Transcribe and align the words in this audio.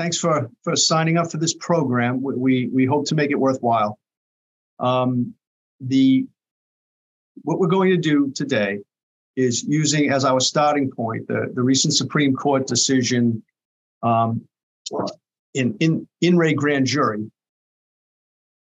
thanks 0.00 0.16
for 0.16 0.50
for 0.64 0.74
signing 0.76 1.18
up 1.18 1.30
for 1.30 1.36
this 1.36 1.52
program. 1.52 2.22
We 2.22 2.68
we, 2.68 2.86
hope 2.86 3.04
to 3.08 3.14
make 3.14 3.30
it 3.30 3.38
worthwhile. 3.38 3.98
Um, 4.78 5.34
the 5.78 6.26
what 7.42 7.58
we're 7.58 7.74
going 7.78 7.90
to 7.90 7.98
do 7.98 8.32
today 8.34 8.78
is 9.36 9.62
using 9.62 10.10
as 10.10 10.24
our 10.24 10.40
starting 10.40 10.90
point 10.90 11.28
the, 11.28 11.52
the 11.54 11.62
recent 11.62 11.92
Supreme 11.92 12.34
Court 12.34 12.66
decision 12.66 13.42
um, 14.02 14.42
in 15.52 15.76
in 15.80 16.08
in 16.22 16.38
re 16.38 16.54
grand 16.54 16.86
jury. 16.86 17.30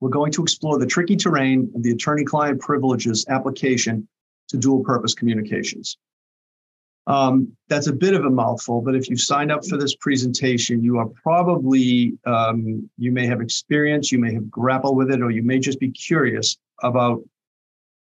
We're 0.00 0.16
going 0.20 0.32
to 0.32 0.42
explore 0.42 0.80
the 0.80 0.86
tricky 0.86 1.14
terrain 1.14 1.70
of 1.76 1.84
the 1.84 1.92
attorney-client 1.92 2.60
privileges 2.60 3.24
application 3.28 4.08
to 4.48 4.56
dual-purpose 4.56 5.14
communications. 5.14 5.96
Um, 7.06 7.56
that's 7.68 7.88
a 7.88 7.92
bit 7.92 8.14
of 8.14 8.24
a 8.24 8.30
mouthful, 8.30 8.80
but 8.80 8.94
if 8.94 9.10
you 9.10 9.16
signed 9.16 9.50
up 9.50 9.66
for 9.66 9.76
this 9.76 9.96
presentation, 9.96 10.84
you 10.84 10.98
are 10.98 11.08
probably, 11.08 12.16
um, 12.26 12.88
you 12.96 13.10
may 13.10 13.26
have 13.26 13.40
experience, 13.40 14.12
you 14.12 14.20
may 14.20 14.32
have 14.34 14.48
grappled 14.48 14.96
with 14.96 15.10
it, 15.10 15.20
or 15.20 15.30
you 15.30 15.42
may 15.42 15.58
just 15.58 15.80
be 15.80 15.90
curious 15.90 16.56
about 16.82 17.22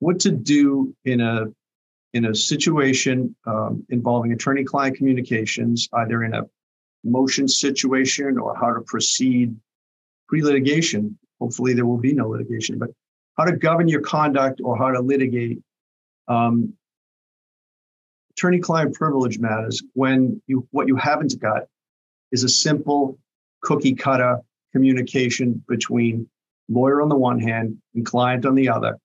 what 0.01 0.19
to 0.21 0.33
do 0.33 0.95
in 1.05 1.21
a 1.21 1.47
in 2.13 2.25
a 2.25 2.35
situation 2.35 3.37
um, 3.47 3.87
involving 3.91 4.33
attorney-client 4.33 4.97
communications, 4.97 5.89
either 5.93 6.25
in 6.25 6.35
a 6.35 6.43
motion 7.05 7.47
situation 7.47 8.37
or 8.37 8.57
how 8.57 8.75
to 8.75 8.81
proceed 8.81 9.55
pre-litigation. 10.29 11.17
Hopefully, 11.41 11.75
there 11.75 11.87
will 11.87 11.99
be 11.99 12.13
no 12.13 12.29
litigation, 12.29 12.79
but 12.79 12.91
how 13.39 13.45
to 13.45 13.57
govern 13.57 13.87
your 13.87 14.01
conduct 14.01 14.61
or 14.65 14.77
how 14.77 14.91
to 14.91 15.01
litigate 15.01 15.61
um, 16.27 16.75
attorney-client 18.33 18.95
privilege 18.95 19.39
matters 19.39 19.83
when 19.95 20.41
you 20.47 20.67
what 20.71 20.89
you 20.89 20.97
haven't 20.97 21.39
got 21.41 21.63
is 22.33 22.45
a 22.45 22.49
simple 22.49 23.19
cookie 23.63 23.95
cutter 23.95 24.39
communication 24.73 25.63
between 25.69 26.29
lawyer 26.69 27.03
on 27.03 27.09
the 27.09 27.17
one 27.17 27.41
hand 27.41 27.77
and 27.95 28.07
client 28.07 28.47
on 28.47 28.55
the 28.55 28.69
other 28.69 28.97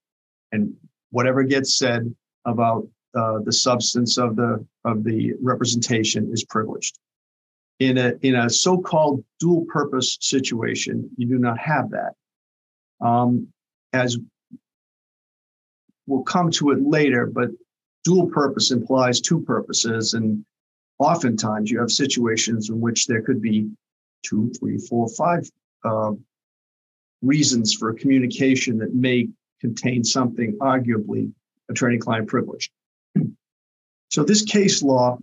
and 0.51 0.73
whatever 1.09 1.43
gets 1.43 1.77
said 1.77 2.13
about 2.45 2.87
uh, 3.15 3.39
the 3.43 3.51
substance 3.51 4.17
of 4.17 4.35
the 4.35 4.65
of 4.83 5.03
the 5.03 5.33
representation 5.41 6.29
is 6.31 6.43
privileged. 6.43 6.99
In 7.79 7.97
a 7.97 8.13
in 8.21 8.35
a 8.35 8.49
so-called 8.49 9.23
dual 9.39 9.65
purpose 9.65 10.17
situation 10.21 11.09
you 11.17 11.27
do 11.27 11.37
not 11.37 11.57
have 11.57 11.91
that. 11.91 12.13
Um, 13.01 13.47
as 13.93 14.17
we'll 16.07 16.23
come 16.23 16.51
to 16.51 16.71
it 16.71 16.81
later 16.81 17.25
but 17.25 17.49
dual 18.05 18.27
purpose 18.27 18.71
implies 18.71 19.19
two 19.19 19.41
purposes. 19.41 20.13
And 20.13 20.45
oftentimes 20.99 21.69
you 21.69 21.79
have 21.79 21.91
situations 21.91 22.69
in 22.69 22.79
which 22.79 23.07
there 23.07 23.21
could 23.21 23.41
be 23.41 23.69
two, 24.23 24.51
three, 24.57 24.77
four, 24.77 25.09
five 25.09 25.49
uh, 25.83 26.11
reasons 27.21 27.73
for 27.73 27.93
communication 27.93 28.77
that 28.77 28.93
may 28.93 29.27
contain 29.59 30.03
something 30.03 30.57
arguably 30.59 31.31
attorney 31.69 31.97
client 31.97 32.27
privileged. 32.27 32.71
So 34.11 34.23
this 34.23 34.43
case 34.43 34.81
law 34.81 35.17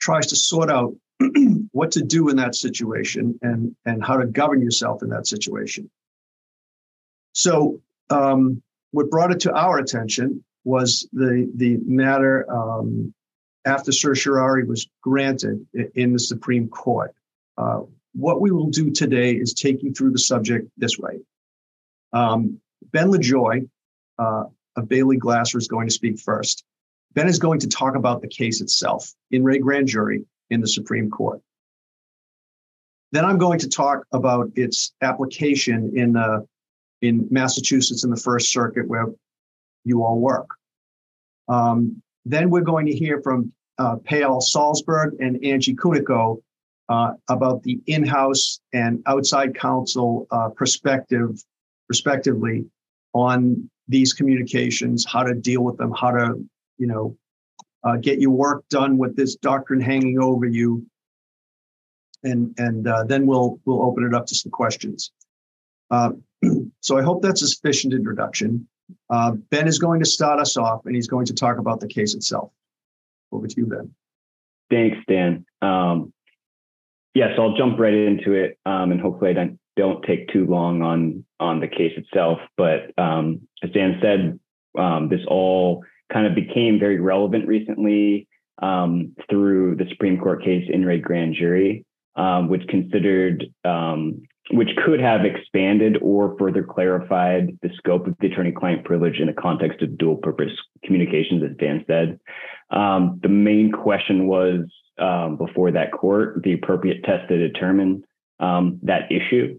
tries 0.00 0.28
to 0.28 0.36
sort 0.36 0.70
out 0.70 0.94
what 1.72 1.90
to 1.90 2.02
do 2.02 2.30
in 2.30 2.36
that 2.36 2.54
situation 2.54 3.38
and, 3.42 3.76
and 3.84 4.02
how 4.02 4.16
to 4.16 4.26
govern 4.26 4.62
yourself 4.62 5.02
in 5.02 5.10
that 5.10 5.26
situation. 5.26 5.90
So, 7.32 7.82
um, 8.08 8.62
what 8.92 9.10
brought 9.10 9.30
it 9.30 9.40
to 9.40 9.52
our 9.52 9.78
attention 9.78 10.42
was 10.64 11.08
the 11.12 11.50
the 11.56 11.78
matter 11.84 12.50
um, 12.50 13.12
after 13.64 13.92
certiorari 13.92 14.64
was 14.64 14.88
granted 15.02 15.66
in 15.94 16.12
the 16.12 16.18
Supreme 16.18 16.68
Court. 16.68 17.14
Uh, 17.56 17.80
what 18.12 18.40
we 18.40 18.50
will 18.50 18.68
do 18.68 18.90
today 18.90 19.32
is 19.32 19.54
take 19.54 19.82
you 19.82 19.92
through 19.92 20.10
the 20.10 20.18
subject 20.18 20.68
this 20.76 20.98
way. 20.98 21.20
Um, 22.12 22.60
ben 22.92 23.08
LaJoy 23.08 23.68
uh, 24.18 24.44
of 24.76 24.88
Bailey 24.88 25.16
Glasser 25.16 25.58
is 25.58 25.68
going 25.68 25.86
to 25.88 25.94
speak 25.94 26.18
first. 26.18 26.64
Ben 27.14 27.28
is 27.28 27.38
going 27.38 27.60
to 27.60 27.68
talk 27.68 27.96
about 27.96 28.20
the 28.22 28.28
case 28.28 28.60
itself 28.60 29.12
in 29.30 29.44
re 29.44 29.58
Grand 29.58 29.88
Jury 29.88 30.24
in 30.50 30.60
the 30.60 30.68
Supreme 30.68 31.10
Court. 31.10 31.40
Then 33.12 33.24
I'm 33.24 33.38
going 33.38 33.58
to 33.60 33.68
talk 33.68 34.04
about 34.12 34.50
its 34.54 34.92
application 35.02 35.92
in 35.96 36.16
uh, 36.16 36.40
in 37.02 37.26
Massachusetts 37.30 38.04
in 38.04 38.10
the 38.10 38.16
First 38.16 38.52
Circuit, 38.52 38.86
where 38.86 39.06
you 39.84 40.04
all 40.04 40.18
work. 40.18 40.48
Um, 41.48 42.02
then 42.24 42.50
we're 42.50 42.60
going 42.60 42.86
to 42.86 42.94
hear 42.94 43.20
from 43.22 43.52
uh, 43.78 43.96
Payal 43.96 44.42
Salzberg 44.42 45.12
and 45.20 45.42
Angie 45.44 45.74
Kunico 45.74 46.42
uh, 46.88 47.12
about 47.28 47.62
the 47.62 47.80
in-house 47.86 48.60
and 48.72 49.02
outside 49.06 49.54
counsel 49.54 50.26
uh, 50.30 50.48
perspective, 50.50 51.42
respectively, 51.88 52.66
on 53.14 53.70
these 53.88 54.12
communications, 54.12 55.04
how 55.06 55.22
to 55.22 55.34
deal 55.34 55.62
with 55.62 55.76
them, 55.76 55.92
how 55.92 56.10
to, 56.10 56.34
you 56.78 56.86
know, 56.86 57.16
uh, 57.84 57.96
get 57.96 58.20
your 58.20 58.30
work 58.30 58.64
done 58.68 58.98
with 58.98 59.16
this 59.16 59.36
doctrine 59.36 59.80
hanging 59.80 60.18
over 60.20 60.46
you, 60.46 60.84
and 62.22 62.54
and 62.58 62.86
uh, 62.86 63.04
then 63.04 63.26
we'll 63.26 63.58
we'll 63.64 63.82
open 63.82 64.04
it 64.04 64.14
up 64.14 64.26
to 64.26 64.34
some 64.34 64.50
questions. 64.50 65.10
Uh, 65.90 66.10
so 66.80 66.98
I 66.98 67.02
hope 67.02 67.22
that's 67.22 67.42
a 67.42 67.48
sufficient 67.48 67.94
introduction. 67.94 68.68
Uh, 69.08 69.32
ben 69.50 69.68
is 69.68 69.78
going 69.78 70.00
to 70.00 70.06
start 70.06 70.40
us 70.40 70.56
off 70.56 70.86
and 70.86 70.94
he's 70.94 71.08
going 71.08 71.26
to 71.26 71.34
talk 71.34 71.58
about 71.58 71.80
the 71.80 71.88
case 71.88 72.14
itself. 72.14 72.52
Over 73.32 73.46
to 73.46 73.56
you, 73.56 73.66
Ben. 73.66 73.94
Thanks, 74.70 74.98
Dan. 75.08 75.44
Um, 75.62 76.12
yes, 77.14 77.30
I'll 77.38 77.56
jump 77.56 77.78
right 77.78 77.94
into 77.94 78.32
it 78.32 78.58
um, 78.66 78.92
and 78.92 79.00
hopefully 79.00 79.30
I 79.30 79.34
don't, 79.34 79.58
don't 79.76 80.04
take 80.04 80.28
too 80.28 80.46
long 80.46 80.82
on, 80.82 81.24
on 81.38 81.60
the 81.60 81.68
case 81.68 81.92
itself. 81.96 82.38
But 82.56 82.92
um, 82.98 83.40
as 83.62 83.70
Dan 83.70 83.98
said, 84.02 84.38
um, 84.78 85.08
this 85.08 85.20
all 85.26 85.84
kind 86.12 86.26
of 86.26 86.34
became 86.34 86.78
very 86.78 87.00
relevant 87.00 87.46
recently 87.46 88.28
um, 88.62 89.14
through 89.28 89.76
the 89.76 89.86
Supreme 89.90 90.18
Court 90.18 90.44
case 90.44 90.68
in 90.70 90.84
re 90.84 90.98
Grand 90.98 91.34
Jury, 91.34 91.84
um, 92.16 92.48
which 92.48 92.66
considered 92.68 93.46
which 94.52 94.70
could 94.84 95.00
have 95.00 95.24
expanded 95.24 95.98
or 96.02 96.36
further 96.38 96.62
clarified 96.62 97.58
the 97.62 97.70
scope 97.76 98.06
of 98.06 98.16
the 98.20 98.26
attorney-client 98.26 98.84
privilege 98.84 99.20
in 99.20 99.26
the 99.26 99.32
context 99.32 99.82
of 99.82 99.96
dual-purpose 99.96 100.52
communications, 100.84 101.42
as 101.42 101.56
Dan 101.56 101.84
said. 101.86 102.18
Um, 102.70 103.20
the 103.22 103.28
main 103.28 103.72
question 103.72 104.26
was 104.26 104.60
um, 104.98 105.36
before 105.36 105.70
that 105.72 105.92
court 105.92 106.42
the 106.42 106.52
appropriate 106.52 107.04
test 107.04 107.28
to 107.28 107.38
determine 107.38 108.02
um, 108.38 108.78
that 108.82 109.10
issue. 109.10 109.58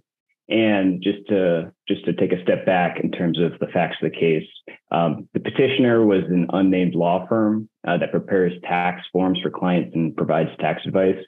And 0.50 1.02
just 1.02 1.26
to 1.30 1.72
just 1.88 2.04
to 2.06 2.14
take 2.14 2.34
a 2.34 2.42
step 2.44 2.66
back 2.66 3.00
in 3.02 3.12
terms 3.12 3.40
of 3.40 3.58
the 3.60 3.68
facts 3.68 3.96
of 4.02 4.12
the 4.12 4.18
case, 4.18 4.48
um, 4.92 5.30
the 5.34 5.40
petitioner 5.40 6.06
was 6.06 6.24
an 6.28 6.48
unnamed 6.52 6.94
law 6.94 7.26
firm 7.28 7.70
uh, 7.88 7.98
that 7.98 8.12
prepares 8.12 8.52
tax 8.64 9.02
forms 9.14 9.40
for 9.42 9.50
clients 9.50 9.96
and 9.96 10.16
provides 10.16 10.50
tax 10.60 10.82
advice. 10.86 11.24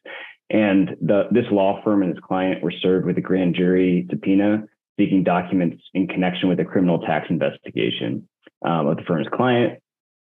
And 0.53 0.96
the, 1.02 1.24
this 1.31 1.46
law 1.52 1.81
firm 1.84 2.03
and 2.03 2.12
its 2.12 2.25
client 2.25 2.64
were 2.64 2.72
served 2.72 3.08
with 3.08 3.18
a 3.18 3.22
grand 3.22 3.56
jury 3.56 4.08
subpoena 4.09 4.64
seeking 5.00 5.24
documents 5.24 5.84
in 5.96 6.08
connection 6.08 6.47
with 6.47 6.59
a 6.59 6.66
criminal 6.66 7.00
tax 7.00 7.25
investigation 7.30 8.30
um, 8.64 8.86
of 8.86 8.97
the 8.97 9.03
firm's 9.03 9.28
client. 9.34 9.81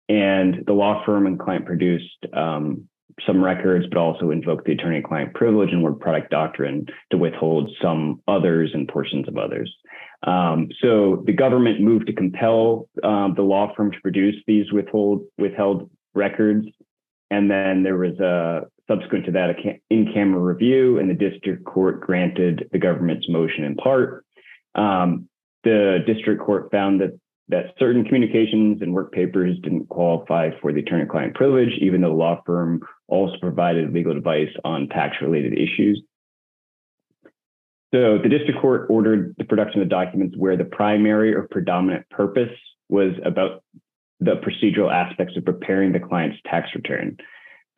And 0.07 0.63
the 0.67 0.73
law 0.73 1.03
firm 1.03 1.25
and 1.25 1.39
client 1.39 1.65
produced 1.65 2.25
um, 2.33 2.87
some 3.25 3.43
records, 3.43 3.87
but 3.89 3.97
also 3.97 4.29
invoked 4.29 4.65
the 4.65 4.73
attorney 4.73 5.01
client 5.01 5.33
privilege 5.33 5.71
and 5.71 5.83
work 5.83 5.99
product 5.99 6.29
doctrine 6.29 6.85
to 7.11 7.17
withhold 7.17 7.71
some 7.81 8.21
others 8.27 8.69
and 8.73 8.87
portions 8.87 9.27
of 9.27 9.37
others. 9.37 9.73
Um, 10.23 10.69
so 10.81 11.23
the 11.25 11.33
government 11.33 11.81
moved 11.81 12.07
to 12.07 12.13
compel 12.13 12.87
um, 13.03 13.33
the 13.35 13.41
law 13.41 13.73
firm 13.75 13.91
to 13.91 14.01
produce 14.01 14.35
these 14.45 14.71
withhold 14.71 15.23
withheld 15.39 15.89
records. 16.13 16.67
And 17.31 17.49
then 17.49 17.83
there 17.83 17.97
was 17.97 18.19
a 18.19 18.67
Subsequent 18.89 19.25
to 19.25 19.31
that, 19.33 19.55
in-camera 19.91 20.41
review 20.41 20.97
and 20.97 21.07
the 21.07 21.13
district 21.13 21.63
court 21.63 22.01
granted 22.01 22.67
the 22.71 22.79
government's 22.79 23.29
motion 23.29 23.63
in 23.63 23.75
part. 23.75 24.25
Um, 24.73 25.29
the 25.63 25.99
district 26.07 26.41
court 26.41 26.71
found 26.71 26.99
that 27.01 27.19
that 27.49 27.73
certain 27.79 28.03
communications 28.03 28.81
and 28.81 28.93
work 28.93 29.11
papers 29.11 29.57
didn't 29.63 29.89
qualify 29.89 30.49
for 30.61 30.71
the 30.71 30.79
attorney-client 30.79 31.35
privilege, 31.35 31.71
even 31.81 32.01
though 32.01 32.09
the 32.09 32.15
law 32.15 32.41
firm 32.45 32.79
also 33.07 33.35
provided 33.39 33.91
legal 33.91 34.15
advice 34.15 34.49
on 34.63 34.87
tax-related 34.87 35.53
issues. 35.53 36.01
So 37.93 38.19
the 38.21 38.29
district 38.29 38.61
court 38.61 38.87
ordered 38.89 39.35
the 39.39 39.45
production 39.45 39.81
of 39.81 39.89
documents 39.89 40.35
where 40.37 40.57
the 40.57 40.65
primary 40.65 41.33
or 41.33 41.47
predominant 41.49 42.07
purpose 42.09 42.55
was 42.87 43.13
about 43.25 43.63
the 44.19 44.35
procedural 44.35 44.93
aspects 44.93 45.35
of 45.35 45.45
preparing 45.45 45.91
the 45.91 45.99
client's 45.99 46.37
tax 46.45 46.69
return 46.75 47.17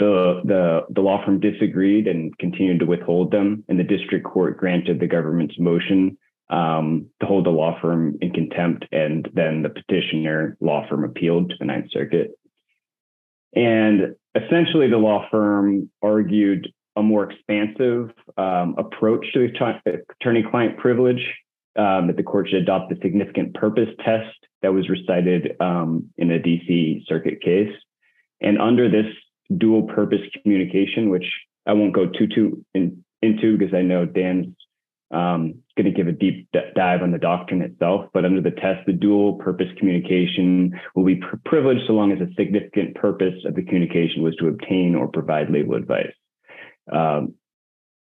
the, 0.01 0.41
the, 0.43 0.81
the 0.89 1.01
law 1.01 1.23
firm 1.23 1.39
disagreed 1.39 2.07
and 2.07 2.35
continued 2.39 2.79
to 2.79 2.87
withhold 2.87 3.31
them, 3.31 3.63
and 3.69 3.79
the 3.79 3.83
district 3.83 4.25
court 4.25 4.57
granted 4.57 4.99
the 4.99 5.05
government's 5.05 5.59
motion 5.59 6.17
um, 6.49 7.05
to 7.19 7.27
hold 7.27 7.45
the 7.45 7.51
law 7.51 7.79
firm 7.79 8.17
in 8.19 8.31
contempt, 8.31 8.85
and 8.91 9.29
then 9.35 9.61
the 9.61 9.69
petitioner 9.69 10.57
law 10.59 10.87
firm 10.89 11.03
appealed 11.03 11.51
to 11.51 11.55
the 11.59 11.65
Ninth 11.65 11.91
Circuit. 11.91 12.31
And 13.55 14.15
essentially, 14.33 14.89
the 14.89 14.97
law 14.97 15.27
firm 15.29 15.91
argued 16.01 16.67
a 16.95 17.03
more 17.03 17.29
expansive 17.29 18.09
um, 18.37 18.73
approach 18.79 19.25
to 19.33 19.49
attorney-client 20.19 20.77
privilege, 20.79 21.23
um, 21.77 22.07
that 22.07 22.17
the 22.17 22.23
court 22.23 22.49
should 22.49 22.63
adopt 22.63 22.89
the 22.89 22.97
significant 23.03 23.53
purpose 23.53 23.89
test 24.03 24.35
that 24.63 24.73
was 24.73 24.89
recited 24.89 25.55
um, 25.61 26.09
in 26.17 26.31
a 26.31 26.39
DC 26.39 27.05
Circuit 27.05 27.39
case. 27.41 27.71
And 28.41 28.59
under 28.59 28.89
this 28.89 29.05
dual 29.57 29.83
purpose 29.83 30.21
communication, 30.41 31.09
which 31.09 31.25
I 31.65 31.73
won't 31.73 31.93
go 31.93 32.07
too 32.07 32.27
too 32.27 32.65
in, 32.73 33.03
into 33.21 33.57
because 33.57 33.73
I 33.73 33.81
know 33.81 34.05
Dan's 34.05 34.47
um, 35.11 35.55
going 35.75 35.85
to 35.85 35.91
give 35.91 36.07
a 36.07 36.13
deep 36.13 36.47
dive 36.75 37.01
on 37.01 37.11
the 37.11 37.17
doctrine 37.17 37.61
itself. 37.61 38.09
But 38.13 38.25
under 38.25 38.41
the 38.41 38.51
test, 38.51 38.85
the 38.85 38.93
dual 38.93 39.33
purpose 39.35 39.67
communication 39.77 40.79
will 40.95 41.05
be 41.05 41.21
privileged 41.45 41.81
so 41.87 41.93
long 41.93 42.11
as 42.11 42.19
a 42.19 42.33
significant 42.35 42.95
purpose 42.95 43.35
of 43.45 43.55
the 43.55 43.63
communication 43.63 44.23
was 44.23 44.35
to 44.37 44.47
obtain 44.47 44.95
or 44.95 45.07
provide 45.07 45.49
legal 45.49 45.75
advice. 45.75 46.13
Um, 46.91 47.35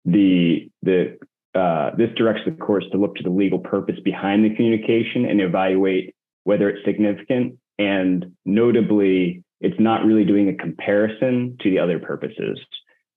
the 0.05 0.71
the 0.83 1.19
uh, 1.55 1.91
this 1.97 2.11
directs 2.17 2.43
the 2.45 2.53
courts 2.53 2.87
to 2.91 2.99
look 2.99 3.15
to 3.17 3.23
the 3.23 3.31
legal 3.31 3.61
purpose 3.61 3.97
behind 4.05 4.45
the 4.45 4.55
communication 4.57 5.25
and 5.25 5.41
evaluate 5.41 6.15
whether 6.43 6.69
it's 6.69 6.85
significant. 6.85 7.59
And 7.79 8.33
notably, 8.45 9.44
it's 9.65 9.81
not 9.81 10.05
really 10.05 10.25
doing 10.25 10.49
a 10.51 10.55
comparison 10.55 11.57
to 11.63 11.71
the 11.71 11.79
other 11.79 11.99
purposes. 11.99 12.59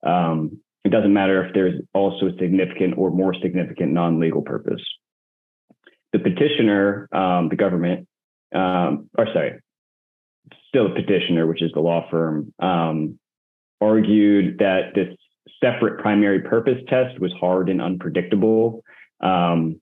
Um, 0.05 0.61
it 0.85 0.89
doesn't 0.89 1.11
matter 1.11 1.44
if 1.44 1.53
there's 1.53 1.81
also 1.94 2.27
a 2.27 2.38
significant 2.39 2.97
or 2.97 3.11
more 3.11 3.33
significant 3.41 3.91
non-legal 3.91 4.44
purpose. 4.44 4.81
The 6.13 6.19
petitioner, 6.19 7.09
um, 7.11 7.49
the 7.49 7.57
government, 7.57 8.07
um, 8.55 9.09
or 9.17 9.27
sorry, 9.33 9.59
still 10.69 10.85
a 10.85 10.95
petitioner, 10.95 11.47
which 11.47 11.61
is 11.61 11.71
the 11.73 11.81
law 11.81 12.09
firm, 12.09 12.53
um, 12.59 13.19
argued 13.81 14.59
that 14.59 14.94
this 14.95 15.13
separate 15.61 15.99
primary 15.99 16.39
purpose 16.39 16.81
test 16.88 17.19
was 17.19 17.33
hard 17.39 17.67
and 17.67 17.81
unpredictable. 17.81 18.83
Um, 19.19 19.81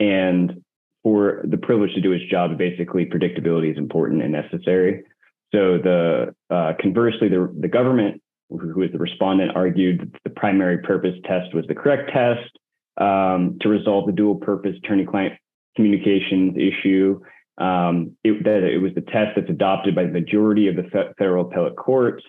and 0.00 0.62
for 1.04 1.42
the 1.44 1.58
privilege 1.58 1.94
to 1.94 2.00
do 2.00 2.10
its 2.10 2.28
job, 2.28 2.58
basically 2.58 3.06
predictability 3.06 3.70
is 3.70 3.78
important 3.78 4.22
and 4.22 4.32
necessary. 4.32 5.04
So 5.52 5.78
the 5.78 6.34
uh, 6.48 6.72
conversely, 6.80 7.28
the, 7.28 7.52
the 7.58 7.68
government 7.68 8.22
who 8.50 8.82
is 8.82 8.92
the 8.92 8.98
respondent, 8.98 9.52
argued 9.54 10.00
that 10.00 10.20
the 10.24 10.30
primary 10.30 10.78
purpose 10.78 11.14
test 11.24 11.54
was 11.54 11.64
the 11.68 11.74
correct 11.74 12.10
test 12.12 12.50
um, 12.96 13.58
to 13.60 13.68
resolve 13.68 14.06
the 14.06 14.12
dual 14.12 14.34
purpose 14.34 14.76
attorney 14.82 15.06
client 15.06 15.34
communications 15.76 16.56
issue. 16.56 17.20
Um, 17.58 18.16
it, 18.24 18.42
that 18.44 18.62
it 18.64 18.78
was 18.78 18.94
the 18.94 19.02
test 19.02 19.36
that's 19.36 19.50
adopted 19.50 19.94
by 19.94 20.04
the 20.04 20.12
majority 20.12 20.68
of 20.68 20.76
the 20.76 20.84
fe- 20.84 21.12
federal 21.18 21.46
appellate 21.46 21.76
courts. 21.76 22.24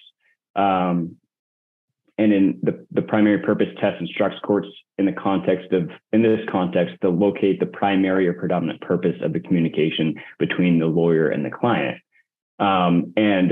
Um, 0.56 1.16
and 2.18 2.34
in 2.34 2.60
the, 2.62 2.86
the 2.92 3.02
primary 3.02 3.40
purpose 3.40 3.70
test 3.80 4.00
instructs 4.02 4.38
courts 4.44 4.68
in 4.98 5.06
the 5.06 5.14
context 5.14 5.72
of 5.72 5.90
in 6.12 6.22
this 6.22 6.42
context 6.52 6.96
to 7.02 7.10
locate 7.10 7.60
the 7.60 7.66
primary 7.66 8.28
or 8.28 8.34
predominant 8.34 8.82
purpose 8.82 9.16
of 9.24 9.34
the 9.34 9.40
communication 9.40 10.16
between 10.38 10.78
the 10.78 10.86
lawyer 10.86 11.30
and 11.30 11.46
the 11.46 11.50
client 11.50 11.98
um, 12.62 13.14
and 13.18 13.52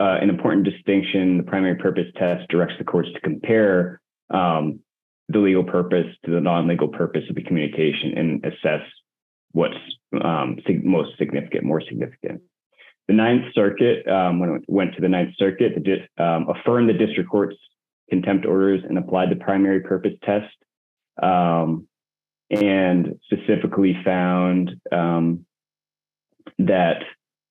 uh, 0.00 0.18
an 0.20 0.30
important 0.30 0.64
distinction. 0.64 1.36
The 1.36 1.44
primary 1.44 1.76
purpose 1.76 2.06
test 2.16 2.48
directs 2.48 2.74
the 2.78 2.84
courts 2.84 3.10
to 3.14 3.20
compare 3.20 4.00
um, 4.30 4.80
the 5.28 5.38
legal 5.38 5.64
purpose 5.64 6.06
to 6.24 6.30
the 6.30 6.40
non-legal 6.40 6.88
purpose 6.88 7.22
of 7.28 7.36
the 7.36 7.42
communication 7.42 8.16
and 8.16 8.44
assess 8.44 8.80
what's 9.52 9.76
um, 10.24 10.56
sig- 10.66 10.84
most 10.84 11.16
significant, 11.18 11.64
more 11.64 11.82
significant. 11.82 12.40
The 13.08 13.14
Ninth 13.14 13.54
Circuit, 13.54 14.06
um, 14.08 14.38
when 14.38 14.50
it 14.50 14.62
went 14.68 14.94
to 14.94 15.00
the 15.00 15.08
Ninth 15.08 15.34
Circuit, 15.38 15.72
um, 16.18 16.46
affirmed 16.48 16.88
the 16.88 16.94
district 16.94 17.30
court's 17.30 17.56
contempt 18.10 18.46
orders 18.46 18.82
and 18.88 18.98
applied 18.98 19.30
the 19.30 19.36
primary 19.36 19.80
purpose 19.80 20.12
test, 20.24 20.54
um, 21.22 21.86
and 22.50 23.18
specifically 23.24 23.96
found 24.04 24.70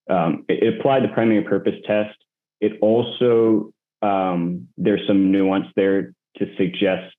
um, 0.09 0.45
that 0.47 0.63
it 0.63 0.79
applied 0.79 1.03
the 1.03 1.09
primary 1.09 1.43
purpose 1.43 1.75
test 1.85 2.17
it 2.59 2.73
also 2.81 3.71
um, 4.01 4.67
there's 4.77 5.05
some 5.07 5.31
nuance 5.31 5.67
there 5.75 6.13
to 6.37 6.45
suggest 6.57 7.13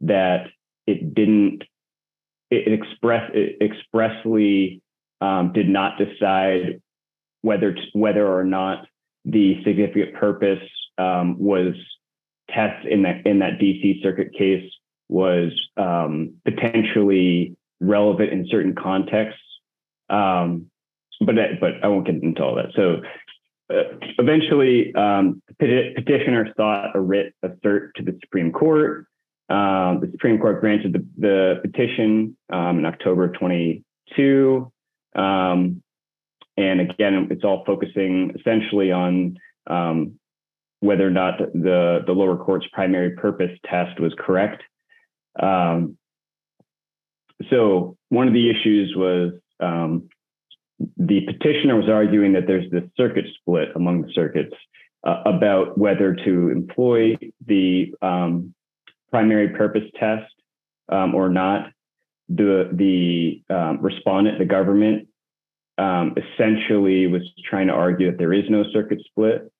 that 0.00 0.46
it 0.86 1.14
didn't 1.14 1.62
it, 2.50 2.72
express 2.72 3.30
it 3.34 3.56
expressly 3.62 4.82
um, 5.20 5.52
did 5.52 5.68
not 5.68 5.98
decide 5.98 6.80
whether 7.42 7.76
whether 7.92 8.26
or 8.26 8.44
not 8.44 8.86
the 9.24 9.62
significant 9.64 10.14
purpose 10.14 10.62
um, 10.98 11.38
was 11.38 11.74
test 12.50 12.86
in 12.86 13.02
that 13.02 13.26
in 13.26 13.38
that 13.38 13.58
DC 13.58 14.02
circuit 14.02 14.32
case 14.36 14.70
was 15.08 15.52
um, 15.76 16.34
potentially 16.44 17.56
relevant 17.80 18.32
in 18.32 18.46
certain 18.50 18.74
contexts. 18.74 19.40
Um, 20.08 20.70
but 21.20 21.34
but 21.60 21.72
I 21.82 21.88
won't 21.88 22.06
get 22.06 22.22
into 22.22 22.42
all 22.42 22.54
that. 22.56 22.72
So 22.74 23.02
uh, 23.72 23.96
eventually, 24.18 24.94
um, 24.94 25.42
petitioner 25.58 26.52
sought 26.56 26.94
a 26.94 27.00
writ 27.00 27.34
of 27.42 27.52
cert 27.64 27.92
to 27.96 28.02
the 28.02 28.18
Supreme 28.22 28.52
Court. 28.52 29.06
Um, 29.48 30.00
the 30.00 30.08
Supreme 30.12 30.38
Court 30.38 30.60
granted 30.60 30.92
the, 30.92 31.06
the 31.18 31.60
petition 31.62 32.36
um, 32.50 32.78
in 32.78 32.86
October 32.86 33.24
of 33.24 33.34
22. 33.34 34.70
Um, 35.14 35.82
and 36.56 36.80
again, 36.80 37.28
it's 37.30 37.44
all 37.44 37.64
focusing 37.66 38.34
essentially 38.38 38.92
on 38.92 39.36
um, 39.66 40.18
whether 40.80 41.06
or 41.06 41.10
not 41.10 41.38
the, 41.38 42.00
the 42.06 42.12
lower 42.12 42.36
court's 42.36 42.66
primary 42.72 43.10
purpose 43.10 43.50
test 43.68 43.98
was 43.98 44.14
correct. 44.18 44.62
So 47.50 47.96
one 48.08 48.28
of 48.28 48.34
the 48.34 48.50
issues 48.50 48.94
was 48.96 49.32
the 50.96 51.20
petitioner 51.26 51.76
was 51.76 51.88
arguing 51.88 52.32
that 52.32 52.46
there's 52.46 52.70
this 52.70 52.84
circuit 52.96 53.26
split 53.40 53.68
among 53.74 54.02
the 54.02 54.12
circuits 54.12 54.54
uh, 55.04 55.22
about 55.26 55.78
whether 55.78 56.14
to 56.14 56.50
employ 56.50 57.16
the 57.46 57.94
um, 58.02 58.54
primary 59.10 59.50
purpose 59.50 59.84
test 59.98 60.32
um, 60.88 61.14
or 61.14 61.28
not. 61.28 61.70
The 62.28 62.70
the 62.72 63.42
um, 63.54 63.80
respondent, 63.82 64.38
the 64.38 64.46
government, 64.46 65.08
um, 65.76 66.14
essentially 66.16 67.06
was 67.06 67.22
trying 67.48 67.66
to 67.66 67.74
argue 67.74 68.10
that 68.10 68.18
there 68.18 68.32
is 68.32 68.44
no 68.48 68.64
circuit 68.72 69.00
split 69.04 69.52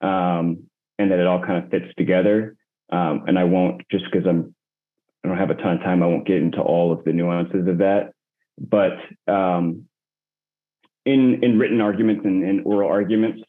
um, 0.00 0.64
and 0.98 1.10
that 1.10 1.18
it 1.18 1.26
all 1.26 1.44
kind 1.44 1.62
of 1.62 1.70
fits 1.70 1.92
together. 1.98 2.56
Um, 2.90 3.24
and 3.26 3.38
I 3.38 3.44
won't 3.44 3.82
just 3.90 4.04
because 4.10 4.26
I'm 4.26 4.54
I 5.24 5.28
don't 5.28 5.38
have 5.38 5.50
a 5.50 5.54
ton 5.54 5.76
of 5.76 5.82
time. 5.82 6.02
I 6.02 6.06
won't 6.06 6.26
get 6.26 6.36
into 6.36 6.60
all 6.60 6.92
of 6.92 7.04
the 7.04 7.12
nuances 7.12 7.66
of 7.68 7.78
that, 7.78 8.12
but 8.58 8.92
um, 9.30 9.86
in 11.06 11.42
in 11.42 11.58
written 11.58 11.80
arguments 11.80 12.22
and 12.24 12.44
in 12.44 12.60
oral 12.64 12.90
arguments, 12.90 13.40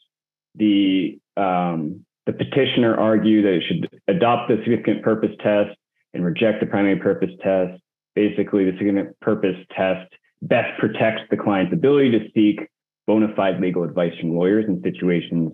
the 0.56 1.20
um, 1.36 2.06
the 2.26 2.34
petitioner 2.34 2.96
argued 2.96 3.46
that 3.46 3.54
it 3.54 3.64
should 3.68 3.90
adopt 4.08 4.50
the 4.50 4.58
significant 4.64 5.04
purpose 5.04 5.32
test 5.42 5.76
and 6.14 6.24
reject 6.24 6.60
the 6.60 6.66
primary 6.66 6.98
purpose 6.98 7.32
test. 7.44 7.82
Basically, 8.16 8.66
the 8.66 8.78
significant 8.78 9.20
purpose 9.20 9.58
test 9.76 10.12
best 10.42 10.80
protects 10.80 11.24
the 11.30 11.38
client's 11.38 11.74
ability 11.74 12.12
to 12.12 12.30
seek 12.34 12.68
bona 13.08 13.34
fide 13.36 13.60
legal 13.60 13.84
advice 13.84 14.14
from 14.20 14.36
lawyers 14.36 14.66
in 14.68 14.82
situations 14.84 15.52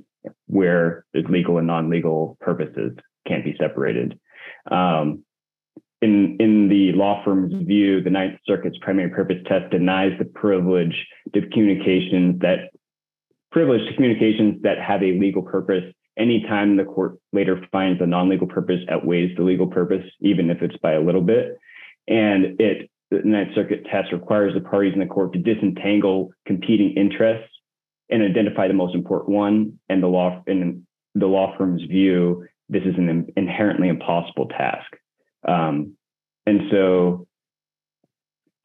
where 0.47 1.05
there's 1.13 1.25
legal 1.29 1.57
and 1.57 1.67
non-legal 1.67 2.37
purposes 2.39 2.93
can't 3.27 3.43
be 3.43 3.55
separated. 3.59 4.19
Um, 4.69 5.23
in 6.03 6.37
in 6.39 6.67
the 6.67 6.91
law 6.93 7.23
firm's 7.23 7.53
view, 7.65 8.01
the 8.01 8.09
Ninth 8.09 8.39
Circuit's 8.45 8.77
primary 8.81 9.09
purpose 9.09 9.37
test 9.47 9.71
denies 9.71 10.11
the 10.19 10.25
privilege 10.25 11.07
to 11.33 11.41
communications 11.49 12.39
that 12.41 12.71
privilege 13.51 13.87
to 13.87 13.95
communications 13.95 14.61
that 14.63 14.79
have 14.81 15.01
a 15.01 15.17
legal 15.19 15.41
purpose 15.41 15.83
anytime 16.17 16.77
the 16.77 16.83
court 16.83 17.17
later 17.31 17.59
finds 17.71 18.01
a 18.01 18.05
non-legal 18.05 18.47
purpose 18.47 18.81
outweighs 18.89 19.35
the 19.37 19.43
legal 19.43 19.67
purpose, 19.67 20.05
even 20.21 20.49
if 20.49 20.61
it's 20.61 20.77
by 20.77 20.93
a 20.93 21.01
little 21.01 21.21
bit. 21.21 21.57
And 22.07 22.59
it 22.59 22.89
the 23.09 23.21
Ninth 23.23 23.53
Circuit 23.53 23.85
test 23.91 24.11
requires 24.11 24.53
the 24.53 24.61
parties 24.61 24.93
in 24.93 24.99
the 24.99 25.05
court 25.05 25.33
to 25.33 25.39
disentangle 25.39 26.31
competing 26.45 26.95
interests 26.95 27.49
and 28.09 28.23
identify 28.23 28.67
the 28.67 28.73
most 28.73 28.95
important 28.95 29.35
one. 29.35 29.79
And 29.89 30.01
the 30.01 30.07
law 30.07 30.43
in 30.47 30.85
the 31.15 31.27
law 31.27 31.55
firm's 31.57 31.83
view, 31.83 32.45
this 32.69 32.83
is 32.83 32.95
an 32.97 33.27
inherently 33.37 33.87
impossible 33.87 34.47
task. 34.47 34.97
Um, 35.47 35.95
and 36.45 36.61
so 36.71 37.27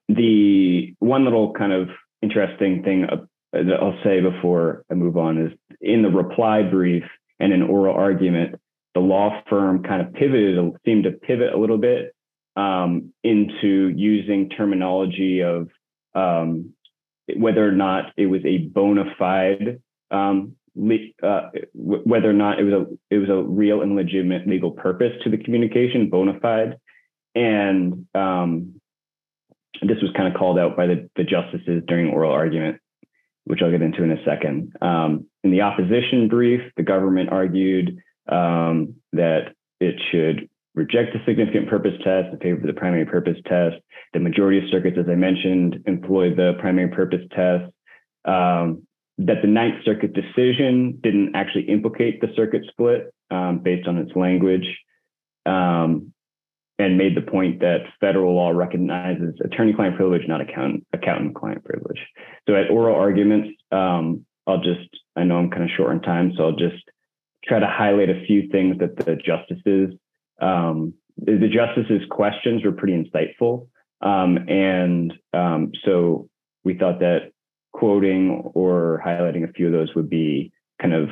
the 0.08 0.94
one 0.98 1.24
little 1.24 1.52
kind 1.52 1.72
of 1.72 1.88
interesting 2.22 2.82
thing 2.82 3.06
that 3.52 3.78
I'll 3.80 3.98
say 4.04 4.20
before 4.20 4.84
I 4.90 4.94
move 4.94 5.16
on 5.16 5.38
is 5.38 5.52
in 5.80 6.02
the 6.02 6.10
reply 6.10 6.62
brief 6.62 7.04
and 7.38 7.52
in 7.52 7.62
oral 7.62 7.94
argument, 7.94 8.56
the 8.94 9.00
law 9.00 9.42
firm 9.48 9.82
kind 9.82 10.02
of 10.02 10.12
pivoted, 10.12 10.58
seemed 10.84 11.04
to 11.04 11.12
pivot 11.12 11.52
a 11.52 11.58
little 11.58 11.78
bit 11.78 12.14
um, 12.56 13.12
into 13.22 13.88
using 13.94 14.50
terminology 14.50 15.42
of 15.42 15.68
um, 16.14 16.74
whether 17.36 17.66
or 17.66 17.72
not 17.72 18.12
it 18.16 18.26
was 18.26 18.40
a 18.44 18.58
bona 18.58 19.04
fide 19.18 19.80
um, 20.10 20.56
uh, 21.22 21.50
whether 21.74 22.30
or 22.30 22.34
not 22.34 22.58
it 22.58 22.64
was 22.64 22.72
a 22.72 23.14
it 23.14 23.18
was 23.18 23.28
a 23.28 23.42
real 23.42 23.82
and 23.82 23.96
legitimate 23.96 24.46
legal 24.46 24.70
purpose 24.70 25.12
to 25.24 25.30
the 25.30 25.38
communication, 25.38 26.10
bona 26.10 26.38
fide, 26.40 26.78
and 27.34 28.06
um, 28.14 28.80
this 29.82 29.98
was 30.02 30.10
kind 30.16 30.32
of 30.32 30.38
called 30.38 30.58
out 30.58 30.76
by 30.76 30.86
the, 30.86 31.08
the 31.16 31.24
justices 31.24 31.82
during 31.86 32.10
oral 32.10 32.32
argument, 32.32 32.78
which 33.44 33.60
I'll 33.62 33.70
get 33.70 33.82
into 33.82 34.02
in 34.02 34.10
a 34.10 34.24
second. 34.24 34.72
Um, 34.80 35.26
in 35.44 35.50
the 35.50 35.62
opposition 35.62 36.28
brief, 36.28 36.60
the 36.76 36.82
government 36.82 37.30
argued 37.30 37.98
um, 38.28 38.96
that 39.12 39.54
it 39.80 39.94
should 40.10 40.48
reject 40.74 41.12
the 41.12 41.20
significant 41.26 41.68
purpose 41.68 41.94
test 42.04 42.32
in 42.32 42.38
favor 42.38 42.60
of 42.60 42.66
the 42.66 42.72
primary 42.72 43.04
purpose 43.04 43.36
test. 43.46 43.76
The 44.12 44.20
majority 44.20 44.58
of 44.58 44.64
circuits, 44.70 44.96
as 44.98 45.06
I 45.08 45.14
mentioned, 45.14 45.84
employ 45.86 46.34
the 46.34 46.54
primary 46.60 46.88
purpose 46.88 47.22
test. 47.34 47.72
Um, 48.24 48.86
that 49.18 49.42
the 49.42 49.48
Ninth 49.48 49.84
Circuit 49.84 50.12
decision 50.12 50.98
didn't 51.02 51.34
actually 51.34 51.64
implicate 51.64 52.20
the 52.20 52.28
circuit 52.36 52.62
split 52.70 53.12
um, 53.30 53.58
based 53.58 53.88
on 53.88 53.98
its 53.98 54.12
language, 54.14 54.66
um, 55.44 56.12
and 56.78 56.96
made 56.96 57.16
the 57.16 57.22
point 57.22 57.58
that 57.60 57.80
federal 58.00 58.34
law 58.36 58.50
recognizes 58.50 59.34
attorney-client 59.44 59.96
privilege, 59.96 60.22
not 60.28 60.40
accountant, 60.40 60.86
accountant-client 60.92 61.64
privilege. 61.64 61.98
So 62.46 62.54
at 62.54 62.70
oral 62.70 62.94
arguments, 62.94 63.48
um, 63.72 64.24
I'll 64.46 64.62
just, 64.62 64.88
I 65.16 65.24
know 65.24 65.38
I'm 65.38 65.50
kind 65.50 65.64
of 65.64 65.70
short 65.76 65.90
on 65.90 66.00
time, 66.00 66.32
so 66.36 66.44
I'll 66.44 66.52
just 66.56 66.84
try 67.44 67.58
to 67.58 67.66
highlight 67.66 68.10
a 68.10 68.24
few 68.26 68.48
things 68.50 68.78
that 68.78 68.96
the 68.96 69.16
justices, 69.16 69.94
um, 70.40 70.94
the, 71.16 71.48
justices' 71.48 72.06
questions 72.10 72.64
were 72.64 72.72
pretty 72.72 72.94
insightful. 72.94 73.66
Um, 74.00 74.38
and 74.48 75.12
um, 75.34 75.72
so 75.84 76.28
we 76.62 76.74
thought 76.74 77.00
that 77.00 77.32
quoting 77.72 78.50
or 78.54 79.02
highlighting 79.04 79.48
a 79.48 79.52
few 79.52 79.66
of 79.66 79.72
those 79.72 79.94
would 79.94 80.10
be 80.10 80.52
kind 80.80 80.94
of 80.94 81.08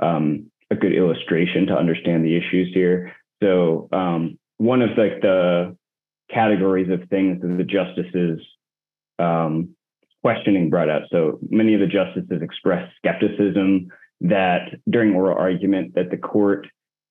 um, 0.00 0.50
a 0.70 0.74
good 0.74 0.94
illustration 0.94 1.66
to 1.66 1.76
understand 1.76 2.24
the 2.24 2.36
issues 2.36 2.72
here. 2.72 3.12
So 3.42 3.88
um, 3.92 4.38
one 4.58 4.82
of 4.82 4.90
like 4.90 5.20
the 5.20 5.76
categories 6.30 6.90
of 6.90 7.08
things 7.08 7.42
that 7.42 7.56
the 7.56 7.64
justices 7.64 8.40
um, 9.18 9.74
questioning 10.22 10.70
brought 10.70 10.88
up. 10.88 11.02
So 11.10 11.38
many 11.50 11.74
of 11.74 11.80
the 11.80 11.86
justices 11.86 12.42
expressed 12.42 12.94
skepticism 12.96 13.88
that 14.22 14.68
during 14.88 15.14
oral 15.14 15.36
argument 15.36 15.94
that 15.94 16.10
the 16.10 16.16
court 16.16 16.66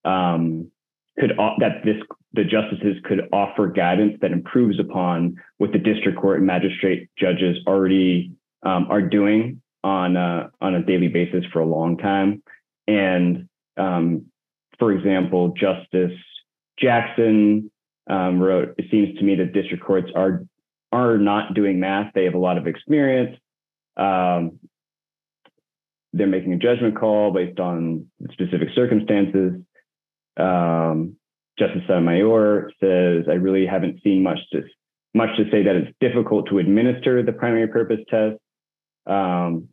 um, 0.05 0.71
could 1.19 1.31
that 1.59 1.83
this 1.83 1.97
the 2.33 2.43
justices 2.43 2.95
could 3.03 3.27
offer 3.33 3.67
guidance 3.67 4.17
that 4.21 4.31
improves 4.31 4.79
upon 4.79 5.35
what 5.57 5.73
the 5.73 5.77
district 5.77 6.17
court 6.17 6.37
and 6.37 6.47
magistrate 6.47 7.09
judges 7.19 7.57
already 7.67 8.31
um, 8.63 8.87
are 8.89 9.01
doing 9.01 9.61
on 9.83 10.15
a, 10.15 10.51
on 10.61 10.75
a 10.75 10.83
daily 10.83 11.07
basis 11.07 11.43
for 11.51 11.59
a 11.59 11.65
long 11.65 11.97
time. 11.97 12.43
And 12.87 13.47
um, 13.77 14.25
for 14.79 14.91
example, 14.91 15.53
Justice 15.57 16.17
Jackson 16.79 17.71
um, 18.09 18.39
wrote, 18.39 18.75
"It 18.77 18.85
seems 18.89 19.17
to 19.19 19.23
me 19.23 19.35
that 19.35 19.53
district 19.53 19.83
courts 19.83 20.11
are 20.15 20.43
are 20.91 21.17
not 21.17 21.53
doing 21.53 21.79
math. 21.79 22.11
They 22.13 22.25
have 22.25 22.33
a 22.33 22.39
lot 22.39 22.57
of 22.57 22.67
experience. 22.67 23.37
Um, 23.95 24.59
they're 26.13 26.27
making 26.27 26.53
a 26.53 26.57
judgment 26.57 26.97
call 26.99 27.31
based 27.31 27.59
on 27.59 28.07
specific 28.31 28.69
circumstances. 28.75 29.61
Um, 30.37 31.15
Justice 31.57 31.83
Sotomayor 31.87 32.71
says, 32.81 33.25
I 33.29 33.35
really 33.35 33.65
haven't 33.65 34.01
seen 34.03 34.23
much 34.23 34.39
to, 34.51 34.63
much 35.13 35.29
to 35.37 35.45
say 35.51 35.63
that 35.63 35.75
it's 35.75 35.95
difficult 35.99 36.49
to 36.49 36.59
administer 36.59 37.23
the 37.23 37.31
primary 37.31 37.67
purpose 37.67 37.99
test. 38.09 38.37
Um, 39.05 39.69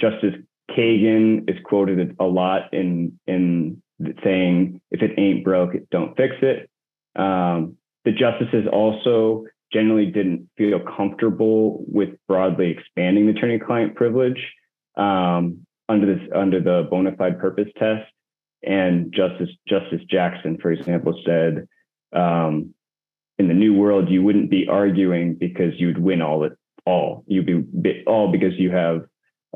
Justice 0.00 0.34
Kagan 0.70 1.48
is 1.48 1.56
quoted 1.64 2.16
a 2.18 2.24
lot 2.24 2.72
in, 2.72 3.18
in 3.26 3.82
saying, 4.22 4.80
if 4.90 5.02
it 5.02 5.18
ain't 5.18 5.44
broke, 5.44 5.72
don't 5.90 6.16
fix 6.16 6.34
it. 6.42 6.68
Um, 7.16 7.76
the 8.04 8.12
justices 8.12 8.66
also 8.70 9.44
generally 9.72 10.06
didn't 10.06 10.48
feel 10.56 10.80
comfortable 10.80 11.84
with 11.86 12.10
broadly 12.28 12.70
expanding 12.70 13.26
the 13.26 13.32
attorney-client 13.32 13.94
privilege. 13.94 14.52
Um, 14.96 15.66
under 15.88 16.14
this 16.14 16.28
under 16.34 16.60
the 16.60 16.88
bona 16.90 17.14
fide 17.16 17.38
purpose 17.38 17.68
test. 17.78 18.10
And 18.62 19.12
Justice 19.12 19.50
Justice 19.68 20.00
Jackson, 20.08 20.58
for 20.60 20.72
example, 20.72 21.20
said, 21.24 21.68
um, 22.12 22.74
"In 23.38 23.48
the 23.48 23.54
new 23.54 23.74
world, 23.74 24.08
you 24.08 24.22
wouldn't 24.22 24.50
be 24.50 24.68
arguing 24.68 25.34
because 25.34 25.78
you'd 25.78 25.98
win 25.98 26.22
all 26.22 26.44
it 26.44 26.52
all. 26.86 27.24
You'd 27.26 27.46
be 27.82 28.02
all 28.06 28.30
because 28.30 28.52
you 28.58 28.70
have 28.70 29.04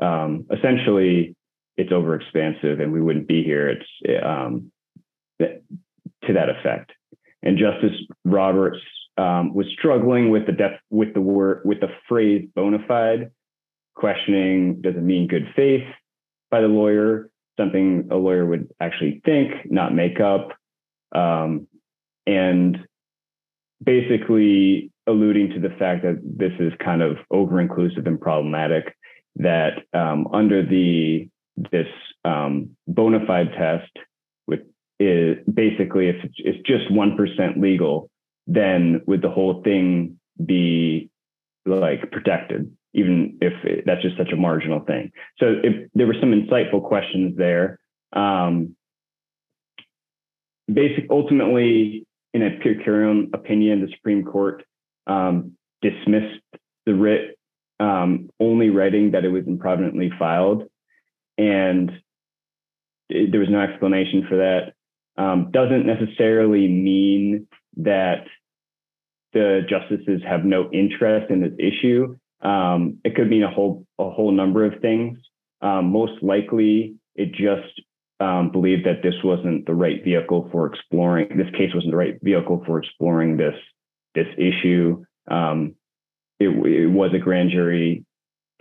um, 0.01 0.45
essentially 0.51 1.35
it's 1.77 1.91
overexpansive, 1.91 2.81
and 2.81 2.91
we 2.91 3.01
wouldn't 3.01 3.27
be 3.27 3.43
here. 3.43 3.69
It's 3.69 4.23
um, 4.23 4.71
to 5.39 6.33
that 6.33 6.49
effect." 6.49 6.91
And 7.41 7.57
Justice 7.57 7.97
Roberts 8.25 8.79
um, 9.17 9.53
was 9.53 9.67
struggling 9.77 10.29
with 10.29 10.45
the 10.45 10.51
def- 10.51 10.81
with 10.89 11.13
the 11.13 11.21
word 11.21 11.61
with 11.65 11.79
the 11.79 11.89
phrase 12.07 12.47
bona 12.55 12.79
fide, 12.87 13.31
questioning 13.95 14.81
does 14.81 14.95
it 14.95 15.03
mean 15.03 15.27
good 15.27 15.47
faith? 15.55 15.87
by 16.49 16.61
the 16.61 16.67
lawyer, 16.67 17.29
something 17.59 18.07
a 18.11 18.15
lawyer 18.15 18.45
would 18.45 18.69
actually 18.79 19.21
think, 19.25 19.71
not 19.71 19.93
make 19.93 20.19
up, 20.19 20.49
um, 21.13 21.67
and 22.25 22.77
basically 23.83 24.91
alluding 25.09 25.49
to 25.51 25.59
the 25.59 25.75
fact 25.75 26.03
that 26.03 26.21
this 26.23 26.53
is 26.59 26.71
kind 26.83 27.01
of 27.01 27.17
over 27.31 27.59
inclusive 27.59 28.05
and 28.07 28.19
problematic. 28.19 28.95
That 29.35 29.83
um, 29.93 30.27
under 30.33 30.65
the 30.65 31.29
this 31.71 31.87
um, 32.25 32.75
bona 32.87 33.25
fide 33.25 33.51
test, 33.57 33.91
which 34.45 34.61
is 34.99 35.37
basically 35.51 36.09
if 36.09 36.15
it's 36.37 36.67
just 36.67 36.91
one 36.91 37.15
percent 37.17 37.59
legal, 37.59 38.09
then 38.47 39.01
would 39.07 39.21
the 39.21 39.29
whole 39.29 39.61
thing 39.63 40.19
be 40.43 41.09
like 41.65 42.11
protected? 42.11 42.71
even 42.93 43.37
if 43.41 43.53
it, 43.63 43.83
that's 43.85 44.01
just 44.01 44.17
such 44.17 44.31
a 44.31 44.35
marginal 44.35 44.79
thing. 44.81 45.11
So 45.37 45.55
if, 45.63 45.89
there 45.93 46.07
were 46.07 46.15
some 46.19 46.31
insightful 46.31 46.83
questions 46.83 47.37
there. 47.37 47.79
Um, 48.13 48.75
basic, 50.71 51.05
ultimately, 51.09 52.07
in 52.33 52.41
a 52.43 52.51
per 52.61 52.75
curiam 52.75 53.33
opinion, 53.33 53.81
the 53.81 53.91
Supreme 53.95 54.23
Court 54.23 54.63
um, 55.09 55.57
dismissed 55.81 56.43
the 56.85 56.93
writ, 56.93 57.37
um, 57.79 58.29
only 58.39 58.69
writing 58.69 59.11
that 59.11 59.25
it 59.25 59.29
was 59.29 59.45
improvidently 59.45 60.11
filed, 60.17 60.63
and 61.37 61.91
it, 63.09 63.31
there 63.31 63.39
was 63.39 63.49
no 63.49 63.59
explanation 63.59 64.25
for 64.29 64.37
that. 64.37 64.73
Um, 65.21 65.51
doesn't 65.51 65.85
necessarily 65.85 66.67
mean 66.67 67.47
that 67.77 68.25
the 69.33 69.61
justices 69.69 70.21
have 70.27 70.45
no 70.45 70.69
interest 70.71 71.29
in 71.29 71.41
this 71.41 71.53
issue. 71.59 72.15
Um, 72.41 72.99
it 73.03 73.15
could 73.15 73.29
mean 73.29 73.43
a 73.43 73.51
whole 73.51 73.85
a 73.97 74.09
whole 74.09 74.31
number 74.31 74.65
of 74.65 74.79
things. 74.81 75.19
Um, 75.61 75.91
most 75.91 76.23
likely, 76.23 76.95
it 77.15 77.31
just 77.31 77.81
um, 78.21 78.51
believed 78.51 78.85
that 78.85 79.03
this 79.03 79.15
wasn't 79.23 79.65
the 79.65 79.73
right 79.73 80.03
vehicle 80.03 80.47
for 80.51 80.67
exploring. 80.67 81.37
This 81.37 81.51
case 81.51 81.73
wasn't 81.73 81.91
the 81.91 81.97
right 81.97 82.17
vehicle 82.21 82.63
for 82.65 82.79
exploring 82.79 83.35
this 83.35 83.55
this 84.15 84.27
issue. 84.37 85.03
Um, 85.29 85.75
it, 86.39 86.49
it, 86.49 86.87
was 86.87 87.11
a 87.13 87.19
grand 87.19 87.51
jury 87.51 88.05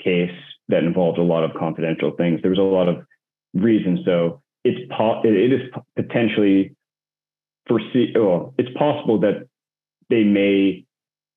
case 0.02 0.35
that 0.69 0.85
involved 0.85 1.19
a 1.19 1.23
lot 1.23 1.45
of 1.45 1.52
confidential 1.59 2.12
things. 2.12 2.40
There 2.43 2.50
was 2.50 2.59
a 2.59 2.62
lot 2.62 2.88
of 2.88 3.05
reasons. 3.55 4.00
So 4.05 4.43
it's 4.64 4.81
po- 4.97 5.23
it 5.25 5.52
is 5.52 5.71
potentially 5.97 6.76
foresee. 7.67 8.12
Well, 8.14 8.55
it's 8.59 8.76
possible 8.76 9.21
that 9.21 9.49
they 10.11 10.25
may 10.25 10.85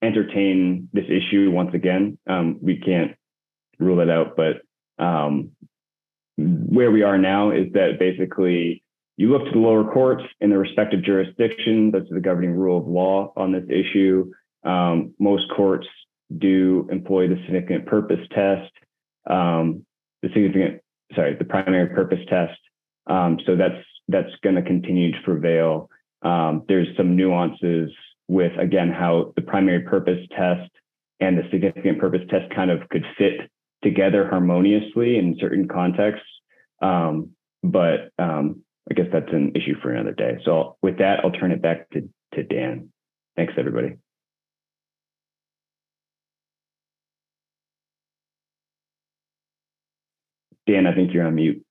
entertain 0.01 0.89
this 0.93 1.05
issue 1.05 1.51
once 1.51 1.73
again. 1.73 2.17
Um, 2.27 2.57
we 2.61 2.77
can't 2.77 3.15
rule 3.79 3.99
it 3.99 4.09
out, 4.09 4.35
but 4.35 4.61
um, 5.03 5.51
where 6.37 6.91
we 6.91 7.03
are 7.03 7.17
now 7.17 7.51
is 7.51 7.71
that 7.73 7.99
basically 7.99 8.83
you 9.21 9.29
look 9.29 9.45
to 9.45 9.51
the 9.51 9.59
lower 9.59 9.83
courts 9.83 10.23
in 10.39 10.49
the 10.49 10.57
respective 10.57 11.03
jurisdictions, 11.03 11.93
that's 11.93 12.09
the 12.09 12.19
governing 12.19 12.55
rule 12.55 12.79
of 12.79 12.87
law 12.87 13.31
on 13.37 13.51
this 13.51 13.65
issue. 13.69 14.31
Um, 14.63 15.13
most 15.19 15.43
courts 15.55 15.85
do 16.39 16.87
employ 16.91 17.27
the 17.27 17.35
significant 17.45 17.85
purpose 17.85 18.25
test, 18.33 18.71
um, 19.29 19.85
the 20.23 20.29
significant, 20.29 20.81
sorry, 21.15 21.35
the 21.35 21.45
primary 21.45 21.87
purpose 21.93 22.17
test. 22.29 22.57
Um, 23.05 23.37
so 23.45 23.55
that's 23.55 23.83
that's 24.07 24.31
going 24.41 24.55
to 24.55 24.63
continue 24.63 25.11
to 25.11 25.21
prevail. 25.23 25.91
Um, 26.23 26.63
there's 26.67 26.87
some 26.97 27.15
nuances 27.15 27.91
with 28.27 28.57
again 28.57 28.89
how 28.89 29.33
the 29.35 29.43
primary 29.43 29.81
purpose 29.81 30.25
test 30.35 30.71
and 31.19 31.37
the 31.37 31.47
significant 31.51 31.99
purpose 31.99 32.21
test 32.31 32.51
kind 32.55 32.71
of 32.71 32.89
could 32.89 33.05
fit 33.19 33.51
together 33.83 34.27
harmoniously 34.27 35.19
in 35.19 35.37
certain 35.39 35.67
contexts. 35.67 36.25
Um, 36.81 37.35
but 37.61 38.09
um, 38.17 38.63
I 38.89 38.93
guess 38.93 39.07
that's 39.11 39.31
an 39.31 39.53
issue 39.55 39.75
for 39.81 39.91
another 39.91 40.13
day. 40.13 40.39
So 40.43 40.77
with 40.81 40.97
that, 40.97 41.19
I'll 41.23 41.31
turn 41.31 41.51
it 41.51 41.61
back 41.61 41.89
to, 41.91 42.09
to 42.33 42.43
Dan. 42.43 42.89
Thanks, 43.35 43.53
everybody. 43.57 43.95
Dan, 50.67 50.87
I 50.87 50.93
think 50.93 51.13
you're 51.13 51.25
on 51.25 51.35
mute. 51.35 51.63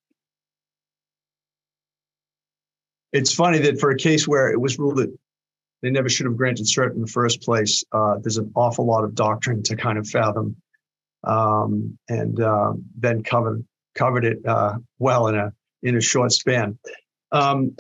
it's 3.13 3.35
funny 3.35 3.59
that 3.59 3.81
for 3.81 3.91
a 3.91 3.97
case 3.97 4.27
where 4.29 4.51
it 4.51 4.61
was 4.61 4.79
ruled 4.79 4.99
that 4.99 5.13
they 5.83 5.91
never 5.91 6.09
should 6.09 6.27
have 6.27 6.37
granted 6.37 6.67
cert 6.67 6.95
in 6.95 7.01
the 7.01 7.07
first 7.07 7.43
place, 7.43 7.83
uh, 7.93 8.17
there's 8.23 8.37
an 8.37 8.53
awful 8.55 8.87
lot 8.87 9.05
of 9.05 9.15
doctrine 9.15 9.63
to 9.65 9.77
kind 9.77 9.99
of 9.99 10.07
fathom, 10.07 10.57
um, 11.25 11.99
and 12.09 12.41
uh, 12.41 12.73
Ben 12.97 13.23
covered 13.23 13.65
covered 13.95 14.25
it 14.25 14.45
uh, 14.47 14.75
well 14.99 15.27
in 15.29 15.37
a 15.37 15.53
in 15.83 15.97
a 15.97 16.01
short 16.01 16.33
span. 16.33 16.79
Um, 17.33 17.77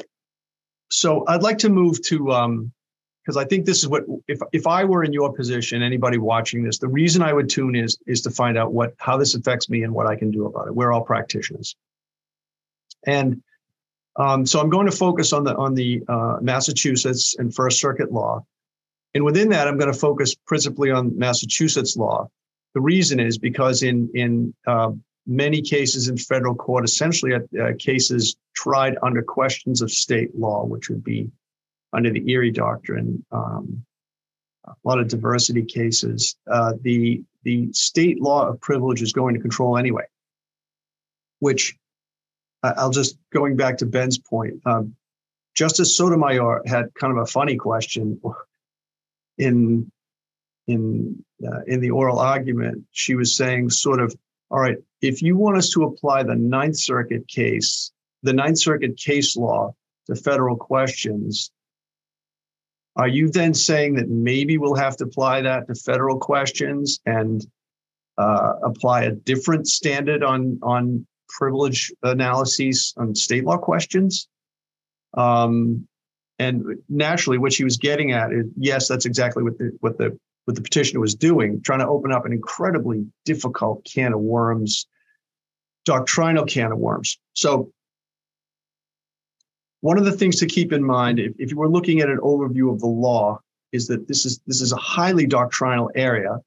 so 0.90 1.24
I'd 1.28 1.42
like 1.42 1.58
to 1.58 1.68
move 1.68 2.02
to 2.06 2.18
because 2.18 3.36
um, 3.36 3.38
I 3.38 3.44
think 3.44 3.64
this 3.64 3.78
is 3.78 3.88
what 3.88 4.04
if 4.28 4.40
if 4.52 4.66
I 4.66 4.84
were 4.84 5.04
in 5.04 5.12
your 5.12 5.32
position, 5.32 5.82
anybody 5.82 6.18
watching 6.18 6.62
this, 6.62 6.78
the 6.78 6.88
reason 6.88 7.22
I 7.22 7.32
would 7.32 7.48
tune 7.48 7.76
is 7.76 7.98
is 8.06 8.20
to 8.22 8.30
find 8.30 8.58
out 8.58 8.72
what 8.72 8.94
how 8.98 9.16
this 9.16 9.34
affects 9.34 9.68
me 9.68 9.82
and 9.82 9.94
what 9.94 10.06
I 10.06 10.16
can 10.16 10.30
do 10.30 10.46
about 10.46 10.68
it. 10.68 10.74
We're 10.74 10.92
all 10.92 11.02
practitioners, 11.02 11.76
and 13.06 13.42
um, 14.16 14.44
so 14.44 14.60
I'm 14.60 14.70
going 14.70 14.86
to 14.86 14.96
focus 14.96 15.32
on 15.32 15.44
the 15.44 15.56
on 15.56 15.74
the 15.74 16.02
uh, 16.08 16.38
Massachusetts 16.40 17.36
and 17.38 17.54
First 17.54 17.80
Circuit 17.80 18.12
law, 18.12 18.44
and 19.14 19.24
within 19.24 19.48
that, 19.50 19.68
I'm 19.68 19.78
going 19.78 19.92
to 19.92 19.98
focus 19.98 20.34
principally 20.34 20.90
on 20.90 21.16
Massachusetts 21.16 21.96
law. 21.96 22.28
The 22.74 22.80
reason 22.80 23.20
is 23.20 23.38
because 23.38 23.84
in 23.84 24.10
in 24.14 24.54
uh, 24.66 24.90
many 25.30 25.62
cases 25.62 26.08
in 26.08 26.16
federal 26.18 26.54
court, 26.54 26.84
essentially 26.84 27.34
uh, 27.34 27.72
cases 27.78 28.36
tried 28.54 28.96
under 29.02 29.22
questions 29.22 29.80
of 29.80 29.90
state 29.90 30.36
law, 30.36 30.64
which 30.64 30.90
would 30.90 31.04
be 31.04 31.30
under 31.92 32.10
the 32.10 32.28
Erie 32.30 32.50
Doctrine, 32.50 33.24
um, 33.32 33.84
a 34.66 34.74
lot 34.84 34.98
of 34.98 35.08
diversity 35.08 35.64
cases. 35.64 36.36
Uh, 36.50 36.74
the 36.82 37.22
the 37.44 37.72
state 37.72 38.20
law 38.20 38.48
of 38.48 38.60
privilege 38.60 39.00
is 39.00 39.12
going 39.12 39.34
to 39.34 39.40
control 39.40 39.78
anyway, 39.78 40.04
which 41.38 41.76
I'll 42.62 42.90
just 42.90 43.16
going 43.32 43.56
back 43.56 43.78
to 43.78 43.86
Ben's 43.86 44.18
point. 44.18 44.60
Um, 44.66 44.96
Justice 45.54 45.96
Sotomayor 45.96 46.62
had 46.66 46.92
kind 46.94 47.16
of 47.16 47.22
a 47.22 47.26
funny 47.26 47.56
question 47.56 48.20
in 49.38 49.90
in 50.66 51.24
uh, 51.46 51.60
in 51.66 51.80
the 51.80 51.90
oral 51.90 52.18
argument. 52.18 52.84
She 52.90 53.14
was 53.14 53.36
saying, 53.36 53.70
sort 53.70 54.00
of, 54.00 54.14
all 54.50 54.60
right, 54.60 54.76
if 55.00 55.22
you 55.22 55.36
want 55.36 55.56
us 55.56 55.70
to 55.70 55.84
apply 55.84 56.22
the 56.22 56.34
Ninth 56.34 56.78
Circuit 56.78 57.26
case, 57.28 57.92
the 58.22 58.32
Ninth 58.32 58.58
Circuit 58.58 58.96
case 58.96 59.36
law 59.36 59.74
to 60.06 60.14
federal 60.14 60.56
questions, 60.56 61.50
are 62.96 63.08
you 63.08 63.30
then 63.30 63.54
saying 63.54 63.94
that 63.94 64.08
maybe 64.08 64.58
we'll 64.58 64.74
have 64.74 64.96
to 64.96 65.04
apply 65.04 65.42
that 65.42 65.68
to 65.68 65.74
federal 65.74 66.18
questions 66.18 67.00
and 67.06 67.46
uh, 68.18 68.54
apply 68.64 69.04
a 69.04 69.12
different 69.12 69.68
standard 69.68 70.22
on 70.22 70.58
on 70.62 71.06
privilege 71.28 71.92
analyses 72.02 72.92
on 72.96 73.14
state 73.14 73.44
law 73.44 73.56
questions? 73.56 74.28
Um, 75.16 75.86
and 76.40 76.64
naturally, 76.88 77.38
what 77.38 77.52
she 77.52 77.64
was 77.64 77.76
getting 77.76 78.12
at 78.12 78.32
is 78.32 78.46
yes, 78.56 78.88
that's 78.88 79.06
exactly 79.06 79.44
what 79.44 79.58
the 79.58 79.70
what 79.80 79.96
the 79.96 80.18
what 80.50 80.56
the 80.56 80.62
petitioner 80.62 80.98
was 80.98 81.14
doing, 81.14 81.62
trying 81.62 81.78
to 81.78 81.86
open 81.86 82.10
up 82.10 82.26
an 82.26 82.32
incredibly 82.32 83.06
difficult 83.24 83.84
can 83.84 84.12
of 84.12 84.18
worms, 84.18 84.88
doctrinal 85.84 86.44
can 86.44 86.72
of 86.72 86.78
worms. 86.78 87.20
So, 87.34 87.72
one 89.80 89.96
of 89.96 90.04
the 90.04 90.12
things 90.12 90.40
to 90.40 90.46
keep 90.46 90.72
in 90.72 90.82
mind, 90.82 91.20
if, 91.20 91.32
if 91.38 91.52
you 91.52 91.56
were 91.56 91.68
looking 91.68 92.00
at 92.00 92.08
an 92.08 92.18
overview 92.18 92.72
of 92.72 92.80
the 92.80 92.88
law, 92.88 93.38
is 93.70 93.86
that 93.86 94.08
this 94.08 94.26
is 94.26 94.40
this 94.48 94.60
is 94.60 94.72
a 94.72 94.76
highly 94.76 95.24
doctrinal 95.24 95.88
area. 95.94 96.38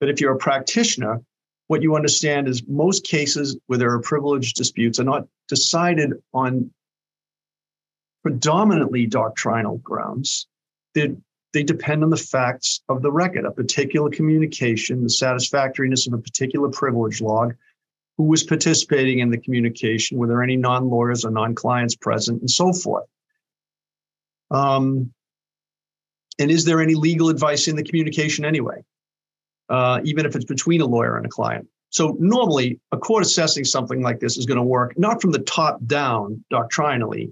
But 0.00 0.08
if 0.08 0.18
you're 0.18 0.32
a 0.32 0.38
practitioner, 0.38 1.20
what 1.66 1.82
you 1.82 1.94
understand 1.94 2.48
is 2.48 2.66
most 2.66 3.04
cases 3.04 3.58
where 3.66 3.78
there 3.78 3.92
are 3.92 4.00
privilege 4.00 4.54
disputes 4.54 4.98
are 4.98 5.04
not 5.04 5.28
decided 5.46 6.14
on 6.32 6.70
predominantly 8.22 9.06
doctrinal 9.06 9.76
grounds. 9.78 10.46
They're 10.94 11.16
they 11.52 11.62
depend 11.62 12.02
on 12.02 12.10
the 12.10 12.16
facts 12.16 12.82
of 12.88 13.02
the 13.02 13.12
record, 13.12 13.44
a 13.44 13.50
particular 13.50 14.10
communication, 14.10 15.02
the 15.02 15.10
satisfactoriness 15.10 16.06
of 16.06 16.14
a 16.14 16.18
particular 16.18 16.68
privilege 16.70 17.20
log, 17.20 17.54
who 18.16 18.24
was 18.24 18.42
participating 18.42 19.20
in 19.20 19.30
the 19.30 19.38
communication, 19.38 20.18
were 20.18 20.26
there 20.26 20.42
any 20.42 20.56
non 20.56 20.88
lawyers 20.88 21.24
or 21.24 21.30
non 21.30 21.54
clients 21.54 21.94
present, 21.94 22.40
and 22.40 22.50
so 22.50 22.72
forth. 22.72 23.06
Um, 24.50 25.12
and 26.38 26.50
is 26.50 26.64
there 26.64 26.80
any 26.80 26.94
legal 26.94 27.28
advice 27.28 27.68
in 27.68 27.76
the 27.76 27.82
communication 27.82 28.44
anyway, 28.44 28.82
uh, 29.68 30.00
even 30.04 30.26
if 30.26 30.34
it's 30.34 30.44
between 30.44 30.80
a 30.80 30.86
lawyer 30.86 31.16
and 31.16 31.26
a 31.26 31.28
client? 31.28 31.66
So, 31.90 32.16
normally, 32.18 32.80
a 32.90 32.96
court 32.96 33.22
assessing 33.22 33.64
something 33.64 34.02
like 34.02 34.20
this 34.20 34.38
is 34.38 34.46
going 34.46 34.56
to 34.56 34.62
work 34.62 34.98
not 34.98 35.20
from 35.20 35.30
the 35.30 35.40
top 35.40 35.78
down 35.84 36.42
doctrinally, 36.50 37.30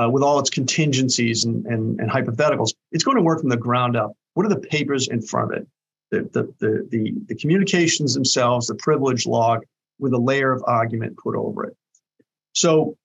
uh, 0.00 0.08
with 0.08 0.22
all 0.22 0.38
its 0.38 0.50
contingencies 0.50 1.44
and, 1.44 1.66
and, 1.66 2.00
and, 2.00 2.10
hypotheticals, 2.10 2.70
it's 2.92 3.04
going 3.04 3.16
to 3.16 3.22
work 3.22 3.40
from 3.40 3.50
the 3.50 3.56
ground 3.56 3.96
up. 3.96 4.12
What 4.34 4.46
are 4.46 4.48
the 4.48 4.60
papers 4.60 5.08
in 5.08 5.20
front 5.20 5.52
of 5.52 5.58
it? 5.58 5.68
The, 6.10 6.22
the, 6.32 6.54
the, 6.58 6.88
the, 6.90 7.14
the 7.26 7.34
communications 7.34 8.14
themselves, 8.14 8.66
the 8.66 8.74
privilege 8.76 9.26
log 9.26 9.64
with 9.98 10.12
a 10.12 10.18
layer 10.18 10.52
of 10.52 10.64
argument 10.66 11.18
put 11.18 11.36
over 11.36 11.64
it. 11.64 11.76
So, 12.52 12.96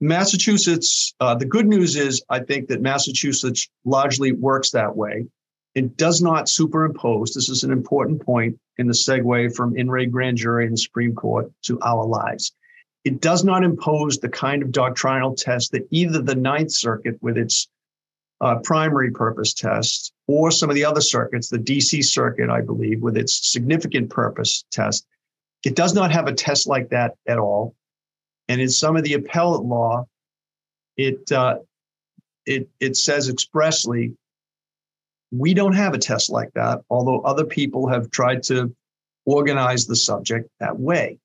Massachusetts, 0.00 1.14
uh, 1.18 1.34
the 1.34 1.46
good 1.46 1.66
news 1.66 1.96
is 1.96 2.22
I 2.28 2.40
think 2.40 2.68
that 2.68 2.80
Massachusetts 2.80 3.68
largely 3.84 4.32
works 4.32 4.70
that 4.72 4.94
way. 4.94 5.26
It 5.74 5.96
does 5.96 6.22
not 6.22 6.48
superimpose. 6.48 7.34
This 7.34 7.48
is 7.48 7.64
an 7.64 7.72
important 7.72 8.24
point 8.24 8.58
in 8.76 8.86
the 8.86 8.92
segue 8.92 9.56
from 9.56 9.76
in 9.76 9.90
re 9.90 10.06
grand 10.06 10.36
jury 10.36 10.66
and 10.66 10.74
the 10.74 10.78
Supreme 10.78 11.14
Court 11.14 11.50
to 11.62 11.80
our 11.80 12.04
lives. 12.04 12.52
It 13.08 13.22
does 13.22 13.42
not 13.42 13.64
impose 13.64 14.18
the 14.18 14.28
kind 14.28 14.62
of 14.62 14.70
doctrinal 14.70 15.34
test 15.34 15.72
that 15.72 15.88
either 15.90 16.20
the 16.20 16.34
Ninth 16.34 16.72
Circuit, 16.72 17.16
with 17.22 17.38
its 17.38 17.66
uh, 18.42 18.56
primary 18.56 19.10
purpose 19.10 19.54
test, 19.54 20.12
or 20.26 20.50
some 20.50 20.68
of 20.68 20.74
the 20.74 20.84
other 20.84 21.00
circuits, 21.00 21.48
the 21.48 21.56
DC 21.56 22.04
Circuit, 22.04 22.50
I 22.50 22.60
believe, 22.60 23.00
with 23.00 23.16
its 23.16 23.50
significant 23.50 24.10
purpose 24.10 24.62
test, 24.70 25.06
it 25.64 25.74
does 25.74 25.94
not 25.94 26.12
have 26.12 26.26
a 26.26 26.34
test 26.34 26.66
like 26.66 26.90
that 26.90 27.14
at 27.26 27.38
all. 27.38 27.74
And 28.46 28.60
in 28.60 28.68
some 28.68 28.94
of 28.94 29.04
the 29.04 29.14
appellate 29.14 29.64
law, 29.64 30.06
it 30.98 31.32
uh, 31.32 31.60
it 32.44 32.68
it 32.78 32.94
says 32.94 33.30
expressly, 33.30 34.12
we 35.30 35.54
don't 35.54 35.72
have 35.72 35.94
a 35.94 35.98
test 35.98 36.28
like 36.28 36.52
that. 36.52 36.82
Although 36.90 37.22
other 37.22 37.46
people 37.46 37.88
have 37.88 38.10
tried 38.10 38.42
to 38.44 38.76
organize 39.24 39.86
the 39.86 39.96
subject 39.96 40.50
that 40.60 40.78
way. 40.78 41.18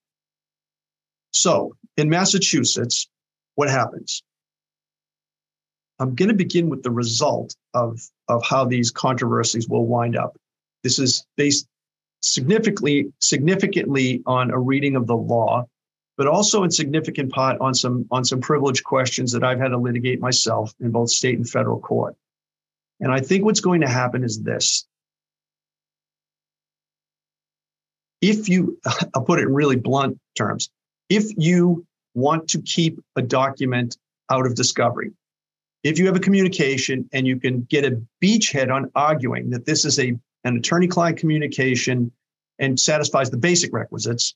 So 1.34 1.76
in 1.98 2.10
Massachusetts, 2.10 3.10
what 3.56 3.70
happens? 3.70 4.24
I'm 6.00 6.16
going 6.16 6.30
to 6.30 6.36
begin 6.36 6.70
with 6.70 6.84
the 6.84 6.92
result 6.92 7.56
of, 7.74 8.00
of 8.28 8.44
how 8.46 8.66
these 8.66 8.92
controversies 8.92 9.68
will 9.68 9.86
wind 9.86 10.16
up. 10.16 10.36
This 10.84 11.00
is 11.00 11.26
based 11.38 11.68
significantly, 12.22 13.12
significantly 13.20 14.22
on 14.26 14.52
a 14.52 14.60
reading 14.60 14.96
of 14.96 15.08
the 15.08 15.16
law, 15.16 15.66
but 16.18 16.28
also 16.28 16.64
in 16.64 16.72
significant 16.72 17.32
part 17.32 17.60
on 17.62 17.74
some, 17.74 18.06
on 18.12 18.24
some 18.26 18.42
privileged 18.42 18.84
questions 18.84 19.32
that 19.32 19.44
I've 19.44 19.60
had 19.60 19.70
to 19.70 19.78
litigate 19.78 20.20
myself 20.20 20.74
in 20.80 20.92
both 20.92 21.10
state 21.10 21.38
and 21.38 21.50
federal 21.50 21.80
court. 21.80 22.16
And 23.00 23.12
I 23.12 23.20
think 23.20 23.44
what's 23.44 23.62
going 23.62 23.82
to 23.82 23.90
happen 23.90 24.24
is 24.24 24.42
this. 24.42 24.86
If 28.22 28.50
you, 28.50 28.80
I'll 29.16 29.24
put 29.24 29.40
it 29.40 29.44
in 29.44 29.54
really 29.54 29.76
blunt 29.76 30.20
terms, 30.38 30.70
if 31.16 31.26
you 31.38 31.86
want 32.16 32.48
to 32.50 32.62
keep 32.62 33.00
a 33.16 33.22
document 33.22 33.98
out 34.32 34.46
of 34.46 34.56
discovery, 34.56 35.12
if 35.84 36.00
you 36.00 36.06
have 36.08 36.16
a 36.16 36.20
communication 36.20 37.08
and 37.14 37.28
you 37.28 37.40
can 37.40 37.62
get 37.64 37.86
a 37.86 38.02
beachhead 38.24 38.72
on 38.72 38.90
arguing 38.96 39.50
that 39.52 39.66
this 39.66 39.86
is 39.86 40.00
a 40.00 40.18
an 40.46 40.58
attorney 40.58 40.88
client 40.88 41.18
communication 41.18 42.12
and 42.60 42.80
satisfies 42.80 43.30
the 43.30 43.38
basic 43.38 43.72
requisites, 43.74 44.36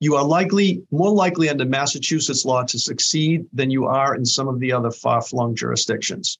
you 0.00 0.14
are 0.16 0.24
likely 0.24 0.82
more 0.90 1.10
likely 1.10 1.48
under 1.48 1.64
Massachusetts 1.64 2.44
law 2.44 2.62
to 2.62 2.78
succeed 2.78 3.44
than 3.52 3.70
you 3.70 3.86
are 3.86 4.14
in 4.14 4.24
some 4.24 4.48
of 4.48 4.60
the 4.60 4.72
other 4.72 4.90
far-flung 4.90 5.54
jurisdictions. 5.54 6.38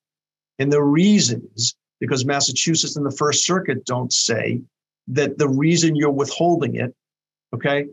And 0.58 0.72
the 0.72 0.82
reason 0.82 1.48
is 1.56 1.74
because 2.00 2.24
Massachusetts 2.24 2.96
and 2.96 3.04
the 3.04 3.16
First 3.16 3.44
Circuit 3.44 3.84
don't 3.84 4.12
say 4.12 4.60
that 5.08 5.38
the 5.38 5.48
reason 5.48 5.96
you're 5.96 6.10
withholding 6.10 6.76
it, 6.76 6.94
okay, 7.54 7.86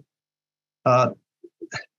uh, 0.85 1.11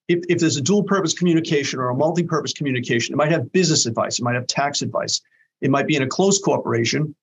if, 0.09 0.21
if 0.29 0.39
there's 0.39 0.57
a 0.57 0.63
dual 0.63 0.83
purpose 0.83 1.15
communication 1.15 1.79
or 1.79 1.89
a 1.89 1.95
multi 1.95 2.23
purpose 2.23 2.53
communication, 2.53 3.15
it 3.15 3.17
might 3.17 3.31
have 3.31 3.53
business 3.53 3.87
advice, 3.87 4.19
it 4.19 4.23
might 4.23 4.35
have 4.35 4.47
tax 4.47 4.83
advice, 4.83 5.21
it 5.61 5.71
might 5.71 5.87
be 5.87 5.97
in 5.97 6.03
a 6.03 6.07
close 6.07 6.39
corporation, 6.41 7.15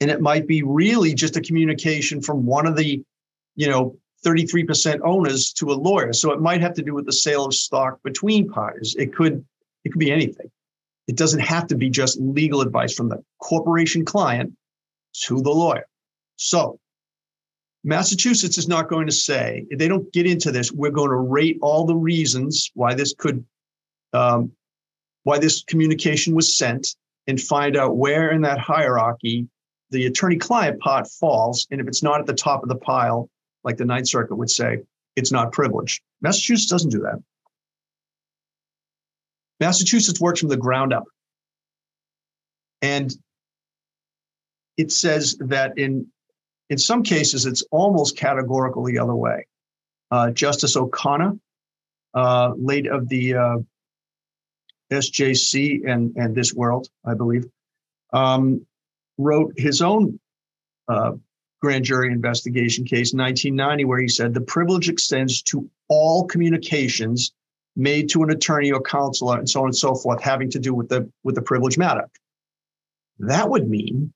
and 0.00 0.10
it 0.10 0.20
might 0.20 0.46
be 0.46 0.62
really 0.62 1.14
just 1.14 1.36
a 1.36 1.40
communication 1.40 2.20
from 2.20 2.46
one 2.46 2.66
of 2.66 2.76
the, 2.76 3.02
you 3.56 3.68
know, 3.68 3.96
33% 4.24 5.00
owners 5.04 5.52
to 5.52 5.70
a 5.70 5.74
lawyer. 5.74 6.12
So 6.12 6.32
it 6.32 6.40
might 6.40 6.62
have 6.62 6.74
to 6.74 6.82
do 6.82 6.94
with 6.94 7.06
the 7.06 7.12
sale 7.12 7.44
of 7.44 7.54
stock 7.54 8.02
between 8.02 8.48
parties. 8.48 8.96
It 8.98 9.14
could 9.14 9.44
it 9.84 9.90
could 9.90 9.98
be 9.98 10.10
anything. 10.10 10.50
It 11.06 11.16
doesn't 11.16 11.40
have 11.40 11.66
to 11.66 11.76
be 11.76 11.90
just 11.90 12.18
legal 12.18 12.62
advice 12.62 12.94
from 12.94 13.10
the 13.10 13.22
corporation 13.38 14.06
client 14.06 14.54
to 15.24 15.42
the 15.42 15.50
lawyer. 15.50 15.84
So 16.36 16.80
Massachusetts 17.84 18.56
is 18.56 18.66
not 18.66 18.88
going 18.88 19.06
to 19.06 19.12
say, 19.12 19.66
they 19.76 19.88
don't 19.88 20.10
get 20.12 20.26
into 20.26 20.50
this, 20.50 20.72
we're 20.72 20.90
going 20.90 21.10
to 21.10 21.16
rate 21.16 21.58
all 21.60 21.84
the 21.84 21.94
reasons 21.94 22.70
why 22.74 22.94
this 22.94 23.14
could 23.16 23.44
um, 24.14 24.52
why 25.24 25.38
this 25.38 25.64
communication 25.64 26.34
was 26.34 26.56
sent 26.56 26.96
and 27.26 27.40
find 27.40 27.76
out 27.76 27.96
where 27.96 28.30
in 28.30 28.42
that 28.42 28.58
hierarchy 28.58 29.48
the 29.90 30.06
attorney 30.06 30.36
client 30.36 30.80
pot 30.80 31.08
falls. 31.08 31.66
And 31.70 31.80
if 31.80 31.88
it's 31.88 32.02
not 32.02 32.20
at 32.20 32.26
the 32.26 32.34
top 32.34 32.62
of 32.62 32.68
the 32.68 32.76
pile, 32.76 33.28
like 33.64 33.76
the 33.76 33.84
Ninth 33.84 34.08
Circuit 34.08 34.36
would 34.36 34.50
say, 34.50 34.78
it's 35.16 35.32
not 35.32 35.52
privileged. 35.52 36.02
Massachusetts 36.20 36.70
doesn't 36.70 36.90
do 36.90 37.00
that. 37.00 37.22
Massachusetts 39.60 40.20
works 40.20 40.40
from 40.40 40.48
the 40.48 40.56
ground 40.56 40.92
up. 40.92 41.04
And 42.82 43.14
it 44.76 44.92
says 44.92 45.36
that 45.40 45.78
in 45.78 46.06
in 46.70 46.78
some 46.78 47.02
cases 47.02 47.46
it's 47.46 47.62
almost 47.70 48.16
categorical 48.16 48.84
the 48.84 48.98
other 48.98 49.14
way. 49.14 49.46
Uh, 50.10 50.30
Justice 50.30 50.76
O'Connor, 50.76 51.38
uh, 52.14 52.52
late 52.56 52.86
of 52.86 53.08
the 53.08 53.34
uh, 53.34 53.56
SJC 54.92 55.88
and 55.88 56.14
and 56.16 56.34
this 56.34 56.54
world, 56.54 56.88
I 57.04 57.14
believe, 57.14 57.46
um, 58.12 58.66
wrote 59.18 59.54
his 59.56 59.82
own 59.82 60.20
uh, 60.88 61.12
grand 61.60 61.84
jury 61.84 62.12
investigation 62.12 62.84
case 62.84 63.12
in 63.12 63.18
1990, 63.18 63.84
where 63.86 63.98
he 63.98 64.08
said 64.08 64.34
the 64.34 64.40
privilege 64.40 64.88
extends 64.88 65.42
to 65.42 65.68
all 65.88 66.26
communications 66.26 67.32
made 67.76 68.08
to 68.10 68.22
an 68.22 68.30
attorney 68.30 68.70
or 68.70 68.80
counselor 68.80 69.38
and 69.38 69.48
so 69.48 69.60
on 69.60 69.66
and 69.66 69.76
so 69.76 69.94
forth 69.94 70.22
having 70.22 70.50
to 70.50 70.58
do 70.58 70.72
with 70.74 70.88
the 70.88 71.10
with 71.24 71.34
the 71.34 71.42
privilege 71.42 71.76
matter. 71.76 72.08
That 73.18 73.48
would 73.48 73.68
mean 73.68 74.12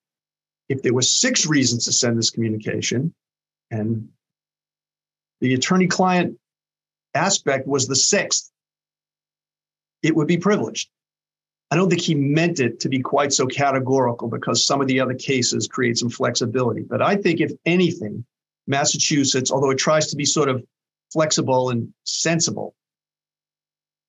if 0.68 0.82
there 0.82 0.94
were 0.94 1.02
six 1.02 1.46
reasons 1.46 1.84
to 1.86 1.92
send 1.92 2.18
this 2.18 2.30
communication 2.30 3.14
and 3.70 4.08
the 5.40 5.54
attorney 5.54 5.86
client 5.86 6.38
aspect 7.14 7.66
was 7.66 7.86
the 7.86 7.96
sixth, 7.96 8.50
it 10.02 10.14
would 10.14 10.26
be 10.26 10.36
privileged. 10.36 10.90
I 11.70 11.76
don't 11.76 11.90
think 11.90 12.02
he 12.02 12.14
meant 12.14 12.60
it 12.60 12.80
to 12.80 12.88
be 12.88 13.00
quite 13.00 13.32
so 13.32 13.46
categorical 13.46 14.28
because 14.28 14.66
some 14.66 14.80
of 14.80 14.86
the 14.86 15.00
other 15.00 15.14
cases 15.14 15.68
create 15.68 15.98
some 15.98 16.08
flexibility. 16.08 16.82
But 16.82 17.02
I 17.02 17.16
think, 17.16 17.40
if 17.40 17.52
anything, 17.66 18.24
Massachusetts, 18.66 19.50
although 19.50 19.70
it 19.70 19.78
tries 19.78 20.06
to 20.08 20.16
be 20.16 20.24
sort 20.24 20.48
of 20.48 20.64
flexible 21.12 21.70
and 21.70 21.92
sensible, 22.04 22.74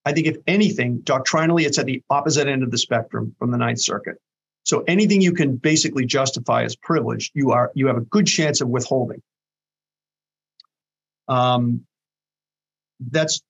I 0.06 0.14
think, 0.14 0.28
if 0.28 0.38
anything, 0.48 1.00
doctrinally, 1.00 1.66
it's 1.66 1.78
at 1.78 1.86
the 1.86 2.02
opposite 2.10 2.48
end 2.48 2.64
of 2.64 2.72
the 2.72 2.78
spectrum 2.78 3.36
from 3.38 3.52
the 3.52 3.58
Ninth 3.58 3.82
Circuit. 3.82 4.16
So 4.64 4.84
anything 4.88 5.22
you 5.22 5.34
can 5.34 5.56
basically 5.56 6.06
justify 6.06 6.64
as 6.64 6.76
privilege, 6.76 7.32
you 7.34 7.52
are 7.52 7.72
you 7.76 7.88
have 7.88 7.98
a 7.98 8.02
good 8.02 8.28
chance 8.28 8.62
of 8.62 8.68
withholding. 8.68 9.22
Um, 11.28 11.86
that's 13.00 13.42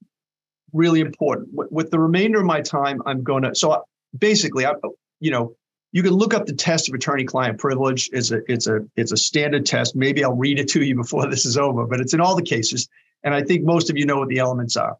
really 0.74 1.00
important. 1.00 1.50
With, 1.54 1.72
with 1.72 1.91
the 1.91 2.00
remainder 2.00 2.39
of 2.39 2.45
my 2.45 2.62
time, 2.62 3.02
I'm 3.06 3.24
going 3.24 3.43
to 3.43 3.56
so 3.56 3.84
basically, 4.17 4.65
I, 4.65 4.74
you 5.19 5.32
know, 5.32 5.56
you 5.91 6.04
can 6.04 6.13
look 6.13 6.34
up 6.34 6.45
the 6.45 6.54
test 6.54 6.88
of 6.88 6.93
attorney-client 6.93 7.58
privilege. 7.58 8.10
It's 8.13 8.32
a 8.32 8.41
it's 8.48 8.67
a 8.67 8.82
it's 8.95 9.12
a 9.12 9.17
standard 9.17 9.65
test. 9.65 9.95
Maybe 9.95 10.24
I'll 10.24 10.36
read 10.36 10.60
it 10.60 10.69
to 10.69 10.84
you 10.84 10.95
before 11.04 11.28
this 11.28 11.45
is 11.45 11.58
over, 11.58 11.86
but 11.86 12.00
it's 12.00 12.13
in 12.13 12.22
all 12.22 12.36
the 12.36 12.43
cases, 12.43 12.88
and 13.24 13.34
I 13.34 13.41
think 13.41 13.63
most 13.63 13.89
of 13.89 13.98
you 13.98 14.06
know 14.06 14.19
what 14.19 14.30
the 14.30 14.39
elements 14.39 14.78
are. 14.78 14.98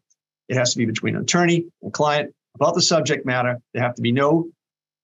It 0.48 0.56
has 0.56 0.72
to 0.72 0.78
be 0.78 0.84
between 0.84 1.14
an 1.14 1.22
attorney 1.22 1.66
and 1.82 1.92
client 1.92 2.34
about 2.56 2.74
the 2.74 2.82
subject 2.82 3.24
matter. 3.24 3.60
There 3.72 3.82
have 3.82 3.94
to 3.94 4.02
be 4.02 4.10
no 4.10 4.48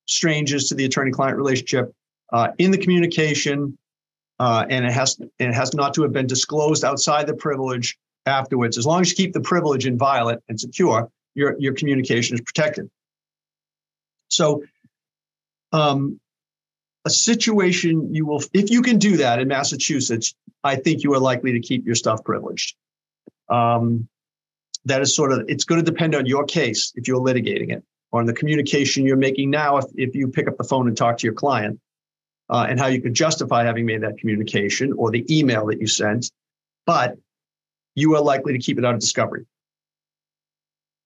strangers 0.06 0.68
to 0.68 0.74
the 0.74 0.84
attorney-client 0.84 1.36
relationship 1.36 1.92
uh, 2.32 2.48
in 2.58 2.70
the 2.70 2.78
communication, 2.78 3.76
uh, 4.38 4.64
and 4.68 4.84
it 4.84 4.92
has 4.92 5.18
it 5.38 5.52
has 5.52 5.74
not 5.74 5.94
to 5.94 6.02
have 6.02 6.12
been 6.12 6.26
disclosed 6.26 6.84
outside 6.84 7.26
the 7.26 7.34
privilege 7.34 7.96
afterwards. 8.26 8.78
As 8.78 8.86
long 8.86 9.00
as 9.00 9.10
you 9.10 9.16
keep 9.16 9.32
the 9.32 9.40
privilege 9.40 9.86
inviolate 9.86 10.38
and 10.48 10.58
secure, 10.58 11.10
your 11.34 11.56
your 11.58 11.74
communication 11.74 12.34
is 12.34 12.40
protected. 12.40 12.90
So, 14.28 14.64
um, 15.72 16.20
a 17.04 17.10
situation 17.10 18.12
you 18.12 18.26
will, 18.26 18.42
if 18.52 18.70
you 18.70 18.82
can 18.82 18.98
do 18.98 19.16
that 19.18 19.38
in 19.38 19.46
Massachusetts, 19.48 20.34
I 20.64 20.74
think 20.74 21.04
you 21.04 21.14
are 21.14 21.20
likely 21.20 21.52
to 21.52 21.60
keep 21.60 21.86
your 21.86 21.94
stuff 21.94 22.24
privileged. 22.24 22.74
Um, 23.48 24.08
that 24.86 25.00
is 25.00 25.14
sort 25.14 25.32
of, 25.32 25.44
it's 25.48 25.64
going 25.64 25.84
to 25.84 25.88
depend 25.88 26.14
on 26.14 26.26
your 26.26 26.44
case 26.44 26.92
if 26.96 27.06
you're 27.06 27.20
litigating 27.20 27.70
it, 27.70 27.84
on 28.12 28.26
the 28.26 28.32
communication 28.32 29.04
you're 29.04 29.16
making 29.16 29.50
now 29.50 29.78
if, 29.78 29.84
if 29.94 30.14
you 30.14 30.28
pick 30.28 30.48
up 30.48 30.56
the 30.56 30.64
phone 30.64 30.88
and 30.88 30.96
talk 30.96 31.18
to 31.18 31.26
your 31.26 31.34
client, 31.34 31.80
uh, 32.48 32.66
and 32.68 32.78
how 32.78 32.86
you 32.86 33.02
could 33.02 33.14
justify 33.14 33.64
having 33.64 33.86
made 33.86 34.02
that 34.02 34.18
communication 34.18 34.92
or 34.92 35.10
the 35.10 35.24
email 35.36 35.66
that 35.66 35.80
you 35.80 35.86
sent. 35.86 36.30
But 36.84 37.16
you 37.94 38.14
are 38.14 38.22
likely 38.22 38.52
to 38.52 38.58
keep 38.58 38.78
it 38.78 38.84
out 38.84 38.94
of 38.94 39.00
discovery. 39.00 39.46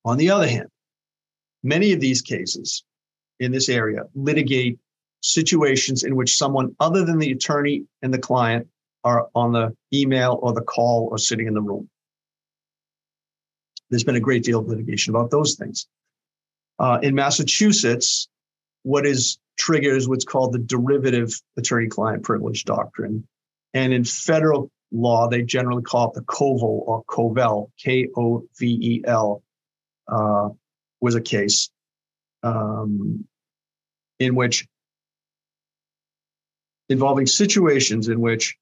On 0.05 0.17
the 0.17 0.31
other 0.31 0.49
hand, 0.49 0.69
many 1.63 1.93
of 1.93 2.01
these 2.01 2.21
cases 2.21 2.85
in 3.39 3.53
this 3.53 3.69
area 3.69 4.03
litigate 4.15 4.79
situations 5.23 6.05
in 6.05 6.17
which 6.17 6.37
someone 6.37 6.75
other 6.81 7.05
than 7.05 7.19
the 7.19 7.33
attorney 7.33 7.85
and 8.03 8.13
the 8.13 8.19
client 8.19 8.67
are 9.05 9.29
on 9.35 9.53
the 9.53 9.75
email 9.93 10.39
or 10.43 10.53
the 10.53 10.61
call 10.61 11.09
or 11.11 11.19
sitting 11.19 11.47
in 11.47 11.55
the 11.55 11.61
room. 11.61 11.89
There's 13.89 14.05
been 14.05 14.17
a 14.17 14.21
great 14.21 14.43
deal 14.43 14.61
of 14.61 14.69
litigation 14.69 15.15
about 15.15 15.31
those 15.31 15.55
things. 15.55 15.87
Uh, 16.81 16.99
in 17.03 17.15
Massachusetts, 17.15 18.27
what 18.85 19.05
is 19.05 19.39
triggers 19.59 20.09
what's 20.09 20.25
called 20.25 20.55
the 20.55 20.59
derivative 20.59 21.31
attorney-client 21.59 22.23
privilege 22.23 22.65
doctrine, 22.65 23.29
and 23.75 23.93
in 23.93 24.03
federal 24.03 24.71
law 24.91 25.29
they 25.29 25.43
generally 25.43 25.83
call 25.83 26.09
it 26.09 26.15
the 26.15 26.23
Kovel 26.23 26.83
or 26.87 27.05
Kovel, 27.05 27.71
K-O-V-E-L, 27.79 29.43
uh, 30.09 30.49
was 31.03 31.15
a 31.15 31.21
case 31.21 31.71
um, 32.43 33.27
in 34.19 34.35
which 34.35 34.67
involving 36.89 37.27
situations 37.27 38.09
in 38.09 38.21
which 38.21 38.57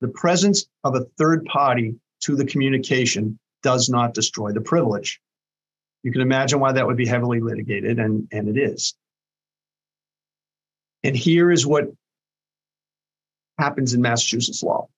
the 0.00 0.08
presence 0.08 0.66
of 0.82 0.94
a 0.94 1.04
third 1.18 1.44
party 1.44 1.94
to 2.20 2.36
the 2.36 2.46
communication 2.46 3.38
does 3.62 3.90
not 3.90 4.14
destroy 4.14 4.50
the 4.52 4.62
privilege. 4.62 5.20
You 6.02 6.12
can 6.12 6.20
imagine 6.22 6.60
why 6.60 6.72
that 6.72 6.86
would 6.86 6.96
be 6.96 7.06
heavily 7.06 7.40
litigated, 7.40 7.98
and, 7.98 8.26
and 8.32 8.48
it 8.48 8.58
is. 8.58 8.94
And 11.02 11.16
here 11.16 11.50
is 11.50 11.66
what 11.66 11.88
happens 13.58 13.94
in 13.94 14.00
Massachusetts 14.00 14.62
law. 14.62 14.88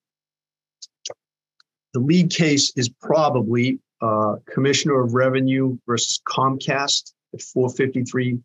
The 1.95 2.01
lead 2.01 2.31
case 2.31 2.73
is 2.77 2.89
probably 2.89 3.79
uh, 4.01 4.37
Commissioner 4.47 5.03
of 5.03 5.15
Revenue 5.15 5.79
versus 5.87 6.21
Comcast 6.29 7.13
at 7.35 7.43
453 7.43 8.39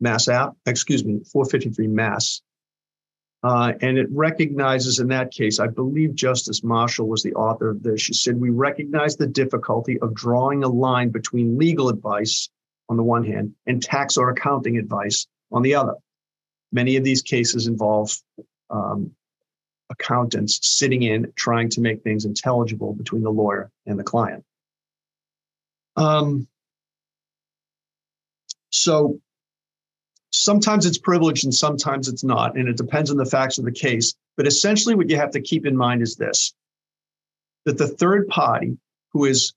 Mass 0.00 0.28
App, 0.28 0.54
excuse 0.66 1.04
me, 1.04 1.20
453 1.32 1.86
Mass. 1.86 2.42
Uh, 3.42 3.72
and 3.80 3.98
it 3.98 4.06
recognizes 4.10 5.00
in 5.00 5.08
that 5.08 5.32
case, 5.32 5.58
I 5.58 5.66
believe 5.66 6.14
Justice 6.14 6.62
Marshall 6.62 7.08
was 7.08 7.24
the 7.24 7.34
author 7.34 7.70
of 7.70 7.82
this. 7.82 8.00
She 8.00 8.12
said, 8.12 8.40
We 8.40 8.50
recognize 8.50 9.16
the 9.16 9.26
difficulty 9.26 9.98
of 9.98 10.14
drawing 10.14 10.62
a 10.62 10.68
line 10.68 11.08
between 11.08 11.58
legal 11.58 11.88
advice 11.88 12.48
on 12.88 12.96
the 12.96 13.02
one 13.02 13.24
hand 13.24 13.54
and 13.66 13.82
tax 13.82 14.16
or 14.16 14.30
accounting 14.30 14.78
advice 14.78 15.26
on 15.50 15.62
the 15.62 15.74
other. 15.74 15.94
Many 16.70 16.96
of 16.96 17.04
these 17.04 17.22
cases 17.22 17.66
involve 17.66 18.14
um, 18.70 19.10
accountants 19.90 20.60
sitting 20.62 21.02
in 21.02 21.32
trying 21.34 21.68
to 21.70 21.80
make 21.80 22.02
things 22.02 22.24
intelligible 22.24 22.94
between 22.94 23.22
the 23.22 23.30
lawyer 23.30 23.70
and 23.86 23.98
the 23.98 24.04
client. 24.04 24.44
Um, 25.96 26.46
so 28.70 29.20
sometimes 30.32 30.86
it's 30.86 30.98
privileged 30.98 31.44
and 31.44 31.54
sometimes 31.54 32.08
it's 32.08 32.24
not, 32.24 32.56
and 32.56 32.68
it 32.68 32.76
depends 32.76 33.10
on 33.10 33.16
the 33.16 33.26
facts 33.26 33.58
of 33.58 33.64
the 33.64 33.72
case. 33.72 34.14
But 34.36 34.46
essentially, 34.46 34.94
what 34.94 35.10
you 35.10 35.16
have 35.16 35.30
to 35.32 35.40
keep 35.40 35.66
in 35.66 35.76
mind 35.76 36.02
is 36.02 36.16
this 36.16 36.54
that 37.64 37.78
the 37.78 37.86
third 37.86 38.26
party 38.26 38.76
who 39.12 39.26
is 39.26 39.54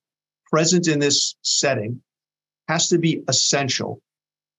present 0.51 0.87
in 0.87 0.99
this 0.99 1.35
setting 1.41 2.01
has 2.67 2.87
to 2.89 2.99
be 2.99 3.23
essential, 3.27 3.99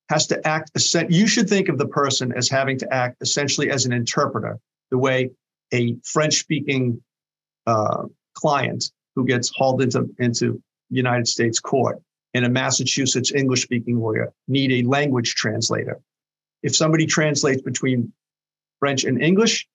has 0.09 0.27
to 0.27 0.47
act. 0.47 0.71
You 1.09 1.29
should 1.29 1.49
think 1.49 1.69
of 1.69 1.79
the 1.79 1.87
person 1.87 2.33
as 2.33 2.49
having 2.49 2.79
to 2.79 2.93
act 2.93 3.19
essentially 3.21 3.71
as 3.71 3.87
an 3.87 3.93
interpreter, 3.93 4.59
the 4.91 4.99
way 4.99 5.31
a 5.73 5.97
French 6.05 6.35
speaking 6.35 7.01
uh, 7.67 8.05
client 8.35 8.91
who 9.15 9.25
gets 9.25 9.53
hauled 9.55 9.83
into, 9.83 10.09
into 10.19 10.61
United 10.91 11.29
States 11.29 11.61
court 11.61 12.01
and 12.37 12.45
a 12.45 12.51
Massachusetts 12.51 13.33
English 13.33 13.63
speaking 13.63 13.99
lawyer 13.99 14.31
need 14.47 14.71
a 14.71 14.87
language 14.87 15.35
translator. 15.35 15.99
If 16.63 16.77
somebody 16.77 17.07
translates 17.07 17.63
between 17.63 18.13
French 18.79 19.05
and 19.05 19.23
English, 19.23 19.67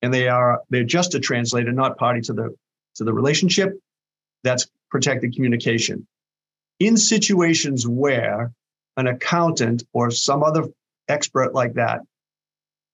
and 0.00 0.14
they 0.14 0.28
are 0.28 0.62
they're 0.70 0.84
just 0.84 1.16
a 1.16 1.18
translator, 1.18 1.72
not 1.72 1.98
party 1.98 2.20
to 2.20 2.32
the 2.32 2.54
to 2.94 3.04
the 3.04 3.12
relationship, 3.12 3.72
that's 4.44 4.68
protected 4.90 5.34
communication. 5.34 6.06
In 6.78 6.96
situations 6.96 7.88
where 7.88 8.52
an 8.96 9.08
accountant 9.08 9.82
or 9.92 10.12
some 10.12 10.44
other 10.44 10.66
expert 11.08 11.52
like 11.52 11.74
that 11.74 12.00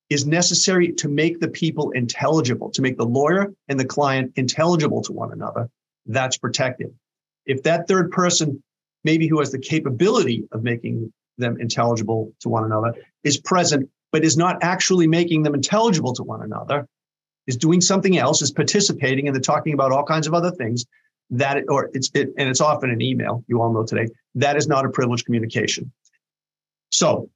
is 0.09 0.27
necessary 0.27 0.93
to 0.93 1.09
make 1.09 1.41
the 1.41 1.49
people 1.49 1.91
intelligible, 1.91 2.71
to 2.71 2.81
make 2.81 2.97
the 2.97 3.05
lawyer 3.05 3.53
and 3.69 3.79
the 3.79 3.85
client 3.85 4.33
intelligible 4.37 5.03
to 5.03 5.13
one 5.13 5.31
another, 5.31 5.69
that's 6.07 6.39
protected. 6.39 6.95
If 7.45 7.65
that 7.65 7.87
third 7.87 8.11
person 8.13 8.63
maybe 9.05 9.27
who 9.29 9.39
has 9.39 9.51
the 9.51 9.59
capability 9.59 10.45
of 10.53 10.63
making 10.63 11.13
them 11.39 11.57
intelligible 11.61 12.33
to 12.41 12.49
one 12.49 12.65
another, 12.65 12.95
is 13.25 13.39
present, 13.39 13.89
but 14.13 14.25
is 14.25 14.37
not 14.37 14.59
actually 14.63 15.07
making 15.07 15.43
them 15.43 15.55
intelligible 15.55 16.13
to 16.15 16.23
one 16.23 16.43
another, 16.43 16.87
is 17.47 17.57
doing 17.57 17.81
something 17.81 18.19
else, 18.19 18.43
is 18.43 18.51
participating, 18.51 19.27
and 19.27 19.35
they're 19.35 19.41
talking 19.41 19.75
about 19.75 19.93
all 19.93 20.05
kinds 20.05 20.27
of 20.27 20.35
other 20.35 20.51
things. 20.51 20.85
That 21.31 21.63
or 21.69 21.91
it's 21.95 22.11
it, 22.15 22.31
and 22.37 22.49
it's 22.49 22.61
often 22.61 22.91
an 22.91 23.01
email. 23.01 23.45
You 23.47 23.63
all 23.63 23.73
know 23.73 23.85
today 23.85 24.09
that 24.35 24.57
is 24.57 24.67
not 24.67 24.85
a 24.85 24.89
privileged 24.89 25.27
communication. 25.27 25.93
So 26.91 27.31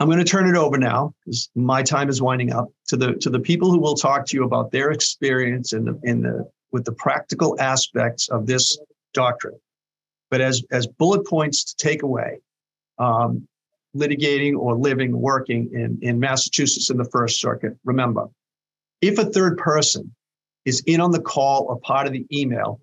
I'm 0.00 0.08
going 0.08 0.18
to 0.18 0.24
turn 0.24 0.48
it 0.48 0.56
over 0.56 0.78
now 0.78 1.14
because 1.24 1.50
my 1.54 1.82
time 1.82 2.08
is 2.08 2.22
winding 2.22 2.54
up 2.54 2.68
to 2.88 2.96
the 2.96 3.14
to 3.16 3.28
the 3.28 3.38
people 3.38 3.70
who 3.70 3.78
will 3.78 3.94
talk 3.94 4.24
to 4.26 4.36
you 4.36 4.44
about 4.44 4.72
their 4.72 4.92
experience 4.92 5.74
in 5.74 5.84
the 5.84 6.00
in 6.04 6.22
the 6.22 6.50
with 6.72 6.86
the 6.86 6.92
practical 6.92 7.54
aspects 7.60 8.30
of 8.30 8.46
this 8.46 8.78
doctrine. 9.12 9.60
But 10.30 10.40
as 10.40 10.62
as 10.70 10.86
bullet 10.86 11.26
points 11.26 11.64
to 11.64 11.76
take 11.76 12.02
away, 12.02 12.40
um, 12.98 13.48
litigating 13.96 14.56
or 14.56 14.76
living, 14.76 15.18
working 15.18 15.70
in 15.72 15.98
in 16.02 16.20
Massachusetts 16.20 16.90
in 16.90 16.96
the 16.96 17.04
First 17.04 17.40
Circuit. 17.40 17.76
Remember, 17.84 18.28
if 19.00 19.18
a 19.18 19.24
third 19.24 19.58
person 19.58 20.14
is 20.64 20.82
in 20.86 21.00
on 21.00 21.10
the 21.10 21.20
call 21.20 21.64
or 21.64 21.80
part 21.80 22.06
of 22.06 22.12
the 22.12 22.26
email, 22.32 22.80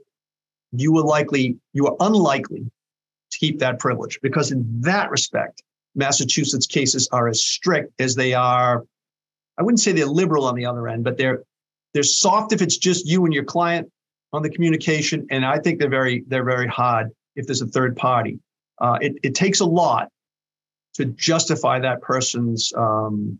you 0.72 0.98
are 0.98 1.04
likely 1.04 1.58
you 1.74 1.88
are 1.88 1.96
unlikely 2.00 2.70
to 3.32 3.38
keep 3.38 3.60
that 3.60 3.80
privilege 3.80 4.20
because 4.22 4.52
in 4.52 4.66
that 4.82 5.10
respect 5.10 5.64
Massachusetts 5.96 6.68
cases 6.68 7.08
are 7.12 7.28
as 7.28 7.42
strict 7.42 7.94
as 8.00 8.16
they 8.16 8.34
are. 8.34 8.86
I 9.58 9.64
wouldn't 9.64 9.80
say 9.80 9.92
they're 9.92 10.06
liberal 10.06 10.46
on 10.46 10.56
the 10.56 10.66
other 10.66 10.88
end, 10.88 11.04
but 11.04 11.18
they're 11.18 11.44
they're 11.94 12.04
soft 12.04 12.54
if 12.54 12.62
it's 12.62 12.78
just 12.78 13.08
you 13.08 13.26
and 13.26 13.34
your 13.34 13.46
client 13.46 13.92
on 14.34 14.44
the 14.44 14.50
communication, 14.50 15.26
and 15.32 15.46
I 15.46 15.58
think 15.60 15.80
they're 15.80 15.90
very 15.90 16.24
they're 16.28 16.44
very 16.44 16.68
hard 16.68 17.12
if 17.38 17.45
there's 17.45 17.62
a 17.62 17.67
third 17.67 17.95
party. 17.95 18.39
Uh, 18.80 18.97
it 19.02 19.13
it 19.23 19.36
takes 19.36 19.60
a 19.62 19.65
lot 19.65 20.10
to 20.95 21.06
justify 21.06 21.80
that 21.80 22.02
person's 22.02 22.73
um, 22.76 23.39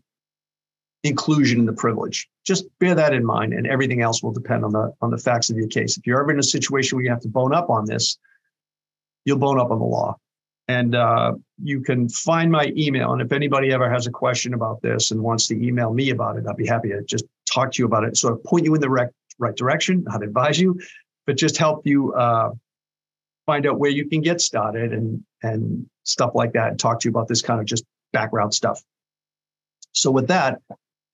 inclusion 1.04 1.58
in 1.58 1.66
the 1.66 1.72
privilege. 1.72 2.28
Just 2.44 2.64
bear 2.80 2.94
that 2.94 3.12
in 3.12 3.24
mind, 3.24 3.52
and 3.52 3.66
everything 3.66 4.00
else 4.00 4.22
will 4.22 4.32
depend 4.32 4.64
on 4.64 4.72
the 4.72 4.92
on 5.02 5.10
the 5.10 5.18
facts 5.18 5.50
of 5.50 5.56
your 5.56 5.68
case. 5.68 5.98
If 5.98 6.06
you're 6.06 6.20
ever 6.20 6.32
in 6.32 6.38
a 6.38 6.42
situation 6.42 6.96
where 6.96 7.04
you 7.04 7.10
have 7.10 7.20
to 7.20 7.28
bone 7.28 7.52
up 7.52 7.68
on 7.68 7.84
this, 7.84 8.18
you'll 9.24 9.38
bone 9.38 9.60
up 9.60 9.70
on 9.70 9.78
the 9.78 9.84
law. 9.84 10.16
And 10.70 10.94
uh, 10.94 11.32
you 11.62 11.80
can 11.80 12.10
find 12.10 12.52
my 12.52 12.72
email. 12.76 13.12
And 13.12 13.22
if 13.22 13.32
anybody 13.32 13.72
ever 13.72 13.90
has 13.90 14.06
a 14.06 14.10
question 14.10 14.52
about 14.52 14.82
this 14.82 15.10
and 15.10 15.22
wants 15.22 15.46
to 15.46 15.54
email 15.66 15.94
me 15.94 16.10
about 16.10 16.36
it, 16.36 16.44
I'd 16.46 16.56
be 16.56 16.66
happy 16.66 16.90
to 16.90 17.02
just 17.04 17.24
talk 17.50 17.72
to 17.72 17.82
you 17.82 17.86
about 17.86 18.04
it, 18.04 18.18
sort 18.18 18.34
of 18.34 18.44
point 18.44 18.66
you 18.66 18.74
in 18.74 18.80
the 18.82 18.90
rec- 18.90 19.12
right 19.38 19.56
direction, 19.56 20.04
not 20.06 20.22
advise 20.22 20.60
you, 20.60 20.78
but 21.26 21.38
just 21.38 21.56
help 21.56 21.86
you 21.86 22.12
uh, 22.12 22.50
find 23.48 23.66
out 23.66 23.78
where 23.78 23.90
you 23.90 24.06
can 24.06 24.20
get 24.20 24.42
started 24.42 24.92
and 24.92 25.24
and 25.42 25.86
stuff 26.04 26.32
like 26.34 26.52
that, 26.52 26.68
and 26.68 26.78
talk 26.78 27.00
to 27.00 27.08
you 27.08 27.10
about 27.10 27.28
this 27.28 27.42
kind 27.42 27.60
of 27.60 27.66
just 27.66 27.84
background 28.12 28.52
stuff. 28.52 28.78
So 29.92 30.10
with 30.10 30.28
that, 30.28 30.60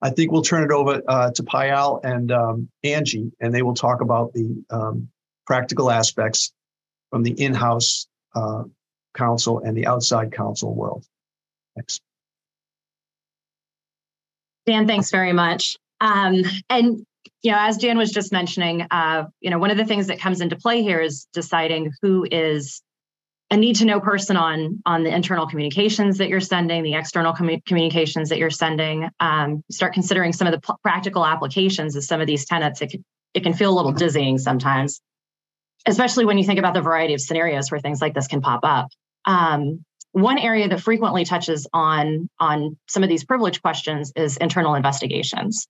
I 0.02 0.10
think 0.10 0.32
we'll 0.32 0.42
turn 0.42 0.64
it 0.64 0.72
over 0.72 1.00
uh, 1.06 1.30
to 1.30 1.42
Payal 1.44 2.04
and 2.04 2.32
um, 2.32 2.68
Angie, 2.82 3.30
and 3.40 3.54
they 3.54 3.62
will 3.62 3.74
talk 3.74 4.00
about 4.00 4.32
the 4.32 4.64
um, 4.68 5.08
practical 5.46 5.90
aspects 5.90 6.52
from 7.10 7.22
the 7.22 7.30
in-house 7.30 8.08
uh, 8.34 8.64
counsel 9.14 9.60
and 9.60 9.76
the 9.76 9.86
outside 9.86 10.32
counsel 10.32 10.74
world. 10.74 11.06
Thanks. 11.76 12.00
Dan, 14.66 14.86
thanks 14.86 15.10
very 15.10 15.32
much. 15.32 15.76
Um, 16.00 16.42
and 16.68 17.06
you 17.42 17.52
know, 17.52 17.58
as 17.58 17.76
Dan 17.76 17.98
was 17.98 18.10
just 18.10 18.32
mentioning, 18.32 18.86
uh, 18.90 19.24
you 19.40 19.50
know, 19.50 19.58
one 19.58 19.70
of 19.70 19.76
the 19.76 19.84
things 19.84 20.06
that 20.08 20.20
comes 20.20 20.40
into 20.40 20.56
play 20.56 20.82
here 20.82 21.00
is 21.00 21.26
deciding 21.32 21.92
who 22.02 22.26
is 22.30 22.82
a 23.50 23.56
need 23.56 23.76
to 23.76 23.84
know 23.84 24.00
person 24.00 24.36
on 24.36 24.82
on 24.86 25.04
the 25.04 25.14
internal 25.14 25.46
communications 25.46 26.18
that 26.18 26.28
you're 26.28 26.40
sending, 26.40 26.82
the 26.82 26.94
external 26.94 27.32
commu- 27.32 27.64
communications 27.66 28.30
that 28.30 28.38
you're 28.38 28.50
sending. 28.50 29.08
Um, 29.20 29.62
start 29.70 29.92
considering 29.92 30.32
some 30.32 30.46
of 30.46 30.52
the 30.52 30.60
p- 30.60 30.74
practical 30.82 31.24
applications 31.26 31.94
of 31.96 32.04
some 32.04 32.20
of 32.20 32.26
these 32.26 32.46
tenets. 32.46 32.80
It 32.80 32.90
can, 32.90 33.04
it 33.34 33.42
can 33.42 33.52
feel 33.52 33.72
a 33.72 33.76
little 33.76 33.92
dizzying 33.92 34.38
sometimes, 34.38 35.00
especially 35.86 36.24
when 36.24 36.38
you 36.38 36.44
think 36.44 36.58
about 36.58 36.74
the 36.74 36.80
variety 36.80 37.14
of 37.14 37.20
scenarios 37.20 37.70
where 37.70 37.80
things 37.80 38.00
like 38.00 38.14
this 38.14 38.26
can 38.26 38.40
pop 38.40 38.60
up. 38.64 38.88
Um, 39.26 39.84
one 40.12 40.38
area 40.38 40.68
that 40.68 40.80
frequently 40.80 41.24
touches 41.24 41.66
on 41.72 42.28
on 42.38 42.78
some 42.88 43.02
of 43.02 43.08
these 43.08 43.24
privilege 43.24 43.60
questions 43.60 44.12
is 44.16 44.36
internal 44.36 44.74
investigations. 44.74 45.66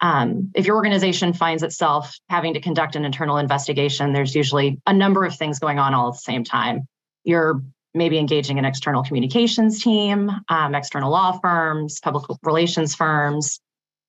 Um, 0.00 0.52
if 0.54 0.66
your 0.66 0.76
organization 0.76 1.32
finds 1.32 1.62
itself 1.62 2.14
having 2.28 2.54
to 2.54 2.60
conduct 2.60 2.94
an 2.96 3.04
internal 3.04 3.38
investigation, 3.38 4.12
there's 4.12 4.34
usually 4.34 4.80
a 4.86 4.92
number 4.92 5.24
of 5.24 5.36
things 5.36 5.58
going 5.58 5.78
on 5.78 5.94
all 5.94 6.08
at 6.08 6.14
the 6.14 6.20
same 6.20 6.44
time. 6.44 6.86
You're 7.24 7.62
maybe 7.94 8.18
engaging 8.18 8.58
an 8.58 8.64
external 8.64 9.02
communications 9.02 9.82
team, 9.82 10.30
um, 10.48 10.74
external 10.74 11.10
law 11.10 11.38
firms, 11.40 12.00
public 12.00 12.24
relations 12.42 12.94
firms. 12.94 13.60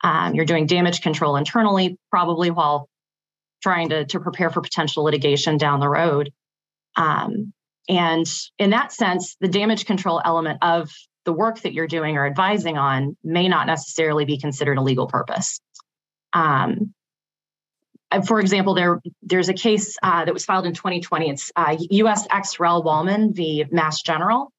Um, 0.03 0.35
you're 0.35 0.45
doing 0.45 0.67
damage 0.67 1.01
control 1.01 1.35
internally, 1.35 1.97
probably 2.11 2.51
while 2.51 2.87
trying 3.63 3.89
to, 3.89 4.05
to 4.05 4.19
prepare 4.19 4.49
for 4.49 4.61
potential 4.61 5.03
litigation 5.03 5.57
down 5.57 5.79
the 5.79 5.89
road. 5.89 6.31
Um, 6.95 7.53
and 7.89 8.25
in 8.59 8.69
that 8.69 8.91
sense, 8.91 9.35
the 9.41 9.47
damage 9.47 9.85
control 9.85 10.21
element 10.23 10.59
of 10.61 10.91
the 11.29 11.33
work 11.33 11.61
that 11.61 11.73
you're 11.73 11.85
doing 11.85 12.17
or 12.17 12.25
advising 12.25 12.75
on 12.75 13.15
may 13.23 13.47
not 13.47 13.67
necessarily 13.67 14.25
be 14.25 14.39
considered 14.39 14.79
a 14.79 14.81
legal 14.81 15.05
purpose. 15.05 15.61
Um, 16.33 16.95
for 18.25 18.39
example, 18.39 18.73
there 18.73 18.99
there's 19.21 19.47
a 19.47 19.53
case 19.53 19.95
uh, 20.01 20.25
that 20.25 20.33
was 20.33 20.43
filed 20.43 20.65
in 20.65 20.73
2020. 20.73 21.29
It's 21.29 21.51
uh, 21.55 21.77
U.S. 21.91 22.25
ex 22.31 22.59
rel 22.59 22.81
Wollman 22.81 23.35
v. 23.35 23.63
Mass 23.69 24.01
General. 24.01 24.51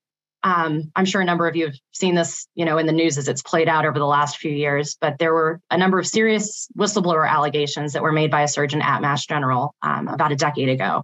Um, 0.45 0.93
I'm 0.95 1.07
sure 1.07 1.21
a 1.21 1.25
number 1.25 1.49
of 1.49 1.57
you 1.57 1.67
have 1.67 1.75
seen 1.91 2.15
this, 2.15 2.47
you 2.55 2.65
know, 2.65 2.79
in 2.79 2.87
the 2.87 2.93
news 2.93 3.19
as 3.19 3.27
it's 3.27 3.43
played 3.43 3.69
out 3.69 3.85
over 3.85 3.99
the 3.99 4.07
last 4.07 4.39
few 4.39 4.53
years. 4.53 4.97
But 5.01 5.19
there 5.19 5.35
were 5.35 5.61
a 5.73 5.77
number 5.77 5.99
of 5.99 6.07
serious 6.07 6.69
whistleblower 6.79 7.29
allegations 7.29 7.95
that 7.95 8.03
were 8.03 8.13
made 8.13 8.31
by 8.31 8.43
a 8.43 8.49
surgeon 8.49 8.81
at 8.81 9.03
Mass 9.03 9.27
General 9.27 9.75
um, 9.83 10.07
about 10.07 10.31
a 10.31 10.37
decade 10.37 10.69
ago 10.69 11.03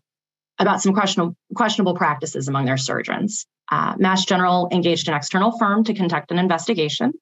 about 0.61 0.81
some 0.81 0.95
questionable, 0.95 1.37
questionable 1.57 1.97
practices 1.97 2.47
among 2.47 2.67
their 2.67 2.77
surgeons. 2.77 3.47
Uh, 3.71 3.95
Mass 3.99 4.25
General 4.25 4.69
engaged 4.73 5.09
an 5.09 5.15
external 5.15 5.57
firm 5.59 5.85
to 5.85 5.95
conduct 5.95 6.31
an 6.31 6.39
investigation. 6.39 7.13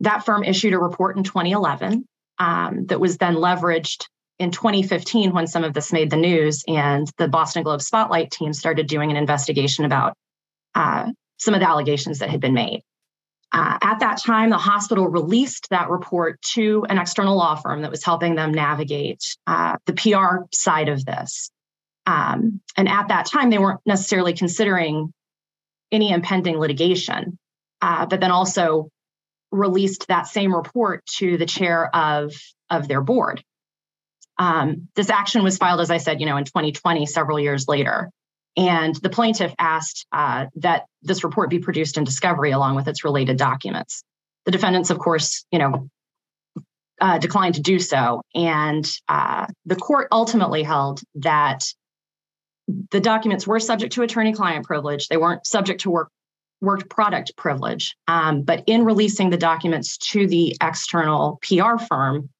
That 0.00 0.24
firm 0.24 0.44
issued 0.44 0.74
a 0.74 0.78
report 0.78 1.16
in 1.16 1.22
2011 1.22 2.04
um, 2.38 2.86
that 2.86 3.00
was 3.00 3.18
then 3.18 3.36
leveraged 3.36 4.06
in 4.38 4.50
2015 4.50 5.32
when 5.32 5.46
some 5.46 5.64
of 5.64 5.72
this 5.72 5.92
made 5.92 6.10
the 6.10 6.16
news, 6.16 6.62
and 6.68 7.10
the 7.16 7.28
Boston 7.28 7.62
Globe 7.62 7.80
Spotlight 7.80 8.30
team 8.30 8.52
started 8.52 8.86
doing 8.86 9.10
an 9.10 9.16
investigation 9.16 9.84
about 9.84 10.14
uh, 10.74 11.10
some 11.38 11.54
of 11.54 11.60
the 11.60 11.68
allegations 11.68 12.18
that 12.18 12.28
had 12.28 12.40
been 12.40 12.54
made. 12.54 12.82
Uh, 13.52 13.78
at 13.80 14.00
that 14.00 14.18
time, 14.18 14.50
the 14.50 14.58
hospital 14.58 15.08
released 15.08 15.68
that 15.70 15.88
report 15.88 16.40
to 16.42 16.84
an 16.88 16.98
external 16.98 17.36
law 17.36 17.54
firm 17.54 17.82
that 17.82 17.90
was 17.90 18.04
helping 18.04 18.34
them 18.34 18.52
navigate 18.52 19.22
uh, 19.46 19.76
the 19.86 19.94
PR 19.94 20.44
side 20.52 20.88
of 20.88 21.04
this. 21.04 21.50
Um, 22.04 22.60
and 22.76 22.88
at 22.88 23.08
that 23.08 23.26
time, 23.26 23.50
they 23.50 23.58
weren't 23.58 23.80
necessarily 23.86 24.34
considering 24.34 25.12
any 25.92 26.10
impending 26.10 26.58
litigation, 26.58 27.38
uh, 27.80 28.06
but 28.06 28.20
then 28.20 28.30
also 28.30 28.88
released 29.50 30.08
that 30.08 30.26
same 30.26 30.54
report 30.54 31.04
to 31.06 31.36
the 31.38 31.46
chair 31.46 31.94
of, 31.94 32.32
of 32.70 32.88
their 32.88 33.00
board. 33.00 33.42
Um, 34.38 34.88
this 34.94 35.10
action 35.10 35.42
was 35.42 35.56
filed, 35.56 35.80
as 35.80 35.90
I 35.90 35.96
said, 35.98 36.20
you 36.20 36.26
know, 36.26 36.36
in 36.36 36.44
2020, 36.44 37.06
several 37.06 37.38
years 37.38 37.68
later. 37.68 38.10
And 38.56 38.94
the 38.96 39.10
plaintiff 39.10 39.54
asked 39.58 40.06
uh, 40.12 40.46
that 40.56 40.86
this 41.02 41.24
report 41.24 41.50
be 41.50 41.58
produced 41.58 41.98
in 41.98 42.04
discovery 42.04 42.52
along 42.52 42.74
with 42.74 42.88
its 42.88 43.04
related 43.04 43.36
documents. 43.36 44.02
The 44.44 44.50
defendants, 44.50 44.90
of 44.90 44.98
course, 44.98 45.44
you 45.50 45.58
know, 45.58 45.88
uh, 47.00 47.18
declined 47.18 47.56
to 47.56 47.60
do 47.60 47.78
so. 47.78 48.22
And 48.34 48.90
uh, 49.08 49.46
the 49.66 49.76
court 49.76 50.08
ultimately 50.10 50.62
held 50.62 51.00
that 51.16 51.64
the 52.90 53.00
documents 53.00 53.46
were 53.46 53.60
subject 53.60 53.92
to 53.94 54.02
attorney-client 54.02 54.66
privilege. 54.66 55.08
They 55.08 55.16
weren't 55.16 55.46
subject 55.46 55.82
to 55.82 55.90
work 55.90 56.10
worked 56.62 56.88
product 56.88 57.36
privilege. 57.36 57.94
Um, 58.08 58.42
but 58.42 58.64
in 58.66 58.84
releasing 58.84 59.28
the 59.28 59.36
documents 59.36 59.98
to 59.98 60.26
the 60.26 60.56
external 60.62 61.38
PR 61.42 61.76
firm, 61.76 62.30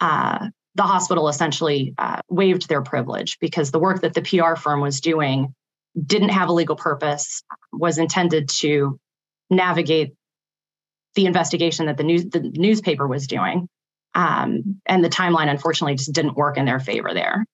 uh, 0.00 0.48
the 0.74 0.82
hospital 0.82 1.28
essentially 1.28 1.94
uh, 1.98 2.20
waived 2.28 2.68
their 2.68 2.82
privilege 2.82 3.38
because 3.40 3.70
the 3.70 3.78
work 3.78 4.02
that 4.02 4.14
the 4.14 4.22
PR 4.22 4.56
firm 4.56 4.80
was 4.80 5.00
doing 5.00 5.54
didn't 6.04 6.28
have 6.28 6.48
a 6.48 6.52
legal 6.52 6.76
purpose, 6.76 7.42
was 7.72 7.98
intended 7.98 8.48
to 8.48 8.98
navigate 9.48 10.14
the 11.14 11.26
investigation 11.26 11.86
that 11.86 11.96
the 11.96 12.02
news 12.02 12.26
the 12.26 12.40
newspaper 12.40 13.06
was 13.06 13.26
doing. 13.26 13.68
Um, 14.14 14.80
and 14.86 15.02
the 15.02 15.08
timeline, 15.08 15.48
unfortunately, 15.48 15.96
just 15.96 16.12
didn't 16.12 16.36
work 16.36 16.58
in 16.58 16.66
their 16.66 16.80
favor 16.80 17.12
there. 17.14 17.46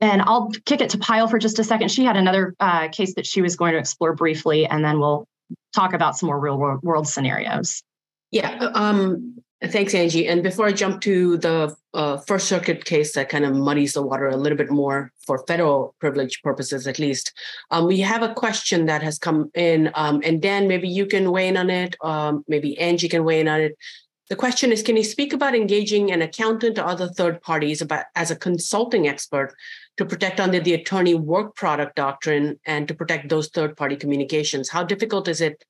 And 0.00 0.22
I'll 0.22 0.50
kick 0.64 0.80
it 0.80 0.90
to 0.90 0.98
Payal 0.98 1.28
for 1.30 1.38
just 1.38 1.58
a 1.58 1.64
second. 1.64 1.90
She 1.90 2.04
had 2.04 2.16
another 2.16 2.54
uh, 2.58 2.88
case 2.88 3.14
that 3.14 3.26
she 3.26 3.42
was 3.42 3.56
going 3.56 3.72
to 3.72 3.78
explore 3.78 4.14
briefly, 4.14 4.66
and 4.66 4.84
then 4.84 4.98
we'll 4.98 5.26
talk 5.74 5.92
about 5.92 6.16
some 6.16 6.28
more 6.28 6.40
real 6.40 6.58
world, 6.58 6.82
world 6.82 7.06
scenarios. 7.06 7.82
Yeah. 8.30 8.70
Um, 8.74 9.42
Thanks, 9.62 9.94
Angie. 9.94 10.26
And 10.26 10.42
before 10.42 10.66
I 10.66 10.72
jump 10.72 11.02
to 11.02 11.36
the 11.36 11.76
uh, 11.92 12.16
First 12.16 12.48
Circuit 12.48 12.86
case 12.86 13.12
that 13.12 13.28
kind 13.28 13.44
of 13.44 13.54
muddies 13.54 13.92
the 13.92 14.02
water 14.02 14.26
a 14.26 14.36
little 14.36 14.56
bit 14.56 14.70
more 14.70 15.12
for 15.26 15.44
federal 15.46 15.94
privilege 16.00 16.40
purposes, 16.42 16.86
at 16.86 16.98
least, 16.98 17.34
um, 17.70 17.86
we 17.86 18.00
have 18.00 18.22
a 18.22 18.32
question 18.32 18.86
that 18.86 19.02
has 19.02 19.18
come 19.18 19.50
in. 19.54 19.90
Um, 19.94 20.22
and 20.24 20.40
Dan, 20.40 20.66
maybe 20.66 20.88
you 20.88 21.04
can 21.04 21.30
weigh 21.30 21.48
in 21.48 21.58
on 21.58 21.68
it. 21.68 21.94
Um, 22.02 22.42
maybe 22.48 22.78
Angie 22.78 23.10
can 23.10 23.22
weigh 23.22 23.40
in 23.40 23.48
on 23.48 23.60
it. 23.60 23.76
The 24.30 24.36
question 24.36 24.72
is 24.72 24.82
Can 24.82 24.96
you 24.96 25.04
speak 25.04 25.34
about 25.34 25.54
engaging 25.54 26.10
an 26.10 26.22
accountant 26.22 26.78
or 26.78 26.86
other 26.86 27.08
third 27.08 27.42
parties 27.42 27.82
about, 27.82 28.06
as 28.14 28.30
a 28.30 28.36
consulting 28.36 29.08
expert 29.08 29.54
to 30.00 30.06
protect 30.06 30.40
under 30.40 30.58
the 30.58 30.72
attorney 30.72 31.14
work 31.14 31.54
product 31.54 31.94
doctrine 31.94 32.58
and 32.64 32.88
to 32.88 32.94
protect 32.94 33.28
those 33.28 33.48
third 33.48 33.76
party 33.76 33.96
communications? 33.96 34.70
How 34.70 34.82
difficult 34.82 35.28
is 35.28 35.42
it 35.42 35.62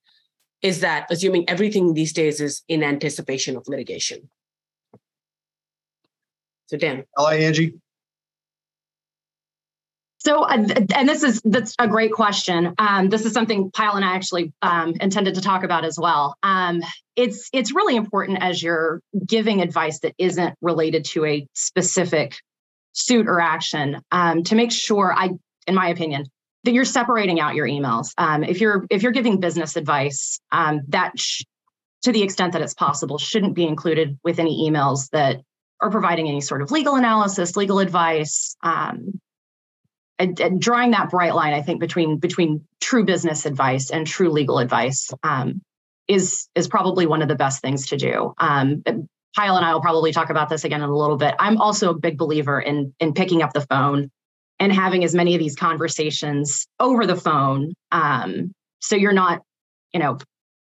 is 0.61 0.79
that 0.79 1.05
assuming 1.09 1.49
everything 1.49 1.93
these 1.93 2.13
days 2.13 2.39
is 2.39 2.63
in 2.69 2.81
anticipation 2.81 3.57
of 3.57 3.67
litigation. 3.67 4.29
So 6.67 6.77
Dan. 6.77 7.03
Hi, 7.17 7.35
Angie. 7.35 7.73
So, 10.19 10.43
uh, 10.43 10.65
and 10.95 11.09
this 11.09 11.23
is 11.23 11.41
that's 11.43 11.75
a 11.77 11.87
great 11.87 12.13
question. 12.13 12.73
Um, 12.77 13.09
this 13.09 13.25
is 13.25 13.33
something 13.33 13.69
Payal 13.71 13.95
and 13.95 14.05
I 14.05 14.15
actually 14.15 14.53
um, 14.61 14.93
intended 15.01 15.35
to 15.35 15.41
talk 15.41 15.63
about 15.63 15.83
as 15.83 15.97
well. 15.99 16.37
Um, 16.41 16.83
it's 17.17 17.49
it's 17.51 17.73
really 17.73 17.97
important 17.97 18.37
as 18.41 18.63
you're 18.63 19.01
giving 19.25 19.61
advice 19.61 19.99
that 20.01 20.13
isn't 20.17 20.55
related 20.61 21.03
to 21.05 21.25
a 21.25 21.47
specific 21.53 22.35
suit 22.93 23.27
or 23.27 23.39
action 23.39 24.01
um, 24.11 24.43
to 24.43 24.55
make 24.55 24.71
sure. 24.71 25.13
I, 25.13 25.29
in 25.67 25.75
my 25.75 25.89
opinion, 25.89 26.25
that 26.63 26.73
you're 26.73 26.85
separating 26.85 27.39
out 27.39 27.55
your 27.55 27.67
emails. 27.67 28.13
Um, 28.17 28.43
if 28.43 28.61
you're 28.61 28.85
if 28.89 29.03
you're 29.03 29.11
giving 29.11 29.39
business 29.39 29.75
advice, 29.75 30.39
um, 30.51 30.81
that 30.89 31.17
sh- 31.17 31.43
to 32.03 32.11
the 32.11 32.23
extent 32.23 32.53
that 32.53 32.61
it's 32.61 32.73
possible 32.73 33.17
shouldn't 33.17 33.55
be 33.55 33.65
included 33.65 34.17
with 34.23 34.39
any 34.39 34.69
emails 34.69 35.09
that 35.11 35.41
are 35.81 35.91
providing 35.91 36.27
any 36.27 36.41
sort 36.41 36.61
of 36.61 36.71
legal 36.71 36.95
analysis, 36.95 37.55
legal 37.55 37.79
advice. 37.79 38.55
Um, 38.63 39.19
and, 40.19 40.39
and, 40.39 40.61
drawing 40.61 40.91
that 40.91 41.09
bright 41.09 41.33
line, 41.33 41.53
I 41.53 41.63
think 41.63 41.79
between 41.79 42.17
between 42.17 42.67
true 42.79 43.03
business 43.05 43.47
advice 43.47 43.89
and 43.89 44.05
true 44.05 44.29
legal 44.29 44.59
advice 44.59 45.09
um, 45.23 45.61
is 46.07 46.47
is 46.53 46.67
probably 46.67 47.07
one 47.07 47.23
of 47.23 47.27
the 47.27 47.35
best 47.35 47.61
things 47.61 47.87
to 47.87 47.97
do. 47.97 48.35
Um, 48.37 48.83
Payal 49.37 49.55
and 49.55 49.65
I 49.65 49.73
will 49.73 49.81
probably 49.81 50.11
talk 50.11 50.29
about 50.29 50.49
this 50.49 50.63
again 50.63 50.81
in 50.81 50.89
a 50.89 50.95
little 50.95 51.17
bit. 51.17 51.35
I'm 51.39 51.57
also 51.57 51.91
a 51.91 51.97
big 51.97 52.17
believer 52.17 52.59
in 52.59 52.93
in 52.99 53.13
picking 53.13 53.41
up 53.41 53.53
the 53.53 53.61
phone 53.61 54.11
and 54.59 54.71
having 54.71 55.03
as 55.03 55.15
many 55.15 55.33
of 55.33 55.39
these 55.39 55.55
conversations 55.55 56.67
over 56.79 57.05
the 57.05 57.15
phone. 57.15 57.73
Um, 57.91 58.53
so 58.79 58.95
you're 58.95 59.13
not 59.13 59.41
you 59.93 59.99
know 59.99 60.17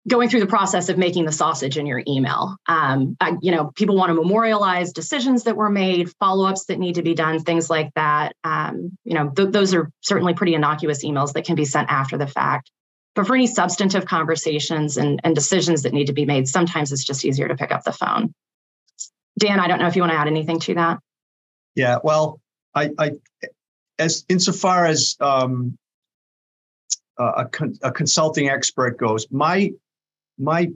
going 0.09 0.29
through 0.29 0.41
the 0.41 0.47
process 0.47 0.89
of 0.89 0.97
making 0.97 1.25
the 1.25 1.33
sausage 1.33 1.77
in 1.77 1.85
your 1.85 2.01
email. 2.07 2.57
Um, 2.67 3.17
I, 3.21 3.37
you 3.43 3.53
know 3.53 3.73
people 3.75 3.97
want 3.97 4.11
to 4.11 4.15
memorialize 4.15 4.93
decisions 4.93 5.45
that 5.45 5.57
were 5.57 5.71
made 5.71 6.11
follow-ups 6.19 6.67
that 6.67 6.79
need 6.79 6.95
to 6.95 7.03
be 7.03 7.15
done 7.15 7.41
things 7.41 7.69
like 7.69 7.93
that. 7.95 8.35
Um, 8.43 8.97
you 9.05 9.15
know 9.15 9.29
th- 9.29 9.51
those 9.51 9.75
are 9.75 9.91
certainly 10.01 10.33
pretty 10.33 10.55
innocuous 10.55 11.05
emails 11.05 11.35
that 11.35 11.45
can 11.45 11.57
be 11.57 11.67
sent 11.67 11.91
after 11.91 12.17
the 12.17 12.27
fact. 12.27 12.71
But 13.15 13.27
for 13.27 13.35
any 13.35 13.47
substantive 13.47 14.05
conversations 14.05 14.99
and, 14.99 15.21
and 15.25 15.35
decisions 15.35 15.83
that 15.83 15.95
need 15.95 16.07
to 16.07 16.13
be 16.13 16.25
made 16.27 16.49
sometimes 16.49 16.91
it's 16.93 17.05
just 17.05 17.25
easier 17.25 17.49
to 17.49 17.57
pick 17.57 17.73
up 17.73 17.85
the 17.85 17.93
phone 17.93 18.35
dan 19.39 19.61
i 19.61 19.69
don't 19.69 19.79
know 19.79 19.87
if 19.87 19.97
you 19.97 20.03
want 20.03 20.13
to 20.13 20.19
add 20.19 20.27
anything 20.27 20.59
to 20.59 20.75
that 20.75 20.99
yeah 21.75 21.99
well 22.03 22.41
I, 22.75 22.91
I 22.99 23.13
as 23.99 24.25
insofar 24.29 24.85
as 24.85 25.17
um, 25.21 25.79
a, 27.19 27.47
con- 27.47 27.79
a 27.83 27.91
consulting 27.91 28.49
expert 28.49 28.99
goes, 28.99 29.27
my 29.31 29.71
my 30.39 30.69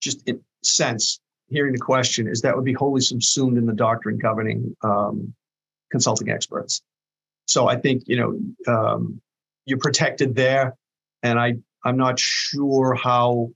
just 0.00 0.28
sense 0.62 1.20
hearing 1.48 1.72
the 1.72 1.78
question 1.78 2.26
is 2.26 2.40
that 2.40 2.56
would 2.56 2.64
be 2.64 2.72
wholly 2.72 3.00
subsumed 3.00 3.58
in 3.58 3.66
the 3.66 3.74
doctrine 3.74 4.18
governing 4.18 4.74
um, 4.82 5.34
consulting 5.90 6.30
experts. 6.30 6.82
So 7.46 7.68
I 7.68 7.76
think 7.76 8.04
you 8.06 8.16
know 8.16 8.72
um, 8.72 9.20
you're 9.66 9.78
protected 9.78 10.34
there, 10.34 10.74
and 11.22 11.38
I 11.38 11.54
I'm 11.84 11.96
not 11.96 12.18
sure 12.18 12.94
how 12.94 13.50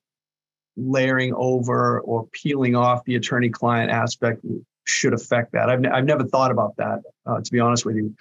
layering 0.76 1.34
over 1.34 2.00
or 2.00 2.26
peeling 2.32 2.74
off 2.74 3.04
the 3.04 3.16
attorney-client 3.16 3.90
aspect 3.90 4.44
should 4.84 5.14
affect 5.14 5.52
that. 5.52 5.68
I've, 5.68 5.84
n- 5.84 5.92
I've 5.92 6.04
never 6.04 6.24
thought 6.24 6.50
about 6.50 6.76
that, 6.76 7.00
uh, 7.26 7.40
to 7.40 7.52
be 7.52 7.60
honest 7.60 7.84
with 7.84 7.96
you. 7.96 8.14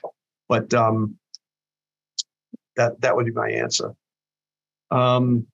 But 0.47 0.73
um, 0.73 1.17
that 2.75 2.99
that 3.01 3.15
would 3.15 3.25
be 3.25 3.31
my 3.31 3.49
answer. 3.49 3.93
Um, 4.89 5.47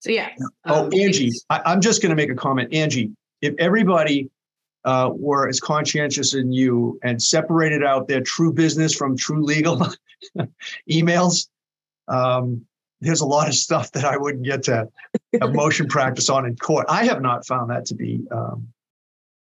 so 0.00 0.10
yeah. 0.10 0.30
Oh, 0.66 0.86
um, 0.86 0.92
Angie, 0.92 1.32
I, 1.48 1.72
am 1.72 1.80
just 1.80 2.02
going 2.02 2.10
to 2.10 2.16
make 2.16 2.30
a 2.30 2.34
comment. 2.34 2.74
Angie, 2.74 3.12
if 3.40 3.54
everybody 3.58 4.30
uh, 4.84 5.10
were 5.14 5.48
as 5.48 5.60
conscientious 5.60 6.34
as 6.34 6.44
you 6.48 6.98
and 7.02 7.22
separated 7.22 7.82
out 7.82 8.08
their 8.08 8.20
true 8.20 8.52
business 8.52 8.94
from 8.94 9.16
true 9.16 9.42
legal 9.42 9.86
emails, 10.90 11.48
um, 12.08 12.66
there's 13.00 13.20
a 13.20 13.26
lot 13.26 13.48
of 13.48 13.54
stuff 13.54 13.92
that 13.92 14.04
I 14.04 14.16
wouldn't 14.16 14.44
get 14.44 14.64
to 14.64 14.88
motion 15.40 15.86
practice 15.86 16.28
on 16.28 16.46
in 16.46 16.56
court. 16.56 16.86
I 16.88 17.04
have 17.04 17.20
not 17.20 17.46
found 17.46 17.70
that 17.70 17.86
to 17.86 17.94
be 17.94 18.26
um, 18.30 18.68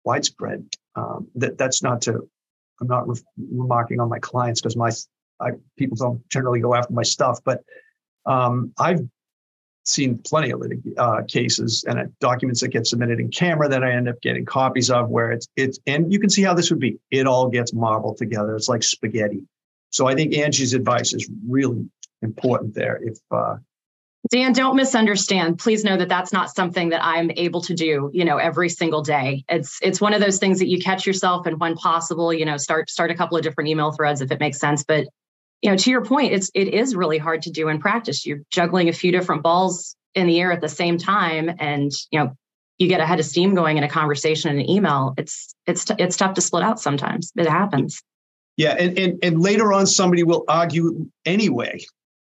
widespread. 0.04 0.64
Um, 0.96 1.28
that 1.36 1.56
that's 1.56 1.82
not 1.82 2.02
to 2.02 2.28
I'm 2.80 2.88
not 2.88 3.08
re- 3.08 3.16
remarking 3.52 4.00
on 4.00 4.08
my 4.08 4.18
clients 4.18 4.60
because 4.60 4.76
my 4.76 4.90
I, 5.40 5.52
people 5.76 5.96
don't 5.96 6.28
generally 6.28 6.60
go 6.60 6.74
after 6.74 6.92
my 6.92 7.02
stuff, 7.02 7.40
but 7.44 7.62
um, 8.26 8.72
I've 8.78 9.00
seen 9.84 10.18
plenty 10.18 10.50
of 10.50 10.60
litig- 10.60 10.98
uh, 10.98 11.22
cases 11.26 11.84
and 11.88 11.98
uh, 11.98 12.04
documents 12.20 12.60
that 12.60 12.68
get 12.68 12.86
submitted 12.86 13.18
in 13.18 13.30
camera 13.30 13.68
that 13.68 13.82
I 13.82 13.92
end 13.92 14.08
up 14.08 14.20
getting 14.20 14.44
copies 14.44 14.90
of 14.90 15.08
where 15.08 15.32
it's 15.32 15.48
it's 15.56 15.78
and 15.86 16.12
you 16.12 16.18
can 16.18 16.30
see 16.30 16.42
how 16.42 16.54
this 16.54 16.70
would 16.70 16.80
be. 16.80 16.98
It 17.10 17.26
all 17.26 17.48
gets 17.48 17.72
marbled 17.72 18.18
together. 18.18 18.54
It's 18.56 18.68
like 18.68 18.82
spaghetti. 18.82 19.42
So 19.90 20.06
I 20.06 20.14
think 20.14 20.36
Angie's 20.36 20.74
advice 20.74 21.12
is 21.12 21.28
really 21.48 21.88
important 22.22 22.74
there. 22.74 23.00
If 23.02 23.18
uh, 23.30 23.56
Dan, 24.28 24.52
don't 24.52 24.76
misunderstand. 24.76 25.58
Please 25.58 25.82
know 25.82 25.96
that 25.96 26.08
that's 26.08 26.32
not 26.32 26.54
something 26.54 26.90
that 26.90 27.02
I'm 27.02 27.30
able 27.36 27.62
to 27.62 27.74
do, 27.74 28.10
you 28.12 28.24
know, 28.24 28.36
every 28.36 28.68
single 28.68 29.02
day. 29.02 29.44
It's 29.48 29.78
it's 29.82 30.00
one 30.00 30.12
of 30.12 30.20
those 30.20 30.38
things 30.38 30.58
that 30.58 30.68
you 30.68 30.78
catch 30.78 31.06
yourself 31.06 31.46
and 31.46 31.58
when 31.58 31.74
possible, 31.74 32.32
you 32.32 32.44
know, 32.44 32.58
start 32.58 32.90
start 32.90 33.10
a 33.10 33.14
couple 33.14 33.38
of 33.38 33.42
different 33.42 33.68
email 33.68 33.92
threads 33.92 34.20
if 34.20 34.30
it 34.30 34.38
makes 34.38 34.58
sense. 34.58 34.84
But 34.84 35.06
you 35.62 35.70
know, 35.70 35.76
to 35.76 35.90
your 35.90 36.04
point, 36.04 36.32
it's 36.34 36.50
it 36.54 36.68
is 36.68 36.94
really 36.94 37.18
hard 37.18 37.42
to 37.42 37.50
do 37.50 37.68
in 37.68 37.80
practice. 37.80 38.26
You're 38.26 38.42
juggling 38.50 38.88
a 38.88 38.92
few 38.92 39.10
different 39.10 39.42
balls 39.42 39.96
in 40.14 40.26
the 40.26 40.38
air 40.40 40.52
at 40.52 40.60
the 40.60 40.68
same 40.68 40.98
time 40.98 41.50
and, 41.58 41.90
you 42.10 42.18
know, 42.18 42.32
you 42.78 42.88
get 42.88 43.00
a 43.00 43.06
head 43.06 43.20
of 43.20 43.26
steam 43.26 43.54
going 43.54 43.78
in 43.78 43.84
a 43.84 43.88
conversation 43.88 44.50
in 44.50 44.60
an 44.60 44.70
email. 44.70 45.14
It's 45.16 45.54
it's 45.66 45.86
it's 45.98 46.16
tough 46.16 46.34
to 46.34 46.40
split 46.40 46.62
out 46.62 46.78
sometimes. 46.78 47.32
It 47.36 47.48
happens. 47.48 48.02
Yeah, 48.56 48.76
and, 48.78 48.98
and 48.98 49.18
and 49.22 49.40
later 49.40 49.72
on 49.72 49.86
somebody 49.86 50.24
will 50.24 50.44
argue 50.46 51.06
anyway 51.24 51.80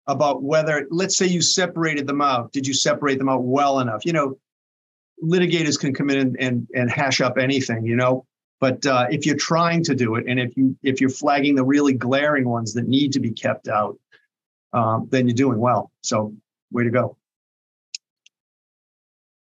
about 0.06 0.42
whether, 0.42 0.86
let's 0.90 1.16
say 1.16 1.26
you 1.26 1.40
separated 1.40 2.06
them 2.06 2.20
out. 2.20 2.52
Did 2.52 2.66
you 2.66 2.74
separate 2.74 3.18
them 3.18 3.28
out 3.28 3.42
well 3.42 3.80
enough? 3.80 4.04
You 4.04 4.12
know, 4.12 4.38
litigators 5.22 5.78
can 5.78 5.94
come 5.94 6.10
in 6.10 6.18
and, 6.18 6.36
and, 6.38 6.68
and 6.74 6.90
hash 6.90 7.20
up 7.20 7.38
anything, 7.38 7.86
you 7.86 7.96
know. 7.96 8.26
But 8.60 8.86
uh, 8.86 9.06
if 9.10 9.26
you're 9.26 9.36
trying 9.36 9.84
to 9.84 9.94
do 9.94 10.14
it, 10.14 10.24
and 10.26 10.40
if 10.40 10.56
you 10.56 10.76
if 10.82 11.00
you're 11.00 11.10
flagging 11.10 11.54
the 11.54 11.64
really 11.64 11.92
glaring 11.92 12.48
ones 12.48 12.72
that 12.74 12.88
need 12.88 13.12
to 13.12 13.20
be 13.20 13.30
kept 13.30 13.68
out, 13.68 13.98
um, 14.72 15.06
then 15.10 15.26
you're 15.26 15.34
doing 15.34 15.58
well. 15.58 15.90
So, 16.02 16.34
way 16.70 16.84
to 16.84 16.90
go. 16.90 17.16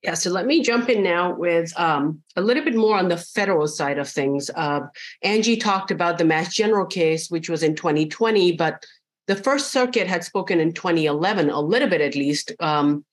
Yeah, 0.02 0.15
so 0.15 0.32
let 0.32 0.47
me 0.47 0.63
jump 0.63 0.89
in 0.89 1.04
now 1.04 1.36
with 1.36 1.71
um, 1.80 2.24
a 2.36 2.41
little 2.41 2.63
bit 2.63 2.74
more 2.74 2.97
on 2.97 3.10
the 3.10 3.17
federal 3.17 3.67
side 3.67 4.00
of 4.00 4.10
things. 4.10 4.50
Uh, 4.56 4.82
Angie 5.21 5.58
talked 5.58 5.91
about 5.91 6.17
the 6.17 6.26
Mass 6.26 6.56
General 6.56 6.88
case, 6.88 7.30
which 7.30 7.47
was 7.47 7.62
in 7.62 7.76
2020, 7.76 8.54
but 8.54 8.84
the 9.32 9.41
First 9.41 9.72
Circuit 9.72 10.08
had 10.08 10.26
spoken 10.26 10.60
in 10.60 10.74
2011, 10.74 11.50
a 11.50 11.62
little 11.62 11.88
bit 11.88 12.02
at 12.02 12.15
least, 12.15 12.52
um, 12.60 13.06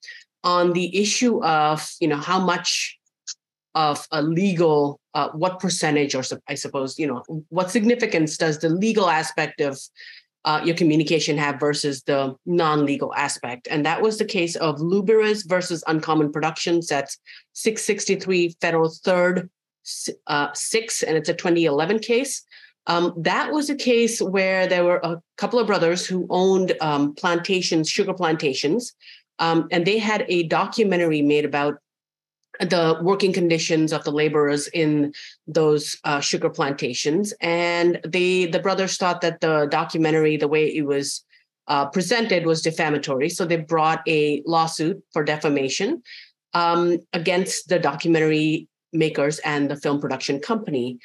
on 0.42 0.72
the 0.72 1.00
issue 1.00 1.40
of 1.44 1.88
you 2.00 2.08
know 2.08 2.16
how 2.16 2.40
much 2.40 2.98
of 3.76 4.04
a 4.10 4.20
legal, 4.20 4.98
uh, 5.14 5.28
what 5.28 5.60
percentage, 5.60 6.16
or 6.16 6.24
I 6.48 6.56
suppose 6.56 6.98
you 6.98 7.06
know 7.06 7.22
what 7.50 7.70
significance 7.70 8.36
does 8.36 8.58
the 8.58 8.68
legal 8.68 9.08
aspect 9.08 9.60
of 9.60 9.78
uh, 10.44 10.60
your 10.64 10.74
communication 10.74 11.38
have 11.38 11.60
versus 11.60 12.02
the 12.02 12.34
non-legal 12.46 13.14
aspect, 13.14 13.68
and 13.70 13.86
that 13.86 14.02
was 14.02 14.18
the 14.18 14.24
case 14.24 14.56
of 14.56 14.78
Lluberas 14.78 15.48
versus 15.48 15.84
Uncommon 15.86 16.32
Productions. 16.32 16.88
That's 16.88 17.16
663 17.52 18.56
Federal 18.60 18.90
Third 18.90 19.48
uh, 20.26 20.48
Six, 20.52 21.04
and 21.04 21.16
it's 21.16 21.28
a 21.28 21.34
2011 21.34 22.00
case. 22.00 22.42
Um, 22.86 23.12
that 23.18 23.52
was 23.52 23.68
a 23.68 23.74
case 23.74 24.20
where 24.20 24.66
there 24.66 24.84
were 24.84 25.00
a 25.02 25.20
couple 25.36 25.58
of 25.58 25.66
brothers 25.66 26.06
who 26.06 26.26
owned 26.30 26.72
um, 26.80 27.14
plantations, 27.14 27.90
sugar 27.90 28.14
plantations, 28.14 28.94
um, 29.38 29.68
and 29.70 29.84
they 29.86 29.98
had 29.98 30.24
a 30.28 30.44
documentary 30.44 31.22
made 31.22 31.44
about 31.44 31.76
the 32.60 32.98
working 33.02 33.32
conditions 33.32 33.92
of 33.92 34.02
the 34.04 34.10
laborers 34.10 34.68
in 34.68 35.12
those 35.46 35.96
uh, 36.04 36.20
sugar 36.20 36.50
plantations. 36.50 37.32
And 37.40 38.00
they, 38.06 38.46
the 38.46 38.58
brothers 38.58 38.96
thought 38.96 39.20
that 39.20 39.40
the 39.40 39.68
documentary, 39.70 40.36
the 40.36 40.48
way 40.48 40.66
it 40.66 40.86
was 40.86 41.24
uh, 41.68 41.86
presented, 41.86 42.46
was 42.46 42.62
defamatory. 42.62 43.28
So 43.28 43.44
they 43.44 43.58
brought 43.58 44.02
a 44.08 44.42
lawsuit 44.44 45.02
for 45.12 45.22
defamation 45.22 46.02
um, 46.54 46.98
against 47.12 47.68
the 47.68 47.78
documentary 47.78 48.66
makers 48.92 49.38
and 49.40 49.70
the 49.70 49.76
film 49.76 50.00
production 50.00 50.40
company. 50.40 50.98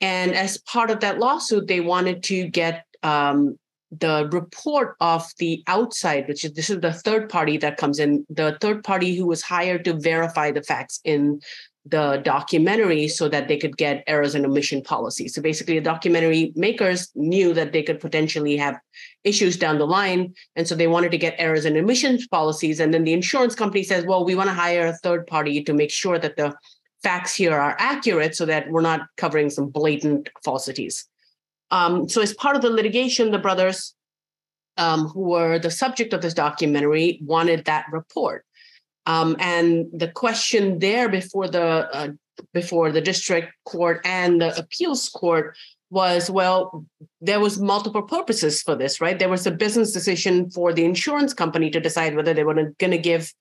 And 0.00 0.34
as 0.34 0.58
part 0.58 0.90
of 0.90 1.00
that 1.00 1.18
lawsuit, 1.18 1.66
they 1.66 1.80
wanted 1.80 2.22
to 2.24 2.48
get 2.48 2.84
um, 3.02 3.58
the 3.90 4.28
report 4.32 4.96
of 5.00 5.26
the 5.38 5.62
outside, 5.66 6.28
which 6.28 6.44
is 6.44 6.52
this 6.52 6.70
is 6.70 6.80
the 6.80 6.92
third 6.92 7.28
party 7.28 7.56
that 7.58 7.76
comes 7.76 7.98
in, 7.98 8.26
the 8.28 8.56
third 8.60 8.84
party 8.84 9.16
who 9.16 9.26
was 9.26 9.42
hired 9.42 9.84
to 9.84 9.94
verify 9.94 10.50
the 10.50 10.62
facts 10.62 11.00
in 11.04 11.40
the 11.86 12.20
documentary 12.22 13.08
so 13.08 13.30
that 13.30 13.48
they 13.48 13.56
could 13.56 13.76
get 13.78 14.04
errors 14.06 14.34
and 14.34 14.44
omission 14.44 14.82
policy. 14.82 15.26
So 15.26 15.40
basically, 15.40 15.78
the 15.78 15.84
documentary 15.84 16.52
makers 16.54 17.10
knew 17.14 17.54
that 17.54 17.72
they 17.72 17.82
could 17.82 17.98
potentially 17.98 18.58
have 18.58 18.78
issues 19.24 19.56
down 19.56 19.78
the 19.78 19.86
line. 19.86 20.34
And 20.54 20.68
so 20.68 20.74
they 20.74 20.86
wanted 20.86 21.12
to 21.12 21.18
get 21.18 21.34
errors 21.38 21.64
and 21.64 21.76
omissions 21.78 22.26
policies. 22.26 22.78
And 22.78 22.92
then 22.92 23.04
the 23.04 23.14
insurance 23.14 23.54
company 23.54 23.84
says, 23.84 24.04
well, 24.04 24.24
we 24.24 24.34
want 24.34 24.48
to 24.48 24.54
hire 24.54 24.86
a 24.86 24.96
third 24.98 25.26
party 25.26 25.62
to 25.64 25.72
make 25.72 25.90
sure 25.90 26.18
that 26.18 26.36
the 26.36 26.54
facts 27.02 27.34
here 27.34 27.54
are 27.58 27.76
accurate 27.78 28.34
so 28.34 28.44
that 28.46 28.70
we're 28.70 28.80
not 28.80 29.02
covering 29.16 29.50
some 29.50 29.68
blatant 29.68 30.28
falsities. 30.44 31.06
Um, 31.70 32.08
so, 32.08 32.22
as 32.22 32.34
part 32.34 32.56
of 32.56 32.62
the 32.62 32.70
litigation, 32.70 33.30
the 33.30 33.38
brothers 33.38 33.94
um, 34.78 35.08
who 35.08 35.20
were 35.20 35.58
the 35.58 35.70
subject 35.70 36.12
of 36.12 36.22
this 36.22 36.34
documentary 36.34 37.18
wanted 37.22 37.64
that 37.64 37.86
report. 37.92 38.44
Um, 39.06 39.36
and 39.38 39.86
the 39.92 40.08
question 40.08 40.78
there 40.78 41.08
before 41.08 41.48
the 41.48 41.62
uh, 41.62 42.08
before 42.52 42.92
the 42.92 43.00
district 43.00 43.52
court 43.64 44.00
and 44.04 44.40
the 44.40 44.56
appeals 44.56 45.08
court 45.08 45.56
was 45.90 46.30
well 46.30 46.84
there 47.20 47.40
was 47.40 47.58
multiple 47.58 48.02
purposes 48.02 48.62
for 48.62 48.76
this 48.76 49.00
right 49.00 49.18
there 49.18 49.28
was 49.28 49.46
a 49.46 49.50
business 49.50 49.92
decision 49.92 50.48
for 50.50 50.72
the 50.72 50.84
insurance 50.84 51.34
company 51.34 51.70
to 51.70 51.80
decide 51.80 52.14
whether 52.14 52.32
they 52.34 52.44
were 52.44 52.54
going 52.54 52.90
to 52.92 52.98
give 52.98 53.32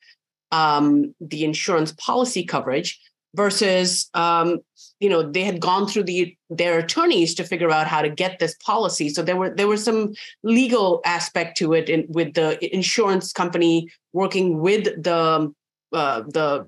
um, 0.52 1.14
the 1.20 1.44
insurance 1.44 1.92
policy 1.92 2.44
coverage 2.44 3.00
versus 3.36 4.10
um, 4.14 4.60
you 5.00 5.10
know 5.10 5.22
they 5.24 5.44
had 5.44 5.60
gone 5.60 5.88
through 5.88 6.04
the 6.04 6.36
their 6.50 6.80
attorneys 6.80 7.36
to 7.36 7.44
figure 7.44 7.72
out 7.72 7.88
how 7.88 8.02
to 8.02 8.10
get 8.10 8.40
this 8.40 8.56
policy. 8.66 9.10
So 9.10 9.22
there 9.22 9.36
were 9.36 9.54
there 9.54 9.68
was 9.68 9.84
some 9.84 10.14
legal 10.44 11.02
aspect 11.06 11.58
to 11.58 11.74
it 11.74 11.90
in, 11.90 12.06
with 12.10 12.34
the 12.34 12.58
insurance 12.74 13.32
company 13.32 13.90
working 14.14 14.60
with 14.60 14.86
the 15.02 15.54
uh, 15.94 16.22
the 16.22 16.68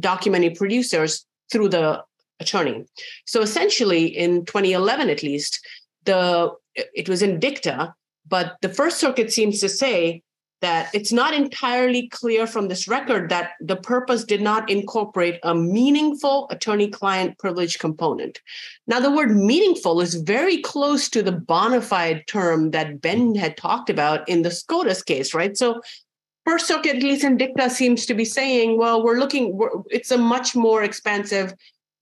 documentary 0.00 0.50
producers 0.50 1.26
through 1.52 1.68
the 1.68 2.02
attorney. 2.40 2.84
So 3.26 3.40
essentially 3.40 4.06
in 4.06 4.44
2011 4.44 5.10
at 5.10 5.22
least 5.22 5.64
the 6.04 6.52
it 6.74 7.08
was 7.08 7.22
in 7.22 7.40
dicta 7.40 7.94
but 8.28 8.56
the 8.60 8.68
first 8.68 8.98
circuit 8.98 9.32
seems 9.32 9.60
to 9.60 9.68
say 9.68 10.22
that 10.60 10.88
it's 10.94 11.12
not 11.12 11.34
entirely 11.34 12.08
clear 12.08 12.46
from 12.46 12.68
this 12.68 12.88
record 12.88 13.28
that 13.28 13.50
the 13.60 13.76
purpose 13.76 14.24
did 14.24 14.40
not 14.40 14.70
incorporate 14.70 15.38
a 15.42 15.54
meaningful 15.54 16.46
attorney 16.50 16.88
client 16.88 17.38
privilege 17.38 17.78
component. 17.78 18.40
Now, 18.86 19.00
the 19.00 19.10
word 19.10 19.36
meaningful 19.36 20.00
is 20.00 20.14
very 20.14 20.62
close 20.62 21.08
to 21.10 21.22
the 21.22 21.32
bona 21.32 21.82
fide 21.82 22.26
term 22.26 22.70
that 22.70 23.00
Ben 23.00 23.34
had 23.34 23.56
talked 23.56 23.90
about 23.90 24.28
in 24.28 24.42
the 24.42 24.50
SCOTUS 24.50 25.02
case, 25.02 25.34
right? 25.34 25.56
So, 25.56 25.80
First 26.46 26.68
Circuit, 26.68 26.96
at 26.96 27.02
least 27.02 27.24
in 27.24 27.36
dicta, 27.36 27.68
seems 27.68 28.06
to 28.06 28.14
be 28.14 28.24
saying, 28.24 28.78
well, 28.78 29.02
we're 29.02 29.18
looking, 29.18 29.56
we're, 29.56 29.70
it's 29.90 30.12
a 30.12 30.18
much 30.18 30.54
more 30.54 30.84
expansive 30.84 31.52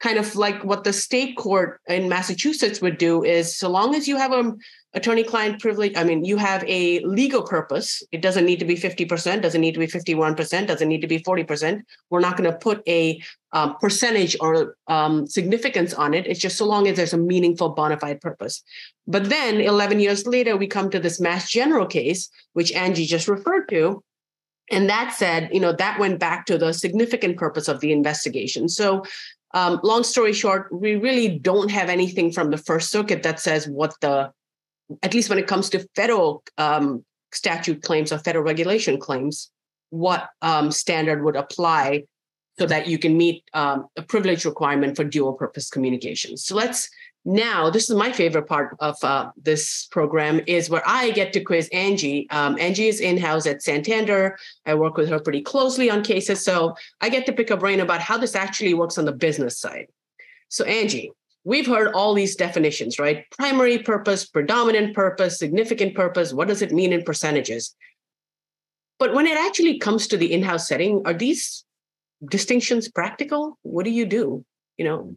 kind 0.01 0.19
of 0.19 0.37
like 0.37 0.63
what 0.65 0.85
the 0.85 0.93
state 0.93 1.35
court 1.37 1.81
in 1.87 2.11
Massachusetts 2.11 2.83
would 2.83 2.99
do 2.99 3.25
is 3.25 3.57
so 3.57 3.71
long 3.71 3.95
as 3.95 4.07
you 4.07 4.19
have 4.19 4.33
a 4.33 4.53
attorney 4.95 5.24
client 5.24 5.61
privilege 5.61 5.92
i 5.97 6.05
mean 6.05 6.24
you 6.24 6.36
have 6.36 6.64
a 6.66 7.01
legal 7.01 7.42
purpose. 7.42 8.03
It 8.12 8.22
doesn't 8.22 8.45
need 8.45 8.59
to 8.61 8.64
be 8.64 8.76
50% 8.76 9.42
doesn't 9.42 9.61
need 9.61 9.74
to 9.74 9.80
be 9.80 9.86
51% 9.86 10.66
doesn't 10.66 10.88
need 10.88 11.01
to 11.01 11.07
be 11.07 11.20
40% 11.20 11.82
we're 12.11 12.20
not 12.20 12.36
going 12.36 12.51
to 12.51 12.57
put 12.57 12.82
a 12.88 13.20
um, 13.53 13.76
percentage 13.80 14.36
or 14.40 14.76
um, 14.88 15.28
significance 15.28 15.95
on 15.95 16.12
it. 16.12 16.26
It's 16.26 16.40
just 16.40 16.59
so 16.59 16.66
long 16.66 16.88
as 16.88 16.97
there's 16.97 17.12
a 17.12 17.18
meaningful 17.18 17.68
bona 17.70 17.99
fide 17.99 18.20
purpose. 18.20 18.64
But 19.07 19.28
then 19.28 19.61
11 19.61 20.01
years 20.01 20.26
later 20.26 20.57
we 20.57 20.66
come 20.66 20.90
to 20.90 20.99
this 20.99 21.20
mass 21.20 21.51
general 21.51 21.86
case 21.86 22.30
which 22.53 22.72
angie 22.72 23.07
just 23.07 23.28
referred 23.28 23.68
to. 23.70 24.03
And 24.70 24.88
that 24.88 25.12
said 25.12 25.51
you 25.53 25.61
know 25.61 25.72
that 25.72 25.99
went 25.99 26.18
back 26.18 26.47
to 26.47 26.59
the 26.59 26.72
significant 26.72 27.36
purpose 27.36 27.68
of 27.68 27.80
the 27.80 27.92
investigation. 27.92 28.68
So 28.68 29.05
um, 29.55 29.78
long 29.84 30.03
story 30.03 30.32
short, 30.32 30.68
we 30.72 30.97
really 30.97 31.38
don't 31.38 31.70
have 31.70 31.88
anything 31.88 32.32
from 32.32 32.51
the 32.51 32.59
First 32.59 32.90
Circuit 32.90 33.22
that 33.22 33.38
says 33.38 33.68
what 33.68 33.95
the 34.01 34.32
at 35.03 35.14
least 35.14 35.28
when 35.28 35.39
it 35.39 35.47
comes 35.47 35.70
to 35.70 35.87
federal 35.95 36.43
um, 36.59 37.05
statute 37.32 37.82
claims 37.82 38.12
or 38.12 38.18
federal 38.18 38.45
regulation 38.45 38.99
claims, 38.99 39.51
what 39.91 40.28
um, 40.43 40.70
standard 40.70 41.22
would 41.24 41.37
apply 41.37 42.05
so 42.59 42.66
that 42.66 42.87
you 42.87 42.99
can 42.99 43.16
meet 43.16 43.43
um, 43.53 43.87
a 43.97 44.03
privilege 44.03 44.45
requirement 44.45 44.97
for 44.97 45.05
dual 45.05 45.32
purpose 45.32 45.68
communications. 45.70 46.45
So 46.45 46.55
let's 46.55 46.89
now, 47.24 47.70
this 47.70 47.89
is 47.89 47.97
my 47.97 48.12
favorite 48.12 48.47
part 48.47 48.76
of 48.80 49.03
uh, 49.03 49.30
this 49.37 49.87
program 49.87 50.43
is 50.47 50.68
where 50.68 50.82
I 50.85 51.11
get 51.11 51.32
to 51.32 51.41
quiz 51.41 51.70
Angie. 51.72 52.28
Um, 52.28 52.59
Angie 52.61 52.89
is 52.89 53.01
in-house 53.01 53.47
at 53.47 53.62
Santander. 53.62 54.37
I 54.66 54.74
work 54.74 54.99
with 54.99 55.09
her 55.09 55.18
pretty 55.18 55.41
closely 55.41 55.91
on 55.91 56.03
cases. 56.03 56.45
So 56.45 56.74
I 57.01 57.09
get 57.09 57.24
to 57.26 57.32
pick 57.32 57.51
a 57.51 57.57
brain 57.57 57.80
about 57.80 58.01
how 58.01 58.18
this 58.18 58.35
actually 58.35 58.74
works 58.74 58.99
on 58.99 59.07
the 59.07 59.12
business 59.12 59.59
side. 59.59 59.87
So 60.51 60.64
Angie, 60.66 61.12
we've 61.45 61.66
heard 61.66 61.92
all 61.92 62.14
these 62.14 62.36
definitions, 62.36 62.99
right? 62.99 63.24
Primary 63.36 63.78
purpose, 63.78 64.26
predominant 64.26 64.95
purpose, 64.95 65.38
significant 65.38 65.95
purpose. 65.95 66.32
What 66.32 66.49
does 66.49 66.62
it 66.62 66.72
mean 66.72 66.92
in 66.92 67.03
percentages? 67.03 67.74
But 68.99 69.14
when 69.14 69.26
it 69.26 69.36
actually 69.36 69.78
comes 69.78 70.07
to 70.09 70.16
the 70.16 70.32
in-house 70.32 70.66
setting, 70.66 71.03
are 71.05 71.12
these 71.12 71.64
distinctions 72.30 72.88
practical? 72.88 73.59
What 73.62 73.84
do 73.84 73.90
you 73.90 74.07
do? 74.07 74.45
You 74.78 74.84
know. 74.84 75.16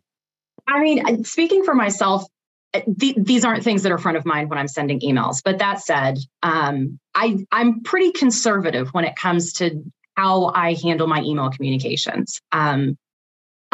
I 0.68 0.82
mean, 0.82 1.24
speaking 1.24 1.64
for 1.64 1.74
myself, 1.74 2.26
eh, 2.74 2.82
th- 3.00 3.16
these 3.18 3.46
aren't 3.46 3.64
things 3.64 3.84
that 3.84 3.92
are 3.92 3.98
front 3.98 4.18
of 4.18 4.26
mind 4.26 4.50
when 4.50 4.60
I'm 4.60 4.68
sending 4.68 5.00
emails. 5.00 5.42
But 5.44 5.60
that 5.60 5.82
said, 5.82 6.18
um, 6.44 7.00
I 7.16 7.46
I'm 7.52 7.82
pretty 7.84 8.12
conservative 8.12 8.90
when 8.90 9.06
it 9.06 9.16
comes 9.16 9.54
to 9.54 9.82
how 10.16 10.52
I 10.54 10.74
handle 10.74 11.08
my 11.08 11.22
email 11.22 11.50
communications. 11.50 12.42
Um, 12.52 12.98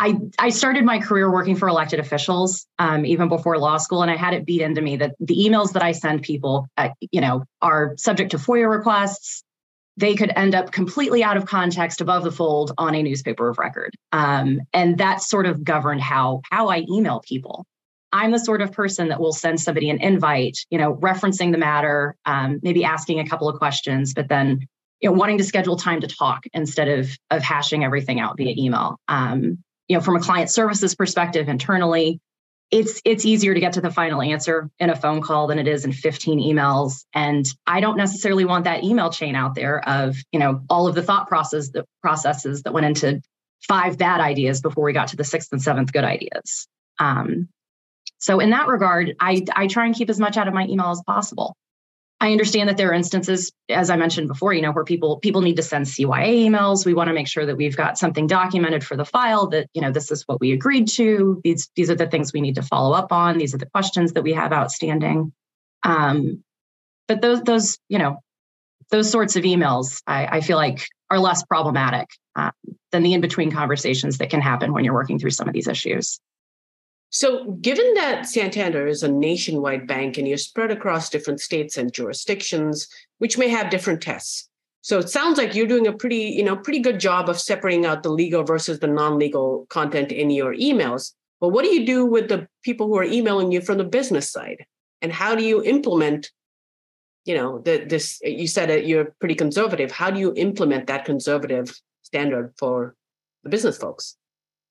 I, 0.03 0.19
I 0.37 0.49
started 0.49 0.83
my 0.83 0.99
career 0.99 1.31
working 1.31 1.55
for 1.55 1.69
elected 1.69 2.01
officials 2.01 2.67
um, 2.77 3.05
even 3.05 3.29
before 3.29 3.57
law 3.57 3.77
school, 3.77 4.01
and 4.01 4.11
I 4.11 4.17
had 4.17 4.33
it 4.33 4.45
beat 4.45 4.59
into 4.59 4.81
me 4.81 4.97
that 4.97 5.15
the 5.21 5.33
emails 5.33 5.71
that 5.73 5.81
I 5.81 5.93
send 5.93 6.23
people, 6.23 6.67
uh, 6.75 6.89
you 7.11 7.21
know, 7.21 7.45
are 7.61 7.93
subject 7.97 8.31
to 8.31 8.37
FOIA 8.37 8.69
requests. 8.69 9.43
They 9.95 10.15
could 10.15 10.33
end 10.35 10.55
up 10.55 10.73
completely 10.73 11.23
out 11.23 11.37
of 11.37 11.45
context, 11.45 12.01
above 12.01 12.25
the 12.25 12.33
fold, 12.33 12.73
on 12.77 12.95
a 12.95 13.01
newspaper 13.01 13.47
of 13.47 13.57
record, 13.57 13.91
um, 14.11 14.59
and 14.73 14.97
that 14.97 15.21
sort 15.21 15.45
of 15.45 15.63
governed 15.63 16.01
how 16.01 16.41
how 16.51 16.67
I 16.67 16.83
email 16.91 17.21
people. 17.25 17.65
I'm 18.11 18.31
the 18.31 18.39
sort 18.39 18.61
of 18.61 18.73
person 18.73 19.07
that 19.07 19.21
will 19.21 19.31
send 19.31 19.61
somebody 19.61 19.89
an 19.89 20.01
invite, 20.01 20.57
you 20.69 20.79
know, 20.79 20.95
referencing 20.95 21.53
the 21.53 21.57
matter, 21.57 22.17
um, 22.25 22.59
maybe 22.61 22.83
asking 22.83 23.19
a 23.19 23.25
couple 23.25 23.47
of 23.47 23.57
questions, 23.57 24.13
but 24.13 24.27
then 24.27 24.67
you 24.99 25.09
know 25.09 25.13
wanting 25.13 25.37
to 25.37 25.45
schedule 25.45 25.77
time 25.77 26.01
to 26.01 26.07
talk 26.07 26.43
instead 26.51 26.89
of 26.89 27.09
of 27.31 27.41
hashing 27.41 27.85
everything 27.85 28.19
out 28.19 28.35
via 28.35 28.53
email. 28.57 28.99
Um, 29.07 29.63
you 29.87 29.97
know, 29.97 30.01
from 30.01 30.15
a 30.15 30.19
client 30.19 30.49
services 30.49 30.95
perspective 30.95 31.49
internally, 31.49 32.19
it's 32.71 33.01
it's 33.05 33.23
easier 33.23 33.53
to 33.53 33.59
get 33.59 33.73
to 33.73 33.81
the 33.81 33.91
final 33.91 34.21
answer 34.21 34.69
in 34.79 34.89
a 34.89 34.95
phone 34.95 35.21
call 35.21 35.47
than 35.47 35.59
it 35.59 35.67
is 35.67 35.85
in 35.85 35.91
15 35.91 36.39
emails. 36.39 37.05
And 37.13 37.45
i 37.67 37.79
don't 37.79 37.97
necessarily 37.97 38.45
want 38.45 38.63
that 38.65 38.83
email 38.83 39.11
chain 39.11 39.35
out 39.35 39.55
there 39.55 39.87
of 39.87 40.17
you 40.31 40.39
know 40.39 40.61
all 40.69 40.87
of 40.87 40.95
the 40.95 41.03
thought 41.03 41.27
process 41.27 41.69
the 41.69 41.85
processes 42.01 42.63
that 42.63 42.73
went 42.73 42.85
into 42.85 43.21
five 43.61 43.97
bad 43.97 44.21
ideas 44.21 44.59
before 44.59 44.83
we 44.83 44.93
got 44.93 45.09
to 45.09 45.15
the 45.15 45.23
sixth 45.23 45.51
and 45.51 45.61
seventh 45.61 45.93
good 45.93 46.03
ideas. 46.03 46.67
Um, 46.99 47.47
so 48.17 48.39
in 48.39 48.49
that 48.51 48.67
regard 48.67 49.15
i 49.19 49.43
i 49.55 49.67
try 49.67 49.85
and 49.85 49.95
keep 49.95 50.09
as 50.09 50.19
much 50.19 50.37
out 50.37 50.47
of 50.47 50.53
my 50.53 50.65
email 50.65 50.89
as 50.89 51.01
possible 51.05 51.55
I 52.23 52.31
understand 52.31 52.69
that 52.69 52.77
there 52.77 52.89
are 52.89 52.93
instances, 52.93 53.51
as 53.67 53.89
I 53.89 53.97
mentioned 53.97 54.29
before, 54.29 54.53
you 54.53 54.61
know, 54.61 54.71
where 54.71 54.85
people 54.85 55.17
people 55.19 55.41
need 55.41 55.57
to 55.57 55.61
send 55.61 55.87
CYA 55.87 56.47
emails. 56.47 56.85
We 56.85 56.93
want 56.93 57.09
to 57.09 57.13
make 57.13 57.27
sure 57.27 57.45
that 57.45 57.57
we've 57.57 57.75
got 57.75 57.97
something 57.97 58.27
documented 58.27 58.81
for 58.81 58.95
the 58.95 59.03
file 59.03 59.47
that, 59.47 59.67
you 59.73 59.81
know, 59.81 59.91
this 59.91 60.09
is 60.09 60.23
what 60.25 60.39
we 60.39 60.53
agreed 60.53 60.87
to. 60.91 61.41
These 61.43 61.69
these 61.75 61.89
are 61.89 61.95
the 61.95 62.07
things 62.07 62.31
we 62.31 62.39
need 62.39 62.55
to 62.55 62.61
follow 62.61 62.95
up 62.95 63.11
on. 63.11 63.37
These 63.37 63.53
are 63.53 63.57
the 63.57 63.65
questions 63.65 64.13
that 64.13 64.23
we 64.23 64.31
have 64.31 64.53
outstanding. 64.53 65.33
Um, 65.83 66.45
but 67.09 67.21
those 67.21 67.41
those, 67.41 67.77
you 67.89 67.99
know, 67.99 68.19
those 68.89 69.11
sorts 69.11 69.35
of 69.35 69.43
emails, 69.43 70.01
I, 70.07 70.37
I 70.37 70.39
feel 70.39 70.55
like 70.55 70.87
are 71.09 71.19
less 71.19 71.43
problematic 71.43 72.07
uh, 72.37 72.51
than 72.93 73.03
the 73.03 73.15
in-between 73.15 73.51
conversations 73.51 74.19
that 74.19 74.29
can 74.29 74.39
happen 74.39 74.71
when 74.71 74.85
you're 74.85 74.93
working 74.93 75.19
through 75.19 75.31
some 75.31 75.49
of 75.49 75.53
these 75.53 75.67
issues. 75.67 76.21
So, 77.15 77.51
given 77.61 77.93
that 77.93 78.25
Santander 78.25 78.87
is 78.87 79.03
a 79.03 79.07
nationwide 79.07 79.85
bank 79.85 80.17
and 80.17 80.27
you're 80.27 80.35
spread 80.35 80.71
across 80.71 81.11
different 81.11 81.41
states 81.41 81.77
and 81.77 81.93
jurisdictions, 81.93 82.87
which 83.19 83.37
may 83.37 83.49
have 83.49 83.69
different 83.69 84.01
tests, 84.01 84.49
so 84.81 84.97
it 84.97 85.09
sounds 85.09 85.37
like 85.37 85.53
you're 85.53 85.67
doing 85.67 85.85
a 85.85 85.93
pretty, 85.93 86.23
you 86.35 86.43
know, 86.43 86.55
pretty 86.55 86.79
good 86.79 86.99
job 86.99 87.29
of 87.29 87.39
separating 87.39 87.85
out 87.85 88.01
the 88.01 88.09
legal 88.09 88.43
versus 88.43 88.79
the 88.79 88.87
non-legal 88.87 89.67
content 89.69 90.11
in 90.11 90.31
your 90.31 90.55
emails. 90.55 91.13
But 91.39 91.49
what 91.49 91.63
do 91.63 91.69
you 91.71 91.85
do 91.85 92.03
with 92.03 92.29
the 92.29 92.47
people 92.63 92.87
who 92.87 92.97
are 92.97 93.03
emailing 93.03 93.51
you 93.51 93.61
from 93.61 93.77
the 93.77 93.83
business 93.83 94.31
side? 94.31 94.65
And 95.03 95.13
how 95.13 95.35
do 95.35 95.45
you 95.45 95.63
implement, 95.63 96.31
you 97.25 97.35
know, 97.35 97.59
the, 97.59 97.85
this? 97.87 98.19
You 98.23 98.47
said 98.47 98.69
that 98.69 98.87
you're 98.87 99.13
pretty 99.19 99.35
conservative. 99.35 99.91
How 99.91 100.09
do 100.09 100.19
you 100.19 100.33
implement 100.35 100.87
that 100.87 101.05
conservative 101.05 101.79
standard 102.01 102.55
for 102.57 102.95
the 103.43 103.51
business 103.51 103.77
folks? 103.77 104.17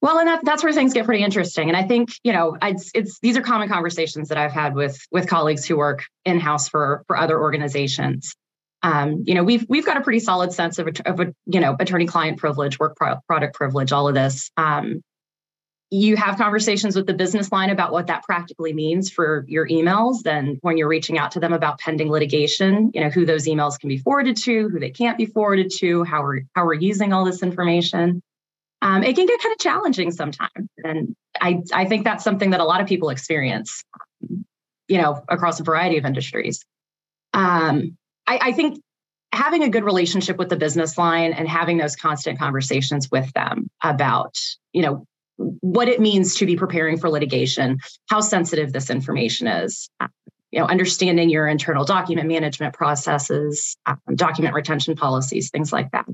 Well, 0.02 0.18
and 0.18 0.26
that, 0.26 0.44
that's 0.44 0.64
where 0.64 0.72
things 0.72 0.92
get 0.92 1.06
pretty 1.06 1.22
interesting. 1.22 1.68
And 1.68 1.76
I 1.76 1.84
think 1.84 2.10
you 2.24 2.32
know, 2.32 2.58
it's, 2.60 2.90
it's 2.92 3.20
these 3.20 3.36
are 3.36 3.40
common 3.40 3.68
conversations 3.68 4.28
that 4.28 4.36
I've 4.36 4.52
had 4.52 4.74
with 4.74 4.98
with 5.12 5.28
colleagues 5.28 5.64
who 5.64 5.76
work 5.76 6.04
in 6.24 6.40
house 6.40 6.68
for 6.68 7.04
for 7.06 7.16
other 7.16 7.40
organizations. 7.40 8.34
Um, 8.82 9.22
you 9.26 9.34
know, 9.34 9.44
we've 9.44 9.64
we've 9.68 9.86
got 9.86 9.96
a 9.96 10.00
pretty 10.00 10.18
solid 10.18 10.52
sense 10.52 10.80
of 10.80 10.88
a, 10.88 11.08
of 11.08 11.20
a 11.20 11.32
you 11.46 11.60
know 11.60 11.76
attorney-client 11.78 12.38
privilege, 12.38 12.80
work 12.80 12.96
pro- 12.96 13.20
product 13.28 13.54
privilege, 13.54 13.92
all 13.92 14.08
of 14.08 14.14
this. 14.14 14.50
Um, 14.56 15.02
you 15.94 16.16
have 16.16 16.36
conversations 16.36 16.96
with 16.96 17.06
the 17.06 17.14
business 17.14 17.52
line 17.52 17.70
about 17.70 17.92
what 17.92 18.06
that 18.08 18.24
practically 18.24 18.72
means 18.72 19.10
for 19.10 19.44
your 19.46 19.68
emails. 19.68 20.22
Then, 20.24 20.58
when 20.62 20.78
you're 20.78 20.88
reaching 20.88 21.16
out 21.16 21.30
to 21.32 21.40
them 21.40 21.52
about 21.52 21.78
pending 21.78 22.10
litigation, 22.10 22.90
you 22.92 23.02
know 23.02 23.08
who 23.08 23.24
those 23.24 23.46
emails 23.46 23.78
can 23.78 23.88
be 23.88 23.98
forwarded 23.98 24.36
to, 24.38 24.68
who 24.68 24.80
they 24.80 24.90
can't 24.90 25.16
be 25.16 25.26
forwarded 25.26 25.70
to, 25.78 26.02
how 26.02 26.22
we're 26.22 26.40
how 26.56 26.64
we're 26.66 26.74
using 26.74 27.12
all 27.12 27.24
this 27.24 27.44
information 27.44 28.20
um, 28.82 29.04
it 29.04 29.14
can 29.14 29.26
get 29.26 29.40
kind 29.40 29.52
of 29.52 29.58
challenging 29.58 30.10
sometimes. 30.10 30.68
And 30.84 31.14
I, 31.40 31.62
I 31.72 31.84
think 31.86 32.04
that's 32.04 32.24
something 32.24 32.50
that 32.50 32.60
a 32.60 32.64
lot 32.64 32.80
of 32.80 32.88
people 32.88 33.10
experience, 33.10 33.84
you 34.88 35.00
know, 35.00 35.22
across 35.28 35.60
a 35.60 35.62
variety 35.62 35.98
of 35.98 36.04
industries. 36.04 36.64
Um, 37.32 37.96
I, 38.26 38.38
I 38.42 38.52
think 38.52 38.82
having 39.32 39.62
a 39.62 39.70
good 39.70 39.84
relationship 39.84 40.36
with 40.36 40.48
the 40.48 40.56
business 40.56 40.98
line 40.98 41.32
and 41.32 41.48
having 41.48 41.78
those 41.78 41.94
constant 41.94 42.40
conversations 42.40 43.08
with 43.10 43.32
them 43.34 43.70
about, 43.82 44.36
you 44.72 44.82
know, 44.82 45.06
what 45.36 45.88
it 45.88 46.00
means 46.00 46.34
to 46.36 46.46
be 46.46 46.56
preparing 46.56 46.98
for 46.98 47.08
litigation, 47.08 47.78
how 48.10 48.20
sensitive 48.20 48.72
this 48.72 48.90
information 48.90 49.46
is, 49.46 49.88
you 50.50 50.58
know, 50.58 50.66
understanding 50.66 51.30
your 51.30 51.46
internal 51.46 51.84
document 51.84 52.28
management 52.28 52.74
processes, 52.74 53.76
um, 53.86 53.98
document 54.16 54.54
retention 54.54 54.96
policies, 54.96 55.50
things 55.50 55.72
like 55.72 55.90
that. 55.92 56.04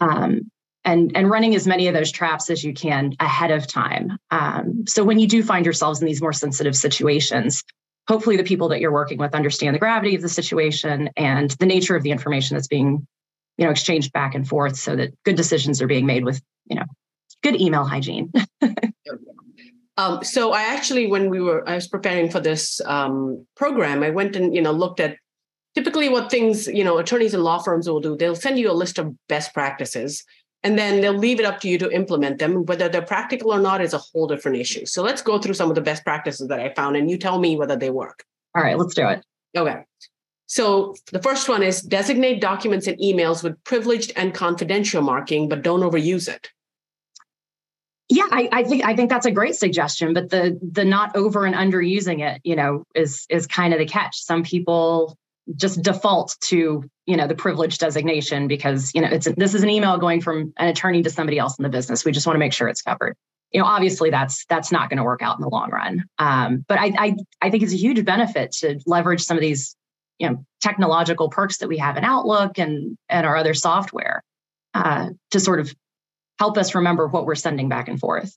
Um, 0.00 0.50
and 0.86 1.14
and 1.14 1.28
running 1.28 1.54
as 1.54 1.66
many 1.66 1.88
of 1.88 1.94
those 1.94 2.10
traps 2.10 2.48
as 2.48 2.64
you 2.64 2.72
can 2.72 3.14
ahead 3.20 3.50
of 3.50 3.66
time. 3.66 4.16
Um, 4.30 4.84
so 4.86 5.04
when 5.04 5.18
you 5.18 5.28
do 5.28 5.42
find 5.42 5.66
yourselves 5.66 6.00
in 6.00 6.06
these 6.06 6.22
more 6.22 6.32
sensitive 6.32 6.76
situations, 6.76 7.62
hopefully 8.08 8.36
the 8.36 8.44
people 8.44 8.68
that 8.68 8.80
you're 8.80 8.92
working 8.92 9.18
with 9.18 9.34
understand 9.34 9.74
the 9.74 9.80
gravity 9.80 10.14
of 10.14 10.22
the 10.22 10.28
situation 10.28 11.10
and 11.16 11.50
the 11.50 11.66
nature 11.66 11.96
of 11.96 12.02
the 12.02 12.10
information 12.12 12.56
that's 12.56 12.68
being 12.68 13.06
you 13.58 13.64
know 13.64 13.70
exchanged 13.70 14.12
back 14.12 14.34
and 14.34 14.48
forth 14.48 14.76
so 14.76 14.96
that 14.96 15.12
good 15.24 15.36
decisions 15.36 15.82
are 15.82 15.88
being 15.88 16.06
made 16.06 16.24
with 16.24 16.40
you 16.70 16.76
know 16.76 16.84
good 17.42 17.60
email 17.60 17.84
hygiene. 17.84 18.32
Um, 19.98 20.22
so 20.22 20.52
i 20.52 20.60
actually 20.60 21.06
when 21.06 21.30
we 21.30 21.40
were 21.40 21.66
i 21.66 21.74
was 21.74 21.88
preparing 21.88 22.28
for 22.28 22.38
this 22.38 22.82
um, 22.84 23.46
program 23.56 24.02
i 24.02 24.10
went 24.10 24.36
and 24.36 24.54
you 24.54 24.60
know 24.60 24.70
looked 24.70 25.00
at 25.00 25.16
typically 25.76 26.08
what 26.08 26.30
things 26.30 26.66
you 26.66 26.82
know 26.82 26.98
attorneys 26.98 27.34
and 27.34 27.44
law 27.44 27.58
firms 27.58 27.88
will 27.88 28.00
do. 28.00 28.16
They'll 28.16 28.34
send 28.34 28.58
you 28.58 28.70
a 28.70 28.72
list 28.72 28.98
of 28.98 29.14
best 29.28 29.52
practices 29.54 30.24
and 30.62 30.78
then 30.78 31.00
they'll 31.00 31.12
leave 31.12 31.38
it 31.40 31.46
up 31.46 31.60
to 31.60 31.68
you 31.68 31.78
to 31.78 31.90
implement 31.90 32.38
them. 32.38 32.64
Whether 32.64 32.88
they're 32.88 33.02
practical 33.02 33.52
or 33.52 33.60
not 33.60 33.80
is 33.80 33.94
a 33.94 33.98
whole 33.98 34.26
different 34.26 34.58
issue. 34.58 34.86
So 34.86 35.02
let's 35.02 35.22
go 35.22 35.38
through 35.38 35.54
some 35.54 35.68
of 35.68 35.74
the 35.74 35.80
best 35.80 36.04
practices 36.04 36.48
that 36.48 36.60
I 36.60 36.72
found 36.74 36.96
and 36.96 37.10
you 37.10 37.18
tell 37.18 37.38
me 37.38 37.56
whether 37.56 37.76
they 37.76 37.90
work. 37.90 38.24
All 38.54 38.62
right, 38.62 38.78
let's 38.78 38.94
do 38.94 39.06
it. 39.06 39.24
Okay. 39.56 39.84
So 40.46 40.94
the 41.12 41.20
first 41.20 41.48
one 41.48 41.62
is 41.62 41.82
designate 41.82 42.40
documents 42.40 42.86
and 42.86 42.98
emails 42.98 43.42
with 43.42 43.62
privileged 43.64 44.12
and 44.16 44.32
confidential 44.32 45.02
marking, 45.02 45.48
but 45.48 45.62
don't 45.62 45.80
overuse 45.80 46.28
it. 46.28 46.50
Yeah, 48.08 48.28
I, 48.30 48.48
I, 48.52 48.62
think 48.62 48.84
I 48.84 48.94
think 48.94 49.10
that's 49.10 49.26
a 49.26 49.32
great 49.32 49.56
suggestion, 49.56 50.14
but 50.14 50.30
the 50.30 50.58
the 50.62 50.84
not 50.84 51.16
over 51.16 51.44
and 51.44 51.56
under 51.56 51.82
using 51.82 52.20
it, 52.20 52.40
you 52.44 52.54
know, 52.54 52.84
is 52.94 53.26
is 53.28 53.48
kind 53.48 53.72
of 53.72 53.80
the 53.80 53.86
catch. 53.86 54.22
Some 54.22 54.44
people 54.44 55.18
just 55.54 55.82
default 55.82 56.36
to 56.40 56.84
you 57.06 57.16
know 57.16 57.26
the 57.26 57.34
privilege 57.34 57.78
designation 57.78 58.48
because 58.48 58.92
you 58.94 59.00
know 59.00 59.08
it's 59.08 59.28
this 59.36 59.54
is 59.54 59.62
an 59.62 59.70
email 59.70 59.96
going 59.96 60.20
from 60.20 60.52
an 60.56 60.68
attorney 60.68 61.02
to 61.02 61.10
somebody 61.10 61.38
else 61.38 61.56
in 61.58 61.62
the 61.62 61.68
business. 61.68 62.04
We 62.04 62.12
just 62.12 62.26
want 62.26 62.34
to 62.34 62.40
make 62.40 62.52
sure 62.52 62.68
it's 62.68 62.82
covered. 62.82 63.16
You 63.52 63.60
know 63.60 63.66
obviously 63.66 64.10
that's 64.10 64.44
that's 64.46 64.72
not 64.72 64.90
going 64.90 64.96
to 64.98 65.04
work 65.04 65.22
out 65.22 65.36
in 65.36 65.42
the 65.42 65.48
long 65.48 65.70
run. 65.70 66.04
Um, 66.18 66.64
but 66.66 66.78
I, 66.78 66.92
I 66.98 67.16
i 67.42 67.50
think 67.50 67.62
it's 67.62 67.72
a 67.72 67.76
huge 67.76 68.04
benefit 68.04 68.52
to 68.60 68.80
leverage 68.86 69.22
some 69.22 69.36
of 69.36 69.40
these 69.40 69.76
you 70.18 70.28
know 70.28 70.44
technological 70.60 71.28
perks 71.28 71.58
that 71.58 71.68
we 71.68 71.78
have 71.78 71.96
in 71.96 72.04
outlook 72.04 72.58
and 72.58 72.98
and 73.08 73.24
our 73.24 73.36
other 73.36 73.54
software 73.54 74.24
uh, 74.74 75.10
to 75.30 75.40
sort 75.40 75.60
of 75.60 75.72
help 76.38 76.58
us 76.58 76.74
remember 76.74 77.06
what 77.06 77.24
we're 77.24 77.34
sending 77.34 77.68
back 77.68 77.88
and 77.88 78.00
forth. 78.00 78.36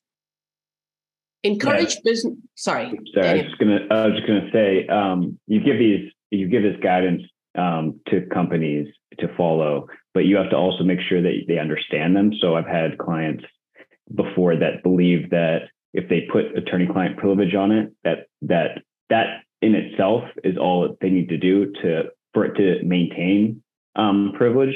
Encourage 1.44 1.96
yeah. 1.96 2.02
business 2.04 2.38
sorry. 2.56 3.00
Sorry 3.14 3.28
i 3.28 3.34
was 3.34 3.44
just 3.46 3.58
gonna 3.58 3.80
i 3.90 4.06
was 4.06 4.16
just 4.16 4.28
gonna 4.28 4.50
say 4.54 4.88
um, 4.88 5.40
you 5.48 5.60
give 5.60 5.80
these 5.80 6.12
you 6.32 6.48
give 6.48 6.64
this 6.64 6.80
guidance 6.82 7.24
um, 7.58 8.00
to 8.08 8.26
companies 8.34 8.88
to 9.20 9.28
follow, 9.36 9.88
but 10.14 10.26
you 10.26 10.38
have 10.38 10.50
to 10.52 10.56
also 10.56 10.84
make 10.84 11.00
sure 11.08 11.22
that 11.22 11.44
they 11.48 11.58
understand 11.60 12.16
them. 12.16 12.32
So 12.40 12.56
I've 12.56 12.68
had 12.68 12.98
clients 12.98 13.44
before 14.14 14.56
that 14.56 14.84
believe 14.84 15.30
that 15.32 15.70
if 15.94 16.10
they 16.10 16.28
put 16.32 16.58
attorney-client 16.58 17.18
privilege 17.18 17.56
on 17.56 17.72
it, 17.72 17.92
that 18.04 18.28
that 18.44 18.84
that 19.10 19.42
in 19.62 19.76
itself 19.76 20.24
is 20.44 20.58
all 20.58 20.96
they 21.02 21.10
need 21.10 21.30
to 21.30 21.38
do 21.38 21.72
to 21.82 22.04
for 22.34 22.46
it 22.46 22.56
to 22.56 22.86
maintain 22.86 23.64
um, 23.96 24.34
privilege. 24.38 24.76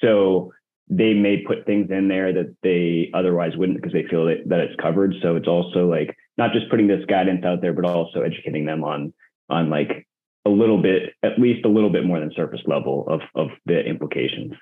So 0.00 0.52
they 0.88 1.14
may 1.14 1.42
put 1.46 1.64
things 1.64 1.90
in 1.90 2.08
there 2.08 2.32
that 2.32 2.54
they 2.62 3.10
otherwise 3.14 3.56
wouldn't 3.56 3.78
because 3.78 3.92
they 3.92 4.06
feel 4.10 4.26
that, 4.26 4.42
that 4.46 4.60
it's 4.60 4.80
covered. 4.80 5.14
So 5.22 5.36
it's 5.36 5.48
also 5.48 5.88
like 5.88 6.14
not 6.36 6.52
just 6.52 6.68
putting 6.70 6.86
this 6.86 7.04
guidance 7.06 7.44
out 7.44 7.62
there, 7.62 7.72
but 7.72 7.84
also 7.84 8.20
educating 8.20 8.66
them 8.66 8.84
on 8.84 9.12
on 9.48 9.70
like 9.70 10.06
a 10.44 10.50
little 10.50 10.80
bit, 10.80 11.14
at 11.22 11.38
least 11.38 11.64
a 11.64 11.68
little 11.68 11.90
bit 11.90 12.04
more 12.04 12.20
than 12.20 12.32
surface 12.34 12.62
level 12.66 13.06
of 13.08 13.20
of 13.34 13.48
the 13.66 13.80
implications. 13.80 14.52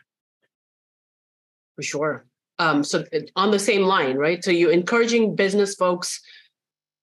For 1.77 1.83
sure. 1.83 2.27
Um, 2.59 2.85
so 2.85 3.05
on 3.37 3.51
the 3.51 3.59
same 3.59 3.83
line, 3.83 4.17
right? 4.17 4.45
So 4.45 4.51
you're 4.51 4.71
encouraging 4.71 5.35
business 5.35 5.75
folks 5.75 6.21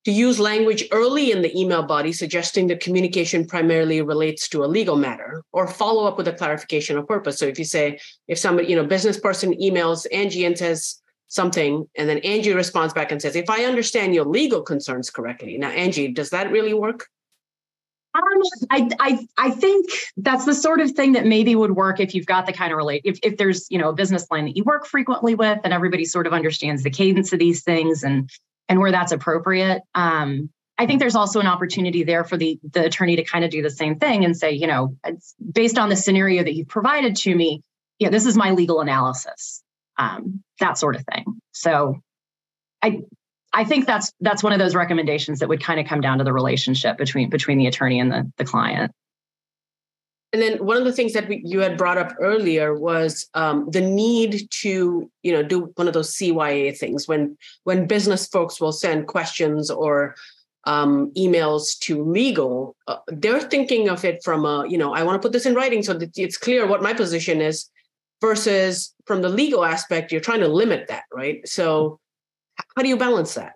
to 0.06 0.12
use 0.12 0.40
language 0.40 0.86
early 0.92 1.32
in 1.32 1.42
the 1.42 1.60
email 1.60 1.84
body, 1.84 2.14
suggesting 2.14 2.68
the 2.68 2.78
communication 2.78 3.46
primarily 3.46 4.02
relates 4.02 4.48
to 4.50 4.64
a 4.64 4.68
legal 4.68 4.96
matter, 4.96 5.44
or 5.52 5.68
follow 5.68 6.06
up 6.06 6.18
with 6.18 6.28
a 6.28 6.34
clarification 6.34 6.98
of 6.98 7.08
purpose. 7.08 7.40
So 7.40 7.46
if 7.46 7.58
you 7.58 7.66
say, 7.66 8.00
if 8.28 8.38
somebody, 8.38 8.70
you 8.70 8.76
know, 8.76 8.86
business 8.86 9.20
person 9.20 9.54
emails 9.56 10.06
Angie 10.14 10.46
and 10.46 10.58
says 10.58 11.02
something, 11.28 11.90
and 11.98 12.08
then 12.08 12.20
Angie 12.20 12.54
responds 12.54 12.94
back 12.94 13.12
and 13.12 13.22
says, 13.22 13.36
if 13.36 13.50
I 13.50 13.66
understand 13.66 14.16
your 14.16 14.26
legal 14.26 14.62
concerns 14.62 15.10
correctly. 15.10 15.58
Now, 15.58 15.72
Angie, 15.72 16.14
does 16.14 16.30
that 16.30 16.52
really 16.52 16.74
work? 16.74 17.08
Um, 18.18 18.42
I, 18.72 18.90
I, 19.00 19.28
I 19.38 19.52
think 19.52 19.90
that's 20.18 20.46
the 20.46 20.54
sort 20.54 20.80
of 20.80 20.92
thing 20.92 21.14
that 21.14 21.26
maybe 21.26 21.56
would 21.56 21.76
work 21.76 22.00
if 22.00 22.16
you've 22.16 22.26
got 22.26 22.48
the 22.48 22.54
kind 22.54 22.72
of 22.72 22.78
relate 22.78 23.02
if, 23.06 23.20
if 23.22 23.38
there's 23.38 23.68
you 23.70 23.78
know 23.78 23.90
a 23.90 23.94
business 23.94 24.26
line 24.32 24.46
that 24.46 24.58
you 24.58 24.64
work 24.64 24.88
frequently 24.88 25.36
with 25.36 25.60
and 25.64 25.74
everybody 25.74 26.06
sort 26.06 26.26
of 26.26 26.34
understands 26.34 26.84
the 26.84 26.90
cadence 26.90 27.32
of 27.32 27.40
these 27.40 27.64
things 27.64 28.04
and 28.04 28.30
and 28.70 28.80
where 28.80 28.92
that's 28.92 29.12
appropriate. 29.12 29.82
Um, 29.96 30.50
I 30.78 30.86
think 30.86 31.00
there's 31.00 31.16
also 31.16 31.40
an 31.40 31.48
opportunity 31.48 32.04
there 32.04 32.24
for 32.24 32.38
the 32.38 32.60
the 32.64 32.86
attorney 32.86 33.16
to 33.16 33.24
kind 33.24 33.44
of 33.44 33.52
do 33.52 33.62
the 33.62 33.70
same 33.70 33.98
thing 33.98 34.26
and 34.26 34.36
say, 34.36 34.52
you 34.52 34.68
know, 34.68 34.96
based 35.52 35.78
on 35.78 35.90
the 35.90 35.96
scenario 35.96 36.44
that 36.44 36.54
you've 36.54 36.68
provided 36.68 37.16
to 37.18 37.36
me, 37.36 37.62
yeah, 38.00 38.10
this 38.10 38.26
is 38.26 38.38
my 38.38 38.52
legal 38.52 38.82
analysis, 38.82 39.64
um, 39.98 40.44
that 40.60 40.78
sort 40.78 40.96
of 40.96 41.04
thing. 41.12 41.26
So, 41.52 42.02
I 42.82 43.02
I 43.54 43.64
think 43.64 43.86
that's 43.86 44.12
that's 44.20 44.44
one 44.44 44.54
of 44.54 44.60
those 44.60 44.76
recommendations 44.76 45.40
that 45.40 45.50
would 45.50 45.64
kind 45.64 45.80
of 45.80 45.88
come 45.88 46.02
down 46.02 46.18
to 46.18 46.24
the 46.24 46.34
relationship 46.34 46.98
between 46.98 47.30
between 47.30 47.58
the 47.58 47.68
attorney 47.68 48.00
and 48.00 48.12
the, 48.12 48.32
the 48.38 48.46
client. 48.46 48.92
And 50.34 50.42
then 50.42 50.66
one 50.66 50.76
of 50.76 50.84
the 50.84 50.92
things 50.92 51.14
that 51.14 51.30
we, 51.30 51.42
you 51.46 51.62
had 51.62 51.78
brought 51.78 51.98
up 51.98 52.14
earlier 52.20 52.78
was 52.78 53.30
um, 53.34 53.70
the 53.72 53.80
need 53.80 54.50
to, 54.52 55.10
you 55.24 55.32
know, 55.32 55.42
do 55.42 55.72
one 55.76 55.88
of 55.88 55.94
those 55.94 56.14
CYA 56.14 56.78
things 56.78 57.08
when 57.08 57.38
when 57.64 57.88
business 57.88 58.28
folks 58.28 58.60
will 58.60 58.74
send 58.74 59.08
questions 59.08 59.72
or 59.72 60.16
um, 60.66 61.12
emails 61.18 61.80
to 61.80 62.04
legal. 62.04 62.76
Uh, 62.88 62.98
they're 63.08 63.40
thinking 63.40 63.88
of 63.88 64.04
it 64.04 64.22
from 64.24 64.46
a, 64.46 64.68
you 64.68 64.78
know, 64.78 64.94
I 64.94 65.04
want 65.04 65.20
to 65.22 65.26
put 65.26 65.32
this 65.32 65.46
in 65.46 65.56
writing 65.56 65.82
so 65.82 65.94
that 65.94 66.18
it's 66.18 66.38
clear 66.38 66.68
what 66.68 66.84
my 66.84 66.94
position 66.94 67.40
is, 67.40 67.70
versus 68.22 68.94
from 69.06 69.22
the 69.22 69.30
legal 69.30 69.64
aspect, 69.64 70.12
you're 70.12 70.22
trying 70.22 70.40
to 70.40 70.48
limit 70.48 70.88
that, 70.88 71.04
right? 71.14 71.48
So 71.48 72.00
how 72.76 72.84
do 72.84 72.90
you 72.90 72.98
balance 72.98 73.36
that? 73.36 73.54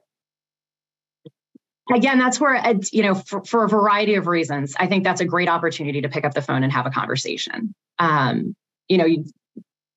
Again, 1.93 2.20
that's 2.20 2.39
where, 2.39 2.62
you 2.91 3.04
know, 3.04 3.16
for, 3.16 3.43
for 3.43 3.66
a 3.66 3.68
variety 3.68 4.16
of 4.16 4.28
reasons, 4.28 4.76
I 4.80 4.88
think 4.88 5.04
that's 5.04 5.20
a 5.20 5.26
great 5.26 5.49
opportunity 5.49 6.02
to 6.02 6.10
pick 6.10 6.24
up 6.24 6.34
the 6.34 6.41
phone 6.41 6.64
and 6.64 6.72
have 6.72 6.86
a 6.86 6.91
conversation. 6.91 7.74
Um, 7.99 8.56
you 8.88 8.97
know, 8.97 9.06
you, 9.06 9.26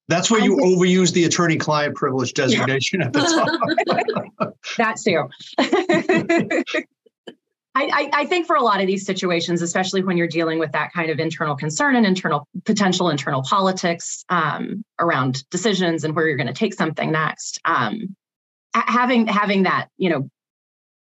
that's 0.07 0.29
where 0.29 0.41
you 0.41 0.57
overuse 0.57 1.13
the 1.13 1.23
attorney-client 1.23 1.95
privilege 1.95 2.33
designation 2.35 3.01
at 3.01 3.13
the 3.13 3.21
top. 3.21 4.53
that 4.77 4.97
too. 5.03 5.29
I, 7.77 8.09
I, 8.13 8.25
think 8.25 8.47
for 8.47 8.55
a 8.55 8.61
lot 8.61 8.79
of 8.79 8.87
these 8.87 9.05
situations, 9.05 9.61
especially 9.61 10.01
when 10.01 10.15
you're 10.15 10.29
dealing 10.29 10.59
with 10.59 10.71
that 10.71 10.93
kind 10.93 11.11
of 11.11 11.19
internal 11.19 11.57
concern 11.57 11.97
and 11.97 12.05
internal 12.05 12.47
potential 12.63 13.09
internal 13.09 13.43
politics 13.43 14.23
um, 14.29 14.85
around 14.97 15.47
decisions 15.49 16.05
and 16.05 16.15
where 16.15 16.25
you're 16.25 16.37
going 16.37 16.47
to 16.47 16.53
take 16.53 16.73
something 16.73 17.11
next, 17.11 17.59
um, 17.65 18.15
having 18.87 19.27
having 19.27 19.63
that 19.63 19.89
you 19.97 20.09
know 20.09 20.29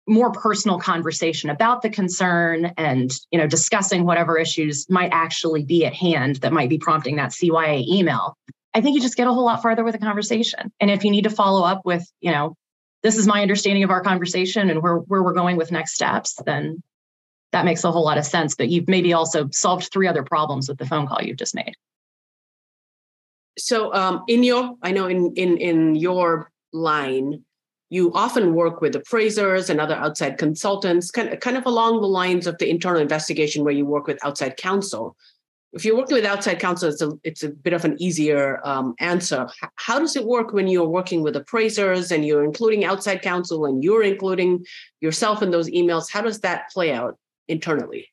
more 0.05 0.31
personal 0.31 0.79
conversation 0.79 1.49
about 1.49 1.81
the 1.81 1.89
concern 1.89 2.73
and 2.77 3.11
you 3.31 3.39
know 3.39 3.47
discussing 3.47 4.05
whatever 4.05 4.37
issues 4.37 4.89
might 4.89 5.09
actually 5.11 5.63
be 5.63 5.85
at 5.85 5.93
hand 5.93 6.37
that 6.37 6.51
might 6.51 6.69
be 6.69 6.77
prompting 6.77 7.15
that 7.15 7.31
CYA 7.31 7.85
email 7.87 8.37
i 8.73 8.81
think 8.81 8.95
you 8.95 9.01
just 9.01 9.15
get 9.15 9.27
a 9.27 9.33
whole 9.33 9.45
lot 9.45 9.61
farther 9.61 9.83
with 9.83 9.95
a 9.95 9.99
conversation 9.99 10.71
and 10.79 10.91
if 10.91 11.03
you 11.03 11.11
need 11.11 11.23
to 11.23 11.29
follow 11.29 11.63
up 11.63 11.81
with 11.85 12.05
you 12.19 12.31
know 12.31 12.55
this 13.03 13.17
is 13.17 13.27
my 13.27 13.41
understanding 13.41 13.83
of 13.83 13.91
our 13.91 14.01
conversation 14.01 14.69
and 14.69 14.81
where, 14.81 14.95
where 14.95 15.21
we're 15.21 15.33
going 15.33 15.57
with 15.57 15.71
next 15.71 15.93
steps, 15.93 16.39
then 16.45 16.81
that 17.51 17.65
makes 17.65 17.83
a 17.83 17.91
whole 17.91 18.03
lot 18.03 18.17
of 18.17 18.25
sense. 18.25 18.55
But 18.55 18.69
you've 18.69 18.87
maybe 18.87 19.13
also 19.13 19.49
solved 19.51 19.89
three 19.91 20.07
other 20.07 20.23
problems 20.23 20.69
with 20.69 20.77
the 20.77 20.85
phone 20.85 21.05
call 21.05 21.21
you've 21.21 21.37
just 21.37 21.53
made. 21.53 21.73
So 23.57 23.93
um, 23.93 24.23
in 24.27 24.41
your, 24.41 24.75
I 24.81 24.91
know 24.91 25.05
in 25.05 25.33
in 25.35 25.57
in 25.57 25.95
your 25.95 26.49
line, 26.71 27.43
you 27.93 28.11
often 28.15 28.55
work 28.55 28.81
with 28.81 28.95
appraisers 28.95 29.69
and 29.69 29.79
other 29.79 29.93
outside 29.93 30.39
consultants, 30.39 31.11
kind 31.11 31.29
of, 31.29 31.39
kind 31.41 31.57
of 31.57 31.65
along 31.67 32.01
the 32.01 32.07
lines 32.07 32.47
of 32.47 32.57
the 32.57 32.67
internal 32.67 32.99
investigation 32.99 33.63
where 33.63 33.73
you 33.73 33.85
work 33.85 34.07
with 34.07 34.17
outside 34.25 34.57
counsel. 34.57 35.15
If 35.73 35.85
you're 35.85 35.95
working 35.95 36.15
with 36.15 36.25
outside 36.25 36.59
counsel, 36.59 36.89
it's 36.89 37.03
a, 37.03 37.11
it's 37.23 37.43
a 37.43 37.49
bit 37.49 37.71
of 37.71 37.85
an 37.85 38.01
easier 38.01 38.59
um, 38.63 38.95
answer. 38.97 39.47
How 39.75 39.99
does 39.99 40.15
it 40.15 40.25
work 40.25 40.53
when 40.53 40.67
you're 40.67 40.89
working 40.89 41.21
with 41.21 41.35
appraisers 41.35 42.11
and 42.11 42.25
you're 42.25 42.43
including 42.43 42.83
outside 42.83 43.21
counsel 43.21 43.63
and 43.65 43.83
you're 43.83 44.01
including 44.01 44.65
yourself 44.99 45.43
in 45.43 45.51
those 45.51 45.69
emails? 45.69 46.11
How 46.11 46.21
does 46.21 46.39
that 46.39 46.71
play 46.73 46.91
out 46.91 47.19
internally? 47.47 48.09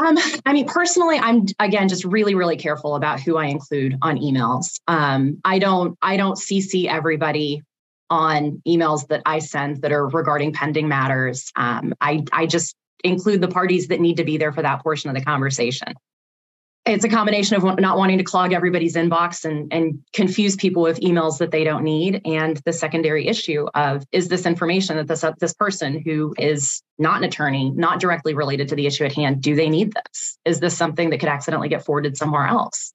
Um, 0.00 0.16
I 0.46 0.54
mean, 0.54 0.66
personally, 0.66 1.18
I'm 1.18 1.44
again 1.58 1.90
just 1.90 2.04
really, 2.04 2.34
really 2.34 2.56
careful 2.56 2.94
about 2.94 3.20
who 3.20 3.36
I 3.36 3.46
include 3.46 3.98
on 4.00 4.16
emails. 4.16 4.80
Um, 4.88 5.42
I 5.44 5.58
don't, 5.58 5.98
I 6.00 6.16
don't 6.16 6.38
CC 6.38 6.86
everybody 6.86 7.62
on 8.10 8.62
emails 8.66 9.06
that 9.08 9.22
I 9.26 9.38
send 9.38 9.82
that 9.82 9.92
are 9.92 10.08
regarding 10.08 10.52
pending 10.52 10.88
matters. 10.88 11.52
Um, 11.56 11.94
I, 12.00 12.24
I 12.32 12.46
just 12.46 12.74
include 13.04 13.40
the 13.40 13.48
parties 13.48 13.88
that 13.88 14.00
need 14.00 14.16
to 14.16 14.24
be 14.24 14.38
there 14.38 14.52
for 14.52 14.62
that 14.62 14.82
portion 14.82 15.10
of 15.10 15.16
the 15.16 15.24
conversation. 15.24 15.94
It's 16.86 17.04
a 17.04 17.08
combination 17.08 17.56
of 17.56 17.78
not 17.78 17.98
wanting 17.98 18.16
to 18.16 18.24
clog 18.24 18.54
everybody's 18.54 18.96
inbox 18.96 19.44
and, 19.44 19.70
and 19.70 19.98
confuse 20.14 20.56
people 20.56 20.82
with 20.82 20.98
emails 21.00 21.36
that 21.38 21.50
they 21.50 21.62
don't 21.62 21.84
need. 21.84 22.22
And 22.24 22.56
the 22.64 22.72
secondary 22.72 23.28
issue 23.28 23.66
of 23.74 24.06
is 24.10 24.28
this 24.28 24.46
information 24.46 24.96
that 24.96 25.06
this 25.06 25.22
this 25.38 25.52
person 25.52 26.00
who 26.02 26.34
is 26.38 26.82
not 26.98 27.18
an 27.18 27.24
attorney 27.24 27.70
not 27.70 28.00
directly 28.00 28.32
related 28.32 28.68
to 28.68 28.74
the 28.74 28.86
issue 28.86 29.04
at 29.04 29.12
hand 29.12 29.42
do 29.42 29.54
they 29.54 29.68
need 29.68 29.92
this? 29.92 30.38
Is 30.46 30.60
this 30.60 30.74
something 30.78 31.10
that 31.10 31.18
could 31.18 31.28
accidentally 31.28 31.68
get 31.68 31.84
forwarded 31.84 32.16
somewhere 32.16 32.46
else 32.46 32.94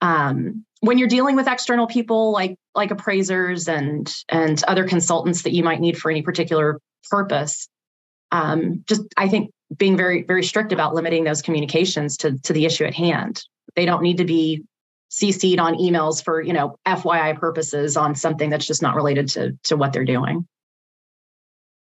um, 0.00 0.64
when 0.80 0.98
you're 0.98 1.08
dealing 1.08 1.36
with 1.36 1.46
external 1.46 1.86
people 1.86 2.32
like 2.32 2.56
like 2.74 2.90
appraisers 2.90 3.68
and 3.68 4.12
and 4.28 4.62
other 4.64 4.86
consultants 4.86 5.42
that 5.42 5.52
you 5.52 5.62
might 5.62 5.80
need 5.80 5.98
for 5.98 6.10
any 6.10 6.22
particular 6.22 6.80
purpose 7.10 7.68
um, 8.32 8.84
just 8.86 9.02
i 9.16 9.28
think 9.28 9.50
being 9.76 9.96
very 9.96 10.22
very 10.22 10.42
strict 10.42 10.72
about 10.72 10.94
limiting 10.94 11.24
those 11.24 11.42
communications 11.42 12.16
to 12.18 12.38
to 12.38 12.52
the 12.52 12.64
issue 12.64 12.84
at 12.84 12.94
hand. 12.94 13.42
They 13.76 13.86
don't 13.86 14.02
need 14.02 14.18
to 14.18 14.24
be 14.24 14.64
cc'd 15.10 15.58
on 15.58 15.74
emails 15.74 16.22
for 16.22 16.40
you 16.40 16.52
know 16.52 16.76
fyi 16.86 17.38
purposes 17.38 17.96
on 17.96 18.14
something 18.14 18.50
that's 18.50 18.66
just 18.66 18.82
not 18.82 18.94
related 18.94 19.28
to 19.28 19.52
to 19.64 19.76
what 19.76 19.92
they're 19.92 20.04
doing. 20.04 20.46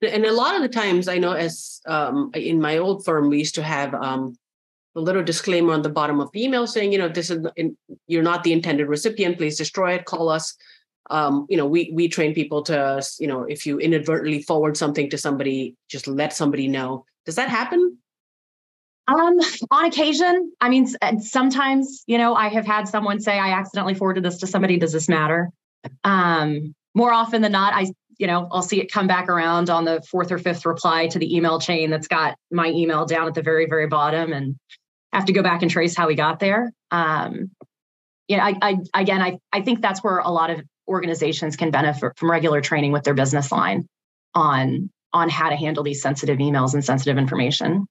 And 0.02 0.26
a 0.26 0.34
lot 0.34 0.56
of 0.56 0.62
the 0.62 0.70
times 0.70 1.08
i 1.08 1.18
know 1.18 1.34
as 1.34 1.82
um, 1.88 2.32
in 2.34 2.62
my 2.62 2.78
old 2.78 3.06
firm 3.06 3.30
we 3.30 3.40
used 3.40 3.56
to 3.56 3.64
have 3.64 3.94
um, 3.94 4.36
a 4.98 5.02
little 5.02 5.24
disclaimer 5.24 5.74
on 5.74 5.82
the 5.82 5.90
bottom 5.90 6.20
of 6.20 6.32
the 6.32 6.44
email 6.44 6.68
saying 6.68 6.92
you 6.92 6.98
know 6.98 7.08
this 7.08 7.30
is 7.30 7.46
you're 8.08 8.24
not 8.24 8.44
the 8.44 8.52
intended 8.52 8.88
recipient 8.88 9.38
please 9.38 9.58
destroy 9.58 9.94
it 9.94 10.06
call 10.06 10.28
us 10.30 10.58
um, 11.10 11.46
you 11.50 11.58
know, 11.58 11.66
we 11.66 11.92
we 11.94 12.08
train 12.08 12.34
people 12.34 12.64
to, 12.64 13.02
you 13.20 13.28
know, 13.28 13.44
if 13.44 13.66
you 13.66 13.80
inadvertently 13.80 14.42
forward 14.42 14.76
something 14.76 15.10
to 15.10 15.18
somebody, 15.18 15.76
just 15.90 16.08
let 16.08 16.34
somebody 16.34 16.68
know. 16.68 17.06
Does 17.26 17.36
that 17.36 17.50
happen? 17.50 17.98
Um, 19.08 19.38
on 19.72 19.86
occasion, 19.86 20.52
I 20.60 20.68
mean, 20.68 20.88
sometimes, 21.20 22.04
you 22.08 22.18
know, 22.18 22.36
I 22.36 22.50
have 22.50 22.66
had 22.66 22.90
someone 22.90 23.22
say, 23.22 23.40
I 23.40 23.52
accidentally 23.52 23.94
forwarded 23.94 24.24
this 24.24 24.38
to 24.40 24.48
somebody. 24.48 24.78
Does 24.78 24.92
this 24.92 25.08
matter? 25.08 25.50
Um, 26.04 26.76
more 26.94 27.14
often 27.14 27.42
than 27.42 27.54
not, 27.54 27.74
I, 27.74 27.88
you 28.18 28.28
know, 28.28 28.50
I'll 28.52 28.62
see 28.62 28.82
it 28.82 28.92
come 28.92 29.08
back 29.08 29.30
around 29.30 29.70
on 29.70 29.86
the 29.86 30.04
fourth 30.12 30.30
or 30.30 30.38
fifth 30.38 30.66
reply 30.66 31.08
to 31.08 31.20
the 31.20 31.34
email 31.34 31.58
chain 31.58 31.90
that's 31.90 32.10
got 32.10 32.36
my 32.52 32.68
email 32.68 33.06
down 33.06 33.28
at 33.28 33.34
the 33.34 33.42
very, 33.42 33.66
very 33.66 33.88
bottom 33.88 34.34
and 34.34 34.58
have 35.14 35.26
to 35.26 35.34
go 35.34 35.44
back 35.44 35.62
and 35.62 35.72
trace 35.72 35.96
how 35.96 36.08
we 36.08 36.16
got 36.16 36.40
there. 36.40 36.72
Um, 36.92 37.52
I, 38.30 38.56
I 38.62 39.02
again, 39.02 39.22
I, 39.22 39.40
I 39.54 39.62
think 39.62 39.82
that's 39.82 40.04
where 40.04 40.20
a 40.20 40.30
lot 40.30 40.50
of 40.50 40.62
organizations 40.88 41.56
can 41.56 41.72
benefit 41.72 42.14
from 42.18 42.32
regular 42.32 42.62
training 42.62 42.92
with 42.92 43.04
their 43.04 43.14
business 43.14 43.52
line 43.52 43.88
on 44.34 44.90
on 45.14 45.30
how 45.30 45.50
to 45.50 45.56
handle 45.56 45.84
these 45.84 46.02
sensitive 46.02 46.38
emails 46.40 46.74
and 46.74 46.84
sensitive 46.84 47.18
information. 47.18 47.88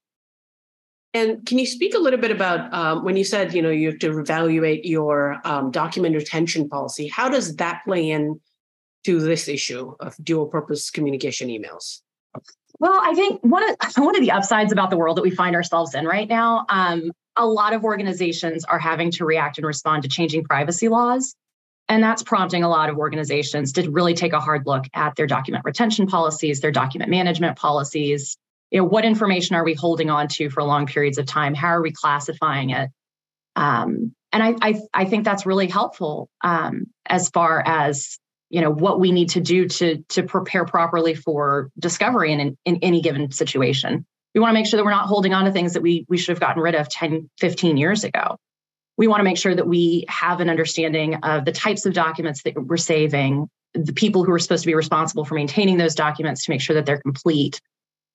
And 1.13 1.45
can 1.45 1.57
you 1.57 1.65
speak 1.65 1.95
a 1.95 1.99
little 1.99 2.19
bit 2.19 2.31
about 2.31 2.71
um, 2.73 3.03
when 3.03 3.17
you 3.17 3.23
said 3.23 3.53
you 3.53 3.61
know 3.61 3.69
you 3.69 3.89
have 3.89 3.99
to 3.99 4.19
evaluate 4.19 4.85
your 4.85 5.41
um, 5.43 5.71
document 5.71 6.15
retention 6.15 6.69
policy? 6.69 7.07
How 7.07 7.29
does 7.29 7.55
that 7.55 7.81
play 7.85 8.11
in 8.11 8.39
to 9.05 9.19
this 9.19 9.47
issue 9.47 9.95
of 9.99 10.15
dual 10.23 10.47
purpose 10.47 10.91
communication 10.91 11.49
emails? 11.49 12.01
Well, 12.79 12.99
I 13.01 13.13
think 13.15 13.41
one 13.41 13.63
of 13.69 13.75
one 13.97 14.15
of 14.15 14.21
the 14.21 14.31
upsides 14.31 14.71
about 14.71 14.89
the 14.89 14.97
world 14.97 15.17
that 15.17 15.23
we 15.23 15.31
find 15.31 15.55
ourselves 15.55 15.95
in 15.95 16.05
right 16.05 16.27
now, 16.27 16.65
um, 16.69 17.11
a 17.35 17.45
lot 17.45 17.73
of 17.73 17.83
organizations 17.83 18.65
are 18.65 18.79
having 18.79 19.11
to 19.11 19.25
react 19.25 19.57
and 19.57 19.65
respond 19.65 20.03
to 20.03 20.09
changing 20.09 20.43
privacy 20.43 20.89
laws. 20.89 21.35
And 21.89 22.03
that's 22.03 22.21
prompting 22.21 22.63
a 22.63 22.69
lot 22.69 22.89
of 22.89 22.97
organizations 22.97 23.71
to 23.73 23.89
really 23.89 24.13
take 24.13 24.33
a 24.33 24.41
hard 24.41 24.63
look 24.65 24.85
at 24.93 25.15
their 25.15 25.27
document 25.27 25.63
retention 25.63 26.07
policies, 26.07 26.59
their 26.59 26.71
document 26.71 27.09
management 27.09 27.57
policies. 27.57 28.35
You 28.71 28.81
know, 28.81 28.85
what 28.85 29.05
information 29.05 29.55
are 29.55 29.63
we 29.63 29.73
holding 29.73 30.09
on 30.09 30.27
to 30.29 30.49
for 30.49 30.63
long 30.63 30.87
periods 30.87 31.17
of 31.17 31.25
time? 31.25 31.53
How 31.53 31.69
are 31.69 31.81
we 31.81 31.93
classifying 31.93 32.71
it? 32.71 32.89
Um, 33.55 34.13
and 34.33 34.43
I, 34.43 34.55
I, 34.61 34.81
I, 34.93 35.05
think 35.05 35.23
that's 35.23 35.45
really 35.45 35.67
helpful 35.67 36.29
um, 36.43 36.87
as 37.07 37.29
far 37.29 37.63
as 37.65 38.19
you 38.49 38.61
know 38.61 38.71
what 38.71 38.99
we 38.99 39.11
need 39.11 39.29
to 39.29 39.41
do 39.41 39.67
to 39.67 40.03
to 40.09 40.23
prepare 40.23 40.65
properly 40.65 41.15
for 41.15 41.69
discovery 41.77 42.31
in, 42.31 42.39
in, 42.39 42.57
in 42.65 42.79
any 42.81 43.01
given 43.01 43.31
situation. 43.31 44.05
We 44.33 44.41
want 44.41 44.51
to 44.51 44.53
make 44.53 44.67
sure 44.67 44.77
that 44.77 44.83
we're 44.83 44.91
not 44.91 45.07
holding 45.07 45.33
on 45.33 45.45
to 45.45 45.51
things 45.51 45.73
that 45.73 45.81
we 45.81 46.05
we 46.09 46.17
should 46.17 46.33
have 46.33 46.39
gotten 46.39 46.61
rid 46.61 46.75
of 46.75 46.89
10, 46.89 47.29
15 47.39 47.77
years 47.77 48.03
ago 48.03 48.37
we 48.97 49.07
want 49.07 49.19
to 49.19 49.23
make 49.23 49.37
sure 49.37 49.55
that 49.55 49.67
we 49.67 50.05
have 50.09 50.41
an 50.41 50.49
understanding 50.49 51.15
of 51.15 51.45
the 51.45 51.51
types 51.51 51.85
of 51.85 51.93
documents 51.93 52.41
that 52.43 52.55
we're 52.55 52.77
saving, 52.77 53.47
the 53.73 53.93
people 53.93 54.23
who 54.23 54.31
are 54.31 54.39
supposed 54.39 54.63
to 54.63 54.67
be 54.67 54.75
responsible 54.75 55.23
for 55.23 55.35
maintaining 55.35 55.77
those 55.77 55.95
documents 55.95 56.45
to 56.45 56.51
make 56.51 56.61
sure 56.61 56.73
that 56.73 56.85
they're 56.85 57.01
complete. 57.01 57.61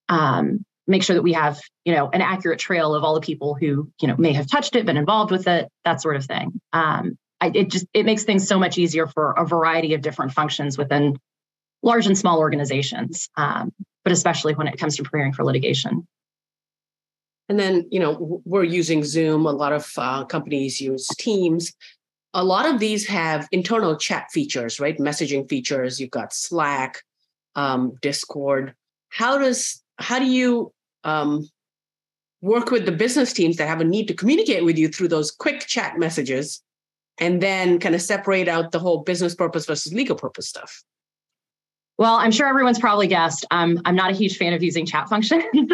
Um, 0.09 0.65
make 0.89 1.05
sure 1.05 1.15
that 1.15 1.23
we 1.23 1.35
have, 1.35 1.61
you 1.85 1.95
know, 1.95 2.11
an 2.13 2.21
accurate 2.21 2.59
trail 2.59 2.95
of 2.95 3.05
all 3.05 3.15
the 3.15 3.21
people 3.21 3.55
who, 3.55 3.91
you 4.01 4.09
know, 4.09 4.17
may 4.19 4.33
have 4.33 4.49
touched 4.49 4.75
it, 4.75 4.85
been 4.85 4.97
involved 4.97 5.31
with 5.31 5.47
it, 5.47 5.69
that 5.85 6.03
sort 6.03 6.17
of 6.17 6.25
thing. 6.25 6.61
Um, 6.73 7.17
I, 7.43 7.51
it 7.53 7.71
just 7.71 7.87
it 7.93 8.07
makes 8.07 8.23
things 8.23 8.47
so 8.47 8.57
much 8.57 8.79
easier 8.79 9.09
for 9.09 9.33
a 9.33 9.45
variety 9.45 9.95
of 9.95 10.01
different 10.01 10.33
functions 10.33 10.79
within 10.79 11.19
large 11.83 12.07
and 12.07 12.17
small 12.17 12.39
organizations, 12.39 13.29
um, 13.37 13.73
but 14.05 14.13
especially 14.13 14.55
when 14.55 14.69
it 14.69 14.79
comes 14.79 14.97
to 14.97 15.03
preparing 15.03 15.33
for 15.33 15.45
litigation. 15.45 16.07
And 17.49 17.59
then, 17.59 17.89
you 17.91 17.99
know, 17.99 18.41
we're 18.45 18.63
using 18.63 19.03
Zoom. 19.03 19.45
A 19.47 19.51
lot 19.51 19.73
of 19.73 19.93
uh, 19.97 20.25
companies 20.25 20.81
use 20.81 21.09
Teams. 21.19 21.75
A 22.33 22.45
lot 22.45 22.73
of 22.73 22.79
these 22.79 23.09
have 23.09 23.49
internal 23.51 23.97
chat 23.97 24.31
features, 24.31 24.79
right? 24.79 24.97
Messaging 24.99 25.49
features. 25.49 26.01
You've 26.01 26.13
got 26.13 26.33
Slack, 26.33 27.03
um, 27.57 27.95
Discord. 28.01 28.75
How 29.09 29.37
does 29.37 29.83
how 29.99 30.21
do 30.21 30.27
you 30.27 30.73
um, 31.03 31.49
work 32.41 32.71
with 32.71 32.87
the 32.87 32.93
business 32.93 33.33
teams 33.33 33.57
that 33.57 33.69
have 33.69 33.81
a 33.81 33.85
need 33.85 34.07
to 34.07 34.15
communicate 34.15 34.65
with 34.65 34.79
you 34.79 34.89
through 34.89 35.09
those 35.09 35.33
quick 35.33 35.67
chat 35.67 35.99
messages, 35.99 36.63
and 37.19 37.41
then 37.43 37.79
kind 37.79 37.95
of 37.95 38.03
separate 38.03 38.49
out 38.49 38.73
the 38.73 38.79
whole 38.79 39.03
business 39.03 39.35
purpose 39.35 39.67
versus 39.67 39.93
legal 39.93 40.17
purpose 40.17 40.49
stuff? 40.49 40.83
Well, 41.99 42.15
I'm 42.15 42.33
sure 42.33 42.47
everyone's 42.49 42.79
probably 42.79 43.07
guessed. 43.07 43.45
Um, 43.51 43.81
I'm 43.85 43.95
not 43.95 44.11
a 44.11 44.15
huge 44.15 44.37
fan 44.37 44.55
of 44.55 44.63
using 44.63 44.87
chat 44.87 45.09
functions. 45.09 45.45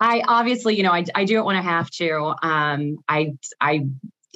I 0.00 0.22
obviously, 0.26 0.76
you 0.76 0.82
know, 0.82 0.92
I, 0.92 1.04
I 1.14 1.24
do 1.24 1.38
it 1.38 1.44
when 1.44 1.56
I 1.56 1.62
have 1.62 1.88
to. 1.90 2.34
Um, 2.42 2.98
I 3.08 3.34
I 3.60 3.86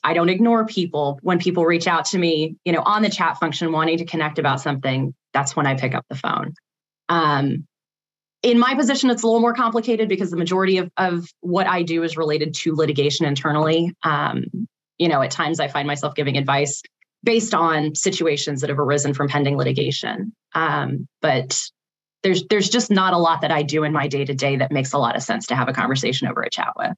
I 0.05 0.15
don't 0.15 0.29
ignore 0.29 0.65
people 0.67 1.19
when 1.23 1.39
people 1.39 1.65
reach 1.65 1.87
out 1.87 2.07
to 2.07 2.19
me, 2.19 2.57
you 2.65 2.73
know, 2.73 2.83
on 2.85 3.03
the 3.03 3.11
chat 3.11 3.39
function 3.39 3.73
wanting 3.73 3.99
to 3.99 4.05
connect 4.05 4.39
about 4.39 4.61
something. 4.61 5.15
That's 5.33 5.57
when 5.57 5.67
I 5.67 5.75
pick 5.75 5.95
up 5.95 6.05
the 6.09 6.17
phone. 6.17 6.55
Um, 7.09 7.67
in 8.43 8.59
my 8.59 8.75
position, 8.75 9.11
it's 9.11 9.25
a 9.25 9.27
little 9.27 9.41
more 9.41 9.55
complicated 9.55 10.09
because 10.09 10.31
the 10.31 10.37
majority 10.37 10.79
of, 10.79 10.91
of 10.97 11.27
what 11.41 11.67
I 11.67 11.83
do 11.83 12.05
is 12.05 12.17
related 12.17 12.55
to 12.55 12.75
litigation 12.75 13.27
internally. 13.27 13.93
Um, 14.05 14.45
you 14.99 15.09
know, 15.09 15.23
at 15.23 15.31
times 15.31 15.61
I 15.61 15.69
find 15.69 15.87
myself 15.87 16.15
giving 16.15 16.37
advice 16.37 16.83
based 17.23 17.55
on 17.55 17.95
situations 17.95 18.61
that 18.61 18.71
have 18.71 18.79
arisen 18.79 19.15
from 19.15 19.29
pending 19.29 19.57
litigation. 19.57 20.33
Um, 20.55 21.09
but 21.21 21.61
there's 22.23 22.45
there's 22.49 22.69
just 22.69 22.91
not 22.91 23.13
a 23.13 23.19
lot 23.19 23.43
that 23.43 23.51
I 23.51 23.63
do 23.63 23.85
in 23.85 23.93
my 23.93 24.09
day 24.09 24.25
to 24.25 24.35
day 24.35 24.57
that 24.57 24.73
makes 24.73 24.93
a 24.93 24.99
lot 24.99 25.17
of 25.17 25.23
sense 25.23 25.47
to 25.49 25.57
have 25.57 25.69
a 25.69 25.73
conversation 25.73 26.29
over 26.29 26.43
a 26.43 26.51
chat 26.51 26.73
with. 26.77 26.93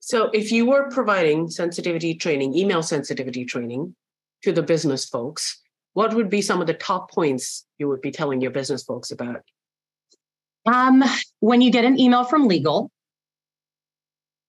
So 0.00 0.30
if 0.34 0.52
you 0.52 0.66
were 0.66 0.90
providing 0.90 1.48
sensitivity 1.48 2.14
training, 2.14 2.54
email 2.54 2.82
sensitivity 2.82 3.46
training 3.46 3.94
to 4.42 4.52
the 4.52 4.62
business 4.62 5.06
folks, 5.06 5.62
what 5.94 6.12
would 6.12 6.28
be 6.28 6.42
some 6.42 6.60
of 6.60 6.66
the 6.66 6.74
top 6.74 7.10
points 7.10 7.64
you 7.78 7.88
would 7.88 8.02
be 8.02 8.10
telling 8.10 8.42
your 8.42 8.50
business 8.50 8.82
folks 8.82 9.10
about? 9.10 9.42
Um, 10.66 11.02
when 11.40 11.60
you 11.62 11.70
get 11.70 11.84
an 11.84 11.98
email 11.98 12.24
from 12.24 12.48
legal, 12.48 12.90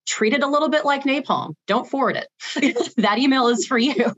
treat 0.06 0.34
it 0.34 0.44
a 0.44 0.48
little 0.48 0.70
bit 0.70 0.86
like 0.86 1.04
napalm. 1.04 1.54
Don't 1.68 1.90
forward 1.90 2.18
it. 2.18 2.28
that 2.98 3.18
email 3.18 3.48
is 3.48 3.66
for 3.66 3.78
you. 3.78 3.94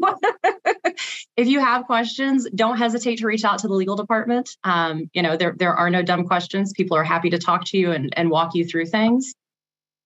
if 1.37 1.47
you 1.47 1.59
have 1.59 1.85
questions, 1.85 2.47
don't 2.53 2.77
hesitate 2.77 3.17
to 3.17 3.27
reach 3.27 3.43
out 3.43 3.59
to 3.59 3.67
the 3.67 3.73
legal 3.73 3.95
department. 3.95 4.49
Um, 4.63 5.09
you 5.13 5.21
know, 5.21 5.37
there 5.37 5.55
there 5.57 5.73
are 5.73 5.89
no 5.89 6.01
dumb 6.01 6.25
questions. 6.25 6.73
People 6.75 6.97
are 6.97 7.03
happy 7.03 7.29
to 7.29 7.39
talk 7.39 7.65
to 7.65 7.77
you 7.77 7.91
and, 7.91 8.13
and 8.15 8.29
walk 8.29 8.55
you 8.55 8.65
through 8.65 8.87
things. 8.87 9.33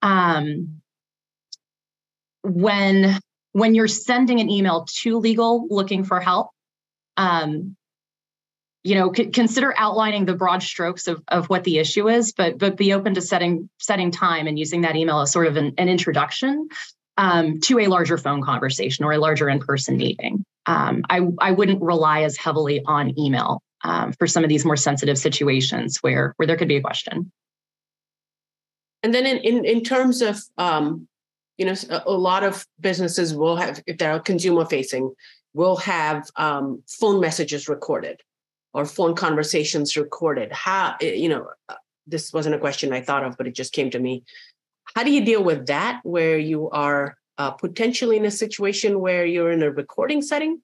Um, 0.01 0.81
when 2.43 3.19
when 3.53 3.75
you're 3.75 3.87
sending 3.87 4.39
an 4.39 4.49
email 4.49 4.85
to 5.01 5.17
legal 5.17 5.67
looking 5.69 6.03
for 6.03 6.19
help, 6.19 6.49
um, 7.17 7.75
you 8.83 8.95
know, 8.95 9.13
c- 9.13 9.27
consider 9.27 9.73
outlining 9.77 10.25
the 10.25 10.33
broad 10.33 10.63
strokes 10.63 11.07
of, 11.07 11.21
of 11.27 11.47
what 11.47 11.63
the 11.63 11.77
issue 11.77 12.09
is, 12.09 12.31
but 12.31 12.57
but 12.57 12.77
be 12.77 12.93
open 12.93 13.13
to 13.13 13.21
setting 13.21 13.69
setting 13.79 14.11
time 14.11 14.47
and 14.47 14.57
using 14.57 14.81
that 14.81 14.95
email 14.95 15.19
as 15.21 15.31
sort 15.31 15.47
of 15.47 15.55
an, 15.55 15.73
an 15.77 15.87
introduction 15.87 16.67
um, 17.17 17.59
to 17.61 17.79
a 17.79 17.87
larger 17.87 18.17
phone 18.17 18.41
conversation 18.41 19.05
or 19.05 19.11
a 19.11 19.19
larger 19.19 19.49
in-person 19.49 19.97
meeting. 19.97 20.43
Um, 20.65 21.03
I, 21.09 21.21
I 21.39 21.51
wouldn't 21.51 21.81
rely 21.81 22.21
as 22.21 22.37
heavily 22.37 22.81
on 22.85 23.17
email 23.19 23.61
um, 23.83 24.13
for 24.13 24.27
some 24.27 24.43
of 24.43 24.49
these 24.49 24.65
more 24.65 24.77
sensitive 24.77 25.17
situations 25.17 25.97
where 26.01 26.33
where 26.37 26.47
there 26.47 26.57
could 26.57 26.67
be 26.67 26.77
a 26.77 26.81
question. 26.81 27.31
And 29.03 29.13
then 29.13 29.25
in 29.25 29.37
in, 29.37 29.65
in 29.65 29.83
terms 29.83 30.21
of 30.21 30.39
um, 30.57 31.07
you 31.57 31.65
know 31.65 31.75
a, 31.89 32.03
a, 32.07 32.17
lot 32.17 32.43
of 32.43 32.65
businesses 32.79 33.35
will 33.35 33.57
have 33.57 33.81
if 33.85 33.97
they're 33.99 34.19
consumer 34.19 34.65
facing 34.65 35.13
will 35.53 35.75
have 35.77 36.29
um, 36.37 36.81
phone 36.87 37.19
messages 37.19 37.67
recorded 37.67 38.21
or 38.73 38.85
phone 38.85 39.15
conversations 39.15 39.97
recorded. 39.97 40.51
How 40.51 40.95
eh, 41.01 41.13
you 41.13 41.29
know 41.29 41.47
uh, 41.69 41.75
this 42.07 42.33
wasn't 42.33 42.55
a 42.55 42.59
question 42.59 42.93
I 42.93 43.01
thought 43.01 43.23
of, 43.23 43.37
but 43.37 43.47
it 43.47 43.55
just 43.55 43.73
came 43.73 43.89
to 43.91 43.99
me. 43.99 44.23
How 44.95 45.03
do 45.03 45.11
you 45.11 45.23
deal 45.23 45.43
with 45.43 45.67
that 45.67 46.01
where 46.03 46.37
you 46.37 46.69
are 46.69 47.15
uh, 47.37 47.51
potentially 47.51 48.17
in 48.17 48.25
a 48.25 48.31
situation 48.31 48.99
where 48.99 49.25
you're 49.25 49.51
in 49.51 49.63
a 49.63 49.71
recording 49.71 50.21
setting? 50.21 50.61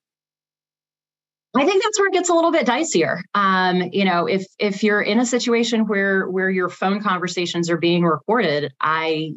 I 1.55 1.65
think 1.65 1.81
that's 1.81 1.99
where 1.99 2.07
it 2.07 2.13
gets 2.13 2.29
a 2.29 2.33
little 2.33 2.51
bit 2.51 2.67
dicier. 2.67 3.21
Um, 3.33 3.89
you 3.91 4.05
know, 4.05 4.27
if 4.27 4.45
if 4.59 4.83
you're 4.83 5.01
in 5.01 5.19
a 5.19 5.25
situation 5.25 5.87
where 5.87 6.29
where 6.29 6.49
your 6.49 6.69
phone 6.69 7.01
conversations 7.01 7.69
are 7.69 7.77
being 7.77 8.03
recorded, 8.03 8.73
I 8.79 9.33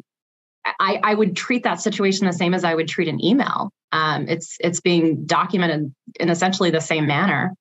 I, 0.65 0.99
I 1.03 1.13
would 1.15 1.35
treat 1.35 1.63
that 1.63 1.81
situation 1.81 2.27
the 2.27 2.33
same 2.33 2.53
as 2.53 2.63
I 2.63 2.75
would 2.75 2.87
treat 2.87 3.07
an 3.07 3.23
email. 3.23 3.71
Um, 3.91 4.27
it's 4.27 4.57
it's 4.59 4.81
being 4.81 5.25
documented 5.25 5.93
in 6.19 6.29
essentially 6.29 6.69
the 6.69 6.81
same 6.81 7.07
manner. 7.07 7.53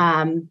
Um, 0.00 0.48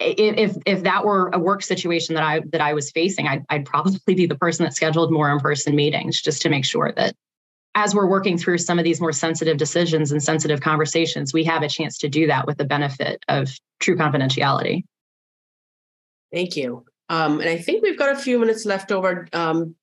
if 0.00 0.56
if 0.66 0.82
that 0.84 1.04
were 1.04 1.28
a 1.32 1.38
work 1.38 1.62
situation 1.62 2.14
that 2.14 2.24
I 2.24 2.40
that 2.52 2.60
I 2.60 2.72
was 2.74 2.90
facing, 2.90 3.26
I'd, 3.26 3.44
I'd 3.50 3.66
probably 3.66 4.14
be 4.14 4.26
the 4.26 4.36
person 4.36 4.64
that 4.64 4.74
scheduled 4.74 5.12
more 5.12 5.30
in 5.30 5.38
person 5.38 5.76
meetings 5.76 6.20
just 6.20 6.42
to 6.42 6.48
make 6.48 6.64
sure 6.64 6.92
that 6.96 7.14
as 7.74 7.94
we're 7.94 8.06
working 8.06 8.36
through 8.36 8.58
some 8.58 8.78
of 8.78 8.84
these 8.84 9.00
more 9.00 9.12
sensitive 9.12 9.56
decisions 9.56 10.12
and 10.12 10.22
sensitive 10.22 10.60
conversations, 10.60 11.32
we 11.32 11.44
have 11.44 11.62
a 11.62 11.68
chance 11.68 11.98
to 11.98 12.08
do 12.08 12.26
that 12.26 12.46
with 12.46 12.58
the 12.58 12.64
benefit 12.64 13.22
of 13.28 13.48
true 13.80 13.96
confidentiality. 13.96 14.84
Thank 16.32 16.56
you. 16.56 16.84
Um, 17.08 17.40
and 17.40 17.48
I 17.48 17.58
think 17.58 17.82
we've 17.82 17.98
got 17.98 18.12
a 18.12 18.16
few 18.16 18.38
minutes 18.38 18.66
left 18.66 18.92
over. 18.92 19.26
Um, 19.32 19.74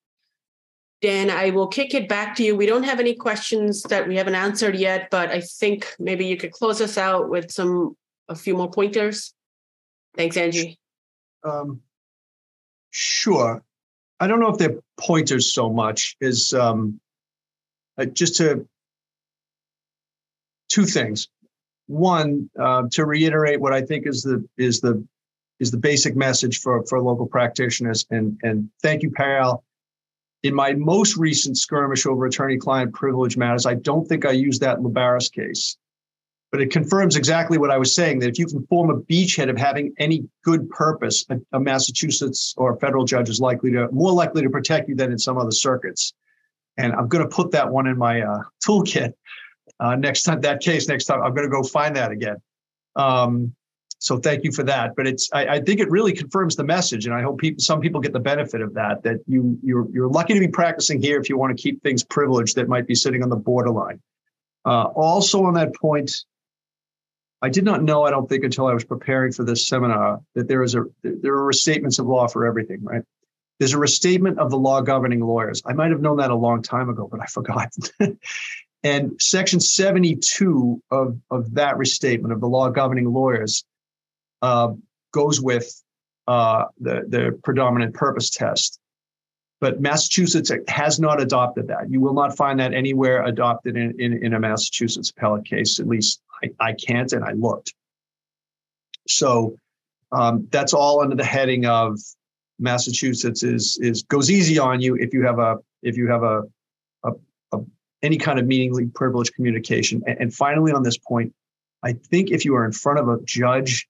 Dan, 1.02 1.30
I 1.30 1.50
will 1.52 1.68
kick 1.68 1.94
it 1.94 2.10
back 2.10 2.36
to 2.36 2.44
you. 2.44 2.56
We 2.56 2.66
don't 2.66 2.84
have 2.84 3.00
any 3.00 3.16
questions 3.16 3.84
that 3.84 4.08
we 4.08 4.18
haven't 4.18 4.36
answered 4.36 4.76
yet, 4.76 5.10
but 5.10 5.30
I 5.30 5.42
think 5.42 5.96
maybe 5.98 6.26
you 6.26 6.38
could 6.38 6.52
close 6.52 6.82
us 6.82 6.98
out 6.98 7.30
with 7.30 7.52
some 7.52 7.96
a 8.30 8.36
few 8.36 8.56
more 8.56 8.70
pointers. 8.70 9.34
Thanks, 10.16 10.38
Angie. 10.38 10.80
Um, 11.44 11.82
sure. 12.92 13.64
I 14.20 14.28
don't 14.28 14.40
know 14.40 14.50
if 14.50 14.58
they're 14.58 14.80
pointers 15.00 15.54
so 15.54 15.70
much 15.70 16.16
as 16.22 16.54
um, 16.54 17.00
uh, 17.98 18.06
just 18.06 18.38
to 18.38 18.68
two 20.70 20.86
things. 20.86 21.28
One, 21.88 22.50
uh, 22.60 22.84
to 22.92 23.06
reiterate 23.06 23.60
what 23.60 23.74
I 23.74 23.82
think 23.82 24.06
is 24.06 24.22
the 24.22 24.48
is 24.58 24.80
the 24.82 25.04
is 25.60 25.72
the 25.72 25.78
basic 25.78 26.16
message 26.16 26.60
for 26.60 26.86
for 26.86 27.02
local 27.02 27.26
practitioners, 27.26 28.06
and 28.12 28.40
and 28.44 28.70
thank 28.82 29.02
you, 29.02 29.10
Payal. 29.10 29.64
In 30.44 30.54
my 30.54 30.74
most 30.74 31.18
recent 31.18 31.58
skirmish 31.58 32.06
over 32.06 32.26
attorney-client 32.26 32.94
privilege 32.94 33.36
matters, 33.36 33.66
I 33.66 33.74
don't 33.74 34.08
think 34.08 34.26
I 34.26 34.32
used 34.32 34.62
that 34.62 34.78
Lluberas 34.80 35.30
case 35.30 35.78
but 36.52 36.62
it 36.62 36.72
confirms 36.72 37.16
exactly 37.16 37.58
what 37.58 37.70
I 37.70 37.78
was 37.78 37.94
saying 37.94 38.20
that 38.20 38.30
if 38.30 38.40
you 38.40 38.48
can 38.48 38.66
form 38.68 38.90
a 38.90 39.00
beachhead 39.00 39.50
of 39.50 39.58
having 39.58 39.94
any 40.00 40.28
good 40.44 40.70
purpose, 40.70 41.26
a, 41.30 41.38
a 41.54 41.60
Massachusetts 41.60 42.56
or 42.58 42.74
a 42.74 42.80
federal 42.80 43.06
judge 43.06 43.30
is 43.30 43.40
likely 43.40 43.72
to 43.72 43.88
more 43.92 44.12
likely 44.12 44.42
to 44.42 44.50
protect 44.50 44.90
you 44.90 44.96
than 44.96 45.12
in 45.12 45.20
some 45.20 45.38
other 45.38 45.52
circuits. 45.52 46.14
And 46.78 46.94
I'm 46.94 47.08
going 47.08 47.28
to 47.28 47.34
put 47.34 47.52
that 47.52 47.70
one 47.70 47.88
in 47.88 47.98
my 47.98 48.22
uh, 48.22 48.40
toolkit 48.66 49.14
uh, 49.80 49.96
next 49.96 50.24
time. 50.24 50.42
That 50.42 50.62
case 50.62 50.88
next 50.88 51.06
time, 51.06 51.22
I'm 51.22 51.34
going 51.34 51.48
to 51.48 51.52
go 51.52 51.62
find 51.62 51.96
that 51.96 52.12
again. 52.12 52.38
Um, 52.96 53.54
so 54.00 54.18
thank 54.18 54.46
you 54.46 54.52
for 54.52 54.64
that. 54.64 54.96
But 54.96 55.08
it's 55.08 55.30
I, 55.34 55.46
I, 55.46 55.62
think 55.62 55.82
it 55.82 55.92
really 55.92 56.14
confirms 56.14 56.56
the 56.56 56.64
message, 56.64 57.06
and 57.06 57.14
I 57.14 57.22
hope 57.22 57.38
people 57.38 57.60
some 57.60 57.82
people 57.82 58.00
get 58.00 58.14
the 58.14 58.20
benefit 58.20 58.62
of 58.62 58.74
that. 58.76 59.04
That 59.04 59.18
you 59.28 59.60
you're 59.62 59.88
you're 59.92 60.10
lucky 60.10 60.34
to 60.34 60.40
be 60.40 60.48
practicing 60.48 61.02
here 61.02 61.20
if 61.20 61.30
you 61.30 61.38
want 61.38 61.56
to 61.56 61.62
keep 61.62 61.84
things 61.84 62.04
privileged 62.04 62.56
that 62.56 62.70
might 62.70 62.88
be 62.88 62.96
sitting 62.96 63.22
on 63.22 63.30
the 63.30 63.36
borderline. 63.36 64.02
Uh, 64.66 64.86
also 64.96 65.44
on 65.44 65.54
that 65.56 65.76
point, 65.76 66.12
I 67.42 67.50
did 67.50 67.64
not 67.64 67.84
know, 67.84 68.04
I 68.04 68.12
don't 68.12 68.28
think, 68.28 68.44
until 68.44 68.68
I 68.68 68.74
was 68.74 68.84
preparing 68.84 69.32
for 69.32 69.44
this 69.44 69.68
seminar, 69.68 70.22
that 70.36 70.48
there 70.48 70.62
is 70.62 70.76
a 70.76 70.86
there 71.04 71.34
are 71.36 71.52
restatements 71.52 72.00
of 72.00 72.06
law 72.06 72.28
for 72.28 72.46
everything, 72.46 72.84
right? 72.84 73.04
There's 73.60 73.74
a 73.74 73.78
restatement 73.78 74.40
of 74.40 74.50
the 74.50 74.58
law 74.58 74.82
governing 74.82 75.20
lawyers. 75.20 75.62
I 75.66 75.74
might 75.74 75.92
have 75.92 76.02
known 76.02 76.18
that 76.18 76.32
a 76.32 76.36
long 76.36 76.62
time 76.62 76.90
ago, 76.90 77.08
but 77.10 77.22
I 77.22 77.26
forgot. 77.26 77.74
and 78.84 79.22
section 79.22 79.60
72 79.60 80.82
of, 80.92 81.20
of 81.30 81.54
that 81.56 81.78
restatement 81.78 82.34
of 82.34 82.40
the 82.40 82.48
law 82.48 82.70
governing 82.70 83.12
lawyers 83.12 83.66
uh, 84.42 84.70
goes 85.12 85.42
with 85.42 85.82
uh, 86.28 86.66
the, 86.80 87.04
the 87.08 87.40
predominant 87.44 87.96
purpose 87.96 88.30
test. 88.30 88.80
But 89.60 89.82
Massachusetts 89.82 90.52
has 90.70 91.02
not 91.02 91.22
adopted 91.22 91.68
that. 91.68 91.92
You 91.92 92.00
will 92.00 92.14
not 92.14 92.38
find 92.38 92.62
that 92.62 92.74
anywhere 92.74 93.26
adopted 93.26 93.76
in, 93.76 94.00
in, 94.00 94.24
in 94.24 94.34
a 94.34 94.40
Massachusetts 94.40 95.10
appellate 95.10 95.44
case, 95.44 95.82
at 95.82 95.88
least 95.88 96.22
I, 96.44 96.50
I 96.60 96.74
can't, 96.74 97.12
and 97.14 97.24
I 97.24 97.34
looked. 97.34 97.74
So 99.08 99.58
um, 100.12 100.48
that's 100.52 100.74
all 100.74 101.02
under 101.02 101.16
the 101.16 101.24
heading 101.26 101.66
of 101.66 102.00
Massachusetts 102.60 103.44
is 103.44 103.78
is 103.82 104.04
goes 104.04 104.30
easy 104.30 104.60
on 104.60 104.82
you 104.82 104.96
if 104.96 105.14
you 105.14 105.26
have 105.26 105.40
a 105.40 105.58
if 105.82 105.98
you 105.98 106.08
have 106.10 106.24
a, 106.24 106.44
a, 107.04 107.12
a 107.54 107.60
any 108.02 108.18
kind 108.18 108.40
of 108.40 108.46
meaningfully 108.46 108.88
privileged 108.88 109.34
communication. 109.34 110.04
And, 110.06 110.18
and 110.20 110.34
finally, 110.34 110.72
on 110.72 110.84
this 110.84 110.98
point, 110.98 111.34
I 111.84 111.94
think 111.94 112.32
if 112.32 112.46
you 112.46 112.56
are 112.56 112.66
in 112.66 112.72
front 112.72 113.00
of 113.00 113.08
a 113.08 113.20
judge, 113.24 113.88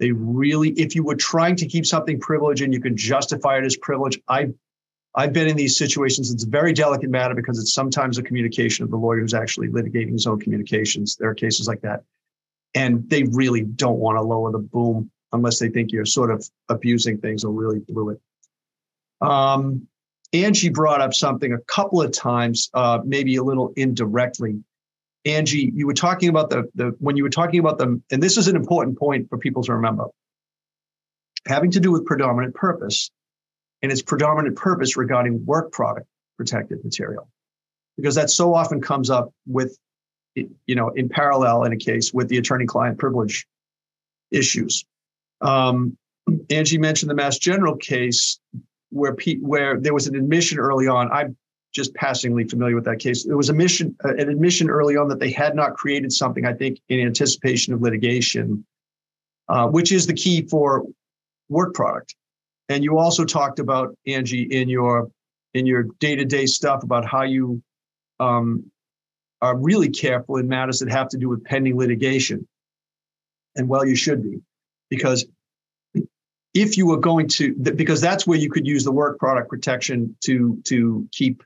they 0.00 0.10
really 0.12 0.70
if 0.70 0.94
you 0.94 1.04
were 1.04 1.16
trying 1.16 1.56
to 1.56 1.66
keep 1.66 1.86
something 1.86 2.18
privileged 2.18 2.62
and 2.62 2.72
you 2.72 2.80
can 2.80 2.96
justify 2.96 3.58
it 3.58 3.64
as 3.64 3.76
privilege, 3.76 4.18
I 4.28 4.48
I've 5.14 5.32
been 5.32 5.48
in 5.48 5.56
these 5.56 5.76
situations. 5.76 6.30
It's 6.30 6.44
a 6.44 6.48
very 6.48 6.72
delicate 6.72 7.10
matter 7.10 7.34
because 7.34 7.58
it's 7.58 7.72
sometimes 7.72 8.18
a 8.18 8.22
communication 8.22 8.84
of 8.84 8.90
the 8.90 8.96
lawyer 8.96 9.20
who's 9.20 9.34
actually 9.34 9.68
litigating 9.68 10.12
his 10.12 10.26
own 10.26 10.38
communications. 10.38 11.16
There 11.16 11.28
are 11.28 11.34
cases 11.34 11.66
like 11.66 11.80
that. 11.80 12.02
And 12.74 13.08
they 13.08 13.24
really 13.24 13.62
don't 13.62 13.98
want 13.98 14.18
to 14.18 14.22
lower 14.22 14.52
the 14.52 14.58
boom 14.58 15.10
unless 15.32 15.58
they 15.58 15.68
think 15.68 15.92
you're 15.92 16.04
sort 16.04 16.30
of 16.30 16.48
abusing 16.68 17.18
things 17.18 17.44
or 17.44 17.52
really 17.52 17.80
blew 17.80 18.10
it. 18.10 18.20
Um, 19.20 19.88
Angie 20.32 20.68
brought 20.68 21.00
up 21.00 21.14
something 21.14 21.52
a 21.52 21.58
couple 21.60 22.02
of 22.02 22.12
times, 22.12 22.70
uh, 22.74 23.00
maybe 23.04 23.36
a 23.36 23.42
little 23.42 23.72
indirectly. 23.76 24.62
Angie, 25.24 25.72
you 25.74 25.86
were 25.86 25.94
talking 25.94 26.28
about 26.28 26.50
the, 26.50 26.68
the 26.74 26.94
when 27.00 27.16
you 27.16 27.22
were 27.22 27.30
talking 27.30 27.60
about 27.60 27.78
them, 27.78 28.02
and 28.10 28.22
this 28.22 28.36
is 28.36 28.46
an 28.46 28.56
important 28.56 28.98
point 28.98 29.28
for 29.28 29.38
people 29.38 29.62
to 29.64 29.74
remember, 29.74 30.06
having 31.46 31.70
to 31.72 31.80
do 31.80 31.90
with 31.90 32.04
predominant 32.04 32.54
purpose 32.54 33.10
and 33.82 33.92
its 33.92 34.02
predominant 34.02 34.56
purpose 34.56 34.96
regarding 34.96 35.44
work 35.44 35.72
product 35.72 36.06
protected 36.36 36.84
material. 36.84 37.28
Because 37.96 38.14
that 38.14 38.30
so 38.30 38.54
often 38.54 38.80
comes 38.80 39.10
up 39.10 39.32
with, 39.46 39.76
you 40.34 40.74
know, 40.74 40.90
in 40.90 41.08
parallel 41.08 41.64
in 41.64 41.72
a 41.72 41.76
case 41.76 42.12
with 42.12 42.28
the 42.28 42.38
attorney 42.38 42.66
client 42.66 42.98
privilege 42.98 43.46
issues. 44.30 44.84
Um, 45.40 45.96
Angie 46.50 46.78
mentioned 46.78 47.10
the 47.10 47.14
Mass 47.14 47.38
General 47.38 47.76
case 47.76 48.38
where 48.90 49.14
P, 49.14 49.36
where 49.36 49.78
there 49.80 49.94
was 49.94 50.06
an 50.06 50.14
admission 50.14 50.58
early 50.58 50.86
on. 50.86 51.10
I'm 51.10 51.36
just 51.72 51.94
passingly 51.94 52.44
familiar 52.44 52.74
with 52.74 52.84
that 52.84 52.98
case. 52.98 53.24
There 53.24 53.36
was 53.36 53.48
a 53.48 53.54
mission, 53.54 53.96
uh, 54.04 54.14
an 54.14 54.28
admission 54.28 54.70
early 54.70 54.96
on 54.96 55.08
that 55.08 55.18
they 55.18 55.30
had 55.30 55.54
not 55.54 55.74
created 55.74 56.12
something. 56.12 56.46
I 56.46 56.52
think 56.52 56.80
in 56.88 57.00
anticipation 57.00 57.74
of 57.74 57.82
litigation, 57.82 58.64
uh, 59.48 59.68
which 59.68 59.92
is 59.92 60.06
the 60.06 60.14
key 60.14 60.46
for 60.46 60.84
work 61.48 61.74
product. 61.74 62.14
And 62.68 62.84
you 62.84 62.98
also 62.98 63.24
talked 63.24 63.58
about 63.58 63.96
Angie 64.06 64.42
in 64.42 64.68
your 64.68 65.10
in 65.54 65.66
your 65.66 65.84
day 65.98 66.16
to 66.16 66.24
day 66.24 66.46
stuff 66.46 66.82
about 66.82 67.06
how 67.06 67.22
you 67.22 67.62
um, 68.20 68.70
are 69.40 69.56
really 69.56 69.88
careful 69.88 70.36
in 70.36 70.48
matters 70.48 70.80
that 70.80 70.90
have 70.90 71.08
to 71.08 71.18
do 71.18 71.28
with 71.28 71.44
pending 71.44 71.76
litigation. 71.76 72.46
And 73.56 73.68
well, 73.68 73.86
you 73.86 73.96
should 73.96 74.22
be, 74.22 74.40
because 74.90 75.26
if 76.54 76.76
you 76.76 76.86
were 76.86 76.98
going 76.98 77.28
to, 77.28 77.54
because 77.54 78.00
that's 78.00 78.26
where 78.26 78.38
you 78.38 78.50
could 78.50 78.66
use 78.66 78.84
the 78.84 78.92
work 78.92 79.18
product 79.18 79.48
protection 79.48 80.16
to 80.24 80.60
to 80.64 81.08
keep 81.12 81.42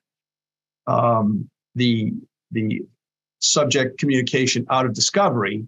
um, 0.87 1.49
the 1.75 2.13
the 2.51 2.83
subject 3.41 3.99
communication 3.99 4.67
out 4.71 4.87
of 4.87 4.95
discovery. 4.95 5.67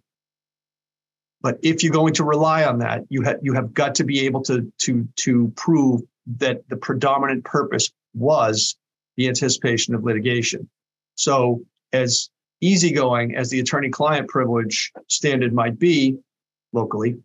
But 1.45 1.59
if 1.63 1.83
you're 1.83 1.93
going 1.93 2.15
to 2.15 2.25
rely 2.25 2.65
on 2.65 2.79
that, 2.79 3.03
you 3.11 3.21
have 3.21 3.37
you 3.43 3.53
have 3.53 3.75
got 3.75 3.95
to 3.97 4.05
be 4.05 4.21
able 4.25 4.43
to 4.45 4.73
to 4.79 5.07
to 5.17 5.53
prove 5.57 6.01
that 6.39 6.67
the 6.71 6.77
predominant 6.77 7.45
purpose 7.45 7.93
was 8.15 8.77
the 9.19 9.29
anticipation 9.29 9.95
of 9.95 10.05
litigation. 10.05 10.71
So 11.17 11.61
as 11.93 12.31
easygoing 12.63 13.37
as 13.37 13.51
the 13.51 13.61
attorney-client 13.61 14.27
privilege 14.29 14.91
standard 15.09 15.53
might 15.53 15.79
be 15.79 16.17
locally, 16.73 17.17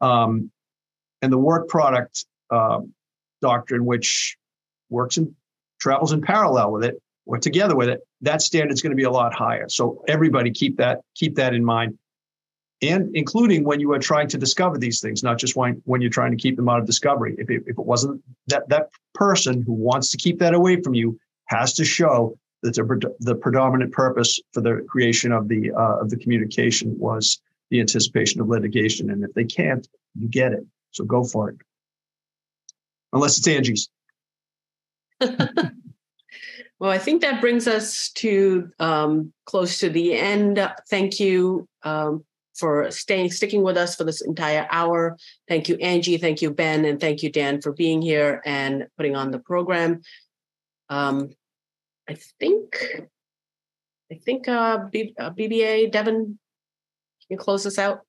um, 0.00 0.50
and 1.22 1.32
the 1.32 1.38
work 1.38 1.68
product 1.68 2.26
uh, 2.50 2.80
doctrine, 3.40 3.84
which 3.84 4.36
works 4.88 5.16
and 5.16 5.32
travels 5.78 6.10
in 6.10 6.22
parallel 6.22 6.72
with 6.72 6.84
it 6.84 7.00
or 7.24 7.38
together 7.38 7.76
with 7.76 7.88
it, 7.88 8.00
that 8.22 8.42
standard's 8.42 8.82
going 8.82 8.90
to 8.90 8.96
be 8.96 9.04
a 9.04 9.10
lot 9.12 9.32
higher. 9.32 9.68
So 9.68 10.02
everybody 10.08 10.50
keep 10.50 10.76
that 10.78 11.02
keep 11.14 11.36
that 11.36 11.54
in 11.54 11.64
mind, 11.64 11.96
and 12.82 13.14
including 13.14 13.64
when 13.64 13.80
you 13.80 13.92
are 13.92 13.98
trying 13.98 14.28
to 14.28 14.38
discover 14.38 14.78
these 14.78 15.00
things, 15.00 15.22
not 15.22 15.38
just 15.38 15.56
when 15.56 15.82
when 15.84 16.00
you're 16.00 16.10
trying 16.10 16.30
to 16.30 16.36
keep 16.36 16.56
them 16.56 16.68
out 16.68 16.80
of 16.80 16.86
discovery. 16.86 17.34
If 17.38 17.50
it, 17.50 17.62
if 17.66 17.78
it 17.78 17.84
wasn't 17.84 18.22
that 18.46 18.68
that 18.68 18.90
person 19.14 19.62
who 19.62 19.72
wants 19.72 20.10
to 20.10 20.16
keep 20.16 20.38
that 20.38 20.54
away 20.54 20.80
from 20.80 20.94
you 20.94 21.18
has 21.46 21.74
to 21.74 21.84
show 21.84 22.38
that 22.62 22.74
the, 22.74 23.14
the 23.20 23.34
predominant 23.34 23.92
purpose 23.92 24.40
for 24.52 24.60
the 24.60 24.84
creation 24.88 25.32
of 25.32 25.48
the 25.48 25.72
uh, 25.72 26.00
of 26.00 26.10
the 26.10 26.16
communication 26.16 26.98
was 26.98 27.40
the 27.70 27.80
anticipation 27.80 28.40
of 28.40 28.48
litigation, 28.48 29.10
and 29.10 29.22
if 29.24 29.32
they 29.34 29.44
can't, 29.44 29.86
you 30.18 30.28
get 30.28 30.52
it. 30.52 30.64
So 30.92 31.04
go 31.04 31.22
for 31.22 31.50
it, 31.50 31.56
unless 33.12 33.38
it's 33.38 33.46
Angie's. 33.46 33.88
well, 35.20 36.90
I 36.90 36.98
think 36.98 37.20
that 37.20 37.42
brings 37.42 37.68
us 37.68 38.08
to 38.14 38.70
um, 38.78 39.32
close 39.44 39.78
to 39.78 39.90
the 39.90 40.14
end. 40.14 40.58
Thank 40.88 41.20
you 41.20 41.68
um, 41.82 42.24
for 42.54 42.90
staying, 42.90 43.30
sticking 43.30 43.62
with 43.62 43.76
us 43.76 43.96
for 43.96 44.04
this 44.04 44.20
entire 44.20 44.66
hour. 44.70 45.16
Thank 45.48 45.68
you, 45.68 45.76
Angie. 45.76 46.18
Thank 46.18 46.42
you, 46.42 46.50
Ben, 46.50 46.84
and 46.84 47.00
thank 47.00 47.22
you, 47.22 47.30
Dan, 47.30 47.60
for 47.60 47.72
being 47.72 48.02
here 48.02 48.42
and 48.44 48.86
putting 48.96 49.16
on 49.16 49.30
the 49.30 49.38
program. 49.38 50.02
Um, 50.88 51.30
I 52.08 52.16
think, 52.38 53.06
I 54.10 54.16
think 54.16 54.48
uh, 54.48 54.78
B, 54.90 55.14
uh, 55.18 55.30
BBA 55.30 55.92
Devin, 55.92 56.14
can 56.14 56.36
you 57.28 57.36
close 57.36 57.64
us 57.66 57.78
out? 57.78 58.00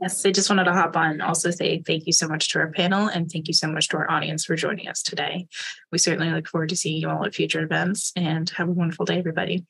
Yes, 0.00 0.24
I 0.24 0.30
just 0.30 0.48
wanted 0.48 0.64
to 0.64 0.72
hop 0.72 0.96
on 0.96 1.10
and 1.12 1.22
also 1.22 1.50
say 1.50 1.82
thank 1.84 2.06
you 2.06 2.12
so 2.12 2.28
much 2.28 2.50
to 2.50 2.60
our 2.60 2.70
panel 2.70 3.08
and 3.08 3.28
thank 3.30 3.48
you 3.48 3.54
so 3.54 3.66
much 3.66 3.88
to 3.88 3.96
our 3.96 4.10
audience 4.10 4.44
for 4.44 4.54
joining 4.54 4.86
us 4.86 5.02
today. 5.02 5.48
We 5.90 5.98
certainly 5.98 6.30
look 6.30 6.46
forward 6.46 6.68
to 6.68 6.76
seeing 6.76 7.00
you 7.00 7.10
all 7.10 7.24
at 7.24 7.34
future 7.34 7.62
events 7.62 8.12
and 8.14 8.48
have 8.50 8.68
a 8.68 8.72
wonderful 8.72 9.06
day, 9.06 9.18
everybody. 9.18 9.64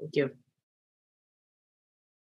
Thank 0.00 0.16
you. 0.16 0.30